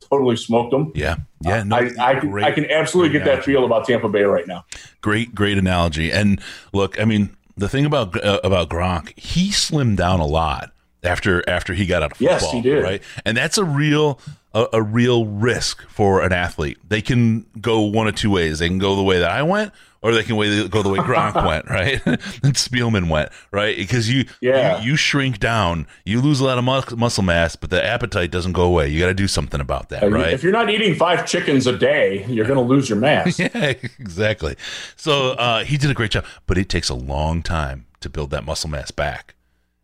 [0.00, 0.92] totally smoked them.
[0.94, 1.62] Yeah, yeah.
[1.62, 3.40] No, I, I, great, I can absolutely get analogy.
[3.40, 4.64] that feel about Tampa Bay right now.
[5.00, 6.12] Great, great analogy.
[6.12, 6.40] And
[6.72, 10.72] look, I mean, the thing about uh, about Gronk, he slimmed down a lot
[11.02, 12.38] after after he got out of football.
[12.40, 12.82] Yes, he did.
[12.82, 14.20] Right, and that's a real
[14.56, 16.78] a, a, real risk for an athlete.
[16.88, 18.58] They can go one of two ways.
[18.58, 19.70] They can go the way that I went,
[20.00, 22.00] or they can way, go the way Gronk went, right?
[22.06, 23.76] and Spielman went, right?
[23.76, 24.80] Because you, yeah.
[24.80, 28.30] you, you shrink down, you lose a lot of mus- muscle mass, but the appetite
[28.30, 28.88] doesn't go away.
[28.88, 30.32] You got to do something about that, right?
[30.32, 33.38] If you're not eating five chickens a day, you're going to lose your mass.
[33.38, 34.56] yeah, exactly.
[34.96, 38.30] So uh, he did a great job, but it takes a long time to build
[38.30, 39.34] that muscle mass back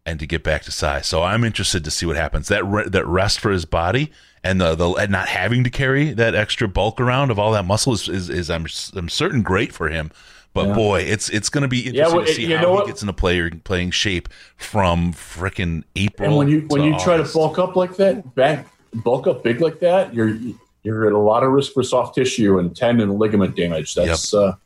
[0.06, 1.06] and to get back to size.
[1.06, 2.48] So I'm interested to see what happens.
[2.48, 4.10] That re- that rest for his body
[4.44, 7.64] and the, the and not having to carry that extra bulk around of all that
[7.64, 10.10] muscle is is, is I'm I'm certain great for him.
[10.54, 10.74] But yeah.
[10.74, 13.14] boy, it's it's going to be interesting yeah, well, to see how he gets into
[13.14, 16.28] player playing shape from freaking April.
[16.28, 17.04] And when you when you August.
[17.04, 20.36] try to bulk up like that, back bulk up big like that, you're
[20.82, 23.94] you're at a lot of risk for soft tissue and tendon and ligament damage.
[23.94, 24.58] That's yep.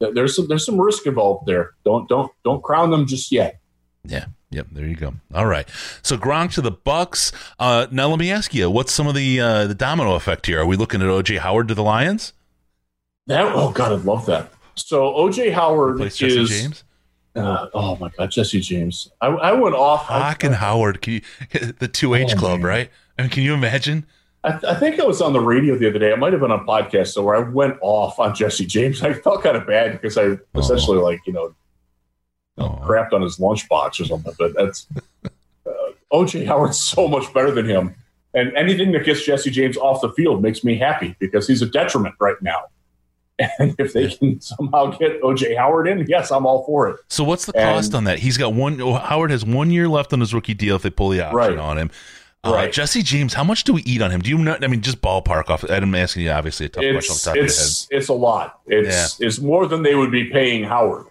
[0.00, 1.74] uh, there's some there's some risk involved there.
[1.84, 3.58] Don't don't don't crown them just yet.
[4.04, 4.26] Yeah.
[4.50, 5.14] Yep, there you go.
[5.34, 5.68] All right.
[6.02, 7.32] So Gronk to the Bucks.
[7.58, 10.60] Uh, now let me ask you, what's some of the uh, the domino effect here?
[10.60, 12.32] Are we looking at OJ Howard to the Lions?
[13.26, 14.52] That oh god, I love that.
[14.76, 16.84] So OJ Howard is Jesse James.
[17.34, 19.10] Uh, oh my god, Jesse James.
[19.20, 20.04] I, I went off.
[20.04, 21.20] Hawk and Howard, you,
[21.78, 22.66] the two H oh, club, man.
[22.66, 22.90] right?
[23.18, 24.06] I mean, can you imagine?
[24.44, 26.12] I, th- I, think I was on the radio the other day.
[26.12, 29.02] It might have been on a podcast, so where I went off on Jesse James.
[29.02, 30.40] I felt kind of bad because I oh.
[30.56, 31.54] essentially like you know
[32.58, 32.80] oh.
[32.84, 34.34] crapped on his lunchbox or something.
[34.38, 34.86] But that's
[35.66, 35.70] uh,
[36.12, 37.94] OJ Howard's so much better than him,
[38.34, 41.66] and anything that gets Jesse James off the field makes me happy because he's a
[41.66, 42.64] detriment right now.
[43.58, 46.96] And if they can somehow get OJ Howard in, yes, I'm all for it.
[47.08, 48.18] So what's the cost and, on that?
[48.18, 48.78] He's got one.
[48.78, 51.58] Howard has one year left on his rookie deal if they pull the option right.
[51.58, 51.90] on him.
[52.44, 52.72] Uh, right.
[52.72, 54.20] Jesse James, how much do we eat on him?
[54.20, 54.56] Do you know?
[54.60, 55.64] I mean, just ballpark off.
[55.68, 58.00] I'm asking you, obviously, a tough it's, question off the top it's, of the head.
[58.00, 58.60] It's a lot.
[58.66, 59.26] It's yeah.
[59.26, 61.06] it's more than they would be paying Howard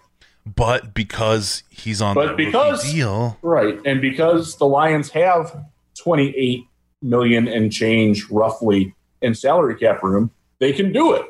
[0.54, 5.64] but because he's on but because deal, right, and because the Lions have
[5.98, 6.64] twenty eight
[7.02, 11.24] million and change roughly in salary cap room, they can do it.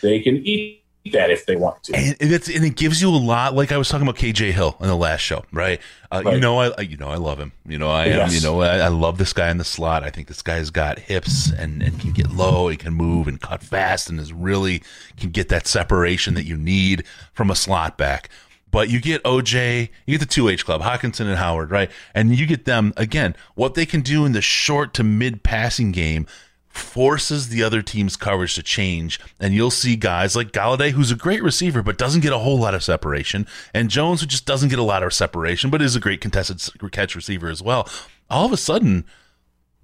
[0.00, 1.96] They can eat that if they want to.
[1.96, 3.54] And it's and it gives you a lot.
[3.54, 5.80] Like I was talking about KJ Hill in the last show, right?
[6.10, 6.34] Uh, right.
[6.34, 7.52] You know, I you know I love him.
[7.66, 8.30] You know, I yes.
[8.30, 8.34] am.
[8.34, 10.04] You know, I, I, love this guy in the slot.
[10.04, 12.68] I think this guy's got hips and and can get low.
[12.68, 14.82] He can move and cut fast, and is really
[15.16, 18.28] can get that separation that you need from a slot back.
[18.72, 21.90] But you get OJ, you get the 2H club, Hockenson and Howard, right?
[22.14, 25.92] And you get them, again, what they can do in the short to mid passing
[25.92, 26.26] game
[26.72, 29.20] forces the other team's coverage to change.
[29.38, 32.58] And you'll see guys like Golladay, who's a great receiver, but doesn't get a whole
[32.58, 35.94] lot of separation, and Jones, who just doesn't get a lot of separation, but is
[35.94, 37.88] a great contested catch receiver as well.
[38.30, 39.04] All of a sudden,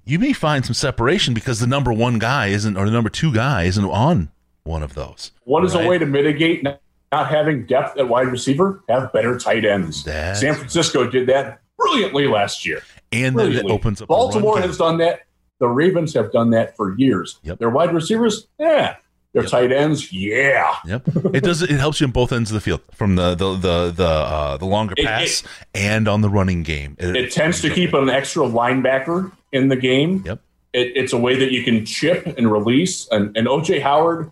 [0.07, 3.35] you may find some separation because the number one guy isn't, or the number two
[3.35, 4.31] guy isn't on
[4.65, 5.33] one of those.
[5.45, 5.85] What is right?
[5.85, 6.67] a way to mitigate
[7.13, 10.05] not having depth at wide receiver, have better tight ends.
[10.05, 12.83] That's San Francisco did that brilliantly last year.
[13.13, 14.09] And then it opens up.
[14.09, 15.23] Baltimore has done that.
[15.61, 17.39] The Ravens have done that for years.
[17.43, 17.59] Yep.
[17.59, 18.97] Their wide receivers, yeah.
[19.33, 19.51] Their yep.
[19.51, 20.77] tight ends, yeah.
[20.87, 21.09] Yep.
[21.35, 21.63] It does.
[21.63, 24.57] It helps you in both ends of the field, from the the the the, uh,
[24.57, 26.97] the longer pass it, it, and on the running game.
[26.99, 30.23] It, it tends to keep an extra linebacker in the game.
[30.25, 30.41] Yep.
[30.73, 33.09] It, it's a way that you can chip and release.
[33.11, 34.31] And, and OJ Howard,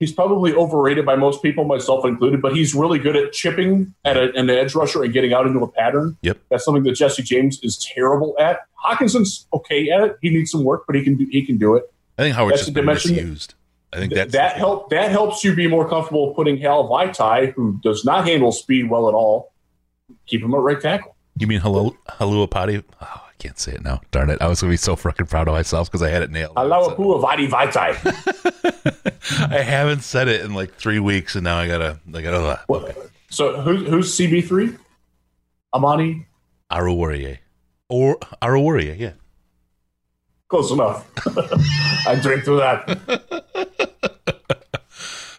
[0.00, 4.16] he's probably overrated by most people, myself included, but he's really good at chipping at
[4.16, 6.16] a, an edge rusher and getting out into a pattern.
[6.22, 6.38] Yep.
[6.50, 8.60] That's something that Jesse James is terrible at.
[8.84, 10.18] Hockenson's okay at it.
[10.20, 11.84] He needs some work, but he can do, he can do it.
[12.18, 13.54] I think Howard's That's just been dimension- misused.
[13.92, 17.80] I think that's that help that helps you be more comfortable putting Hal Vaitai, who
[17.82, 19.52] does not handle speed well at all,
[20.26, 21.16] keep him at right tackle.
[21.36, 21.96] You mean hello,
[22.46, 22.84] potty?
[23.02, 24.00] Oh, can't say it now.
[24.12, 24.40] Darn it!
[24.40, 26.52] I was gonna be so fucking proud of myself because I had it nailed.
[26.56, 27.96] Allow Pua Vadi Vaitai.
[29.50, 32.60] I haven't said it in like three weeks, and now I gotta, I gotta.
[32.66, 32.96] What-
[33.30, 34.76] So who's who's CB three?
[35.74, 36.26] Amani,
[36.70, 37.38] Oruwariye,
[37.88, 39.12] or Oruwariye, yeah.
[40.48, 41.06] close enough.
[42.06, 43.44] I drink through that.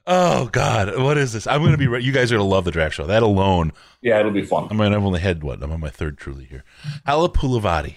[0.07, 1.45] Oh God, what is this?
[1.48, 1.88] I'm gonna be.
[1.88, 3.06] Re- you guys are gonna love the draft show.
[3.06, 3.72] That alone.
[4.02, 4.68] Yeah, it'll be fun.
[4.72, 5.61] I mean, I've only had what?
[5.61, 6.64] I'm on my third truly here.
[7.07, 7.95] Halapoulivaati.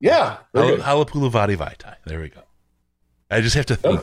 [0.00, 0.80] Yeah, good.
[0.80, 1.94] Halapoulivaati Vaitai.
[2.04, 2.42] There we go.
[3.30, 4.00] I just have to think.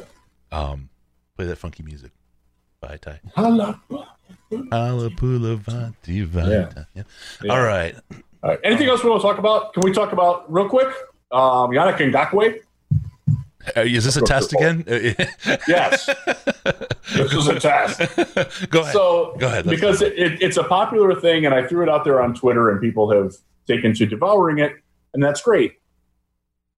[0.52, 0.90] Um,
[1.36, 2.12] play that funky music.
[2.82, 3.20] Vaitai.
[3.36, 3.82] Hala-
[4.52, 6.86] Halapoulivaati Vaitai.
[6.96, 7.04] Yeah.
[7.44, 7.54] Yeah.
[7.54, 7.96] All right.
[8.44, 8.60] All right.
[8.64, 9.74] Anything else we want to talk about?
[9.74, 10.88] Can we talk about real quick?
[11.32, 12.60] Um, Yannick Ngakoue.
[13.76, 14.84] Uh, is this a test again?
[15.68, 16.10] Yes,
[17.14, 18.00] this is a test.
[18.70, 18.94] Go ahead.
[18.94, 22.04] So, Go ahead, because it, it, it's a popular thing, and I threw it out
[22.04, 23.34] there on Twitter, and people have
[23.68, 24.74] taken to devouring it,
[25.14, 25.74] and that's great.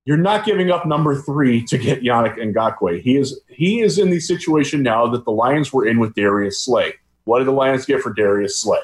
[0.05, 3.01] You're not giving up number three to get Yannick Ngakoue.
[3.01, 6.63] He is he is in the situation now that the Lions were in with Darius
[6.63, 6.93] Slay.
[7.23, 8.81] What did the Lions get for Darius Slay?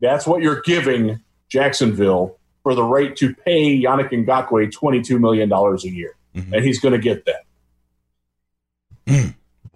[0.00, 5.76] That's what you're giving Jacksonville for the right to pay Yannick Ngakoue $22 million a
[5.88, 6.16] year.
[6.34, 6.52] Mhm.
[6.52, 7.44] And he's going to get that.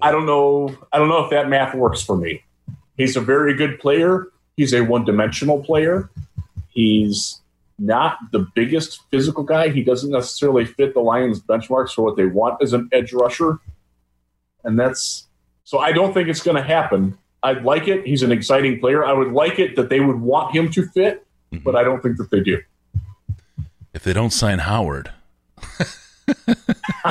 [0.00, 0.76] I don't know.
[0.92, 2.42] I don't know if that math works for me.
[2.96, 4.28] He's a very good player.
[4.56, 6.10] He's a one-dimensional player.
[6.68, 7.40] He's
[7.78, 9.68] not the biggest physical guy.
[9.68, 13.58] He doesn't necessarily fit the Lions' benchmarks for what they want as an edge rusher,
[14.64, 15.26] and that's
[15.64, 15.78] so.
[15.78, 17.18] I don't think it's going to happen.
[17.42, 18.06] I'd like it.
[18.06, 19.04] He's an exciting player.
[19.04, 21.26] I would like it that they would want him to fit,
[21.64, 22.62] but I don't think that they do.
[23.92, 25.10] If they don't sign Howard.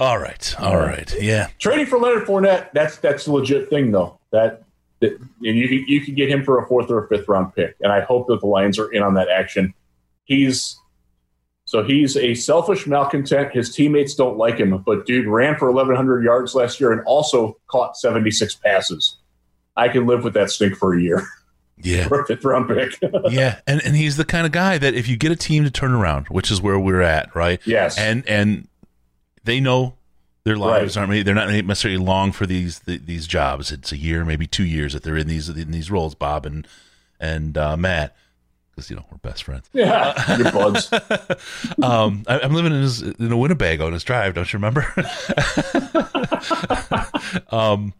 [0.00, 0.54] all right.
[0.58, 1.14] All right.
[1.20, 1.48] Yeah.
[1.58, 4.18] Trading for Leonard Fournette, that's that's a legit thing though.
[4.30, 4.62] That,
[5.00, 7.54] that and you could, you could get him for a fourth or a fifth round
[7.54, 9.74] pick, and I hope that the Lions are in on that action.
[10.24, 10.78] He's
[11.64, 13.52] so he's a selfish malcontent.
[13.52, 17.56] His teammates don't like him, but dude ran for 1,100 yards last year and also
[17.68, 19.16] caught 76 passes.
[19.76, 21.26] I can live with that stink for a year
[21.82, 22.08] Yeah.
[22.08, 22.98] for a fifth round pick.
[23.30, 23.60] yeah.
[23.66, 25.92] And and he's the kind of guy that if you get a team to turn
[25.92, 27.60] around, which is where we're at, right?
[27.66, 28.68] yes, And and
[29.44, 29.94] they know
[30.44, 31.08] their lives Right.
[31.08, 33.70] aren't they're not necessarily long for these these jobs.
[33.72, 36.14] It's a year, maybe two years that they're in these in these roles.
[36.14, 36.66] Bob and
[37.20, 38.16] and uh, Matt,
[38.74, 39.68] because you know we're best friends.
[39.72, 40.92] yeah, your buds.
[41.82, 44.34] um, I, I'm living in, his, in a Winnebago in his drive.
[44.34, 44.80] Don't you remember?
[47.50, 47.92] um,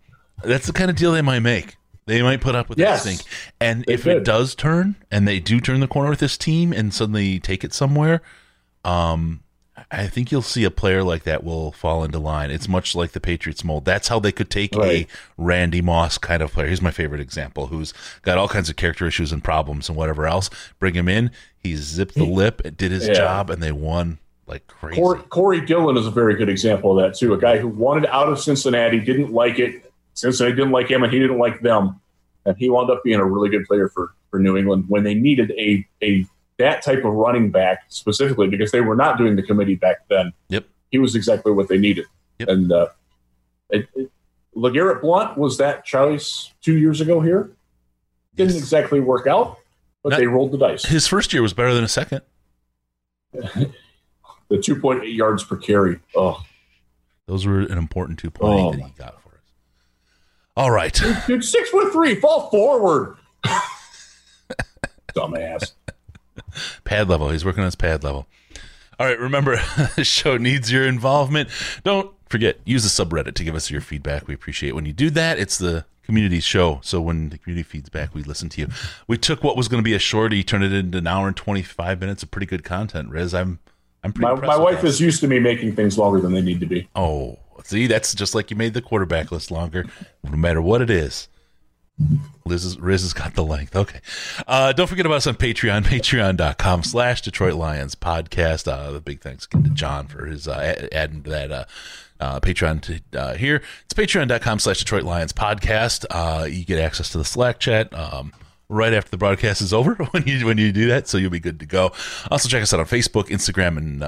[0.42, 1.76] that's the kind of deal they might make.
[2.06, 3.04] They might put up with Yes.
[3.04, 3.26] this thing,
[3.60, 6.92] and if it does turn, and they do turn the corner with this team, and
[6.92, 8.22] suddenly take it somewhere,
[8.84, 9.40] um,
[9.90, 12.50] I think you'll see a player like that will fall into line.
[12.50, 13.84] It's much like the Patriots mold.
[13.84, 15.08] That's how they could take Right.
[15.08, 16.68] a Randy Moss kind of player.
[16.68, 20.26] He's my favorite example, who's got all kinds of character issues and problems and whatever
[20.26, 20.50] else.
[20.78, 23.14] Bring him in, he zipped the lip, did his Yeah.
[23.14, 25.00] job, and they won like crazy.
[25.00, 27.32] Corey, Corey Dillon is a very good example of that too.
[27.32, 29.90] A guy who wanted out of Cincinnati, didn't like it.
[30.14, 32.00] Cincinnati didn't like him, and he didn't like them,
[32.44, 35.14] and he wound up being a really good player for for New England when they
[35.14, 36.26] needed a a
[36.58, 40.32] that type of running back specifically because they were not doing the committee back then.
[40.48, 40.66] Yep.
[40.90, 42.04] he was exactly what they needed.
[42.38, 42.48] Yep.
[42.48, 42.86] And uh,
[43.70, 44.10] it, it,
[44.54, 47.50] LeGarrette Blount was that choice two years ago here.
[48.36, 48.58] Didn't Yes.
[48.62, 49.56] exactly work out,
[50.02, 50.84] but they rolled the dice.
[50.84, 52.20] His first year was better than a second.
[54.48, 55.98] The two point eight yards per carry.
[56.14, 56.42] Oh,
[57.26, 58.72] Those were an important two point eight Oh.
[58.72, 59.21] that he got for us.
[60.56, 60.92] All right.
[61.26, 63.16] Dude, six foot three, fall forward.
[65.14, 65.72] Dumbass.
[66.84, 67.30] pad level.
[67.30, 68.26] He's working on his pad level.
[68.98, 69.56] All right, remember,
[69.96, 71.48] the show needs your involvement.
[71.84, 74.28] Don't forget, use the subreddit to give us your feedback.
[74.28, 75.38] We appreciate when you do that.
[75.38, 76.80] It's the community show.
[76.82, 78.68] So when the community feeds back, we listen to you.
[79.08, 81.36] We took what was going to be a shorty, turned it into an hour and
[81.36, 83.34] 25 minutes of pretty good content, Riz.
[83.34, 83.58] I'm
[84.04, 84.86] I'm pretty My, my wife that.
[84.88, 86.88] is used to me making things longer than they need to be.
[86.96, 89.86] Oh, see, that's just like you made the quarterback list longer,
[90.22, 91.28] no matter what it is.
[92.44, 93.76] Liz is, Riz has got the length.
[93.76, 94.00] Okay.
[94.46, 98.70] Uh, don't forget about us on Patreon, patreon.com slash Detroit Lions podcast.
[98.70, 101.64] Uh, the big thanks again to John for his uh, adding to that uh,
[102.20, 103.62] uh, Patreon to uh, here.
[103.84, 106.04] It's patreon.com slash Detroit Lions podcast.
[106.52, 107.92] You get access to the Slack chat.
[107.94, 108.32] Um,
[108.68, 111.40] right after the broadcast is over when you when you do that, so you'll be
[111.40, 111.92] good to go.
[112.30, 114.00] Also, check us out on Facebook, Instagram, and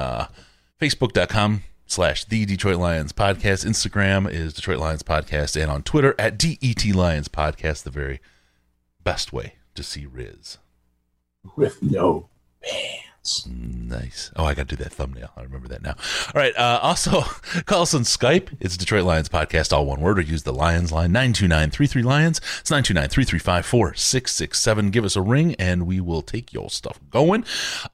[0.81, 3.65] Facebook.com slash the Detroit Lions podcast.
[3.65, 8.21] Instagram is Detroit Lions podcast, and on Twitter at DET Lions podcast, the very
[9.03, 10.59] best way to see Riz.
[11.57, 12.29] With no
[13.47, 14.31] Nice.
[14.37, 15.31] Oh, I got to do that thumbnail.
[15.35, 15.95] I remember that now.
[16.35, 16.55] All right.
[16.57, 17.21] Uh, also,
[17.65, 18.55] call us on Skype.
[18.61, 22.39] It's Detroit Lions Podcast, all one word, or use the Lions line, 929 Lions.
[22.61, 24.91] It's 929 335 4667.
[24.91, 27.45] Give us a ring, and we will take your stuff going.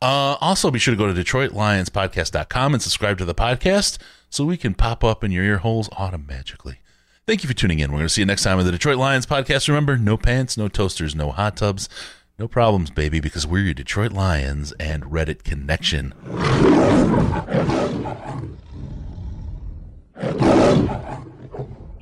[0.03, 3.99] Uh, also, be sure to go to DetroitLionsPodcast.com and subscribe to the podcast
[4.31, 6.79] so we can pop up in your ear holes automatically.
[7.27, 7.93] Thank you for tuning in.
[7.93, 9.69] We're going to see you next time on the Detroit Lions Podcast.
[9.69, 11.89] Remember, no pants, no toasters, no hot tubs.
[12.41, 16.15] No problems, baby, because we're your Detroit Lions and Reddit connection.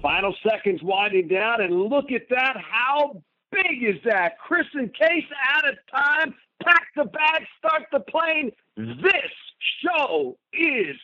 [0.00, 2.56] Final seconds winding down, and look at that.
[2.56, 3.20] How
[3.50, 4.38] big is that?
[4.38, 5.24] Chris and Case
[5.56, 6.32] out of time.
[6.62, 8.52] Pack the bag, start the plane.
[8.76, 9.32] This
[9.82, 10.94] show is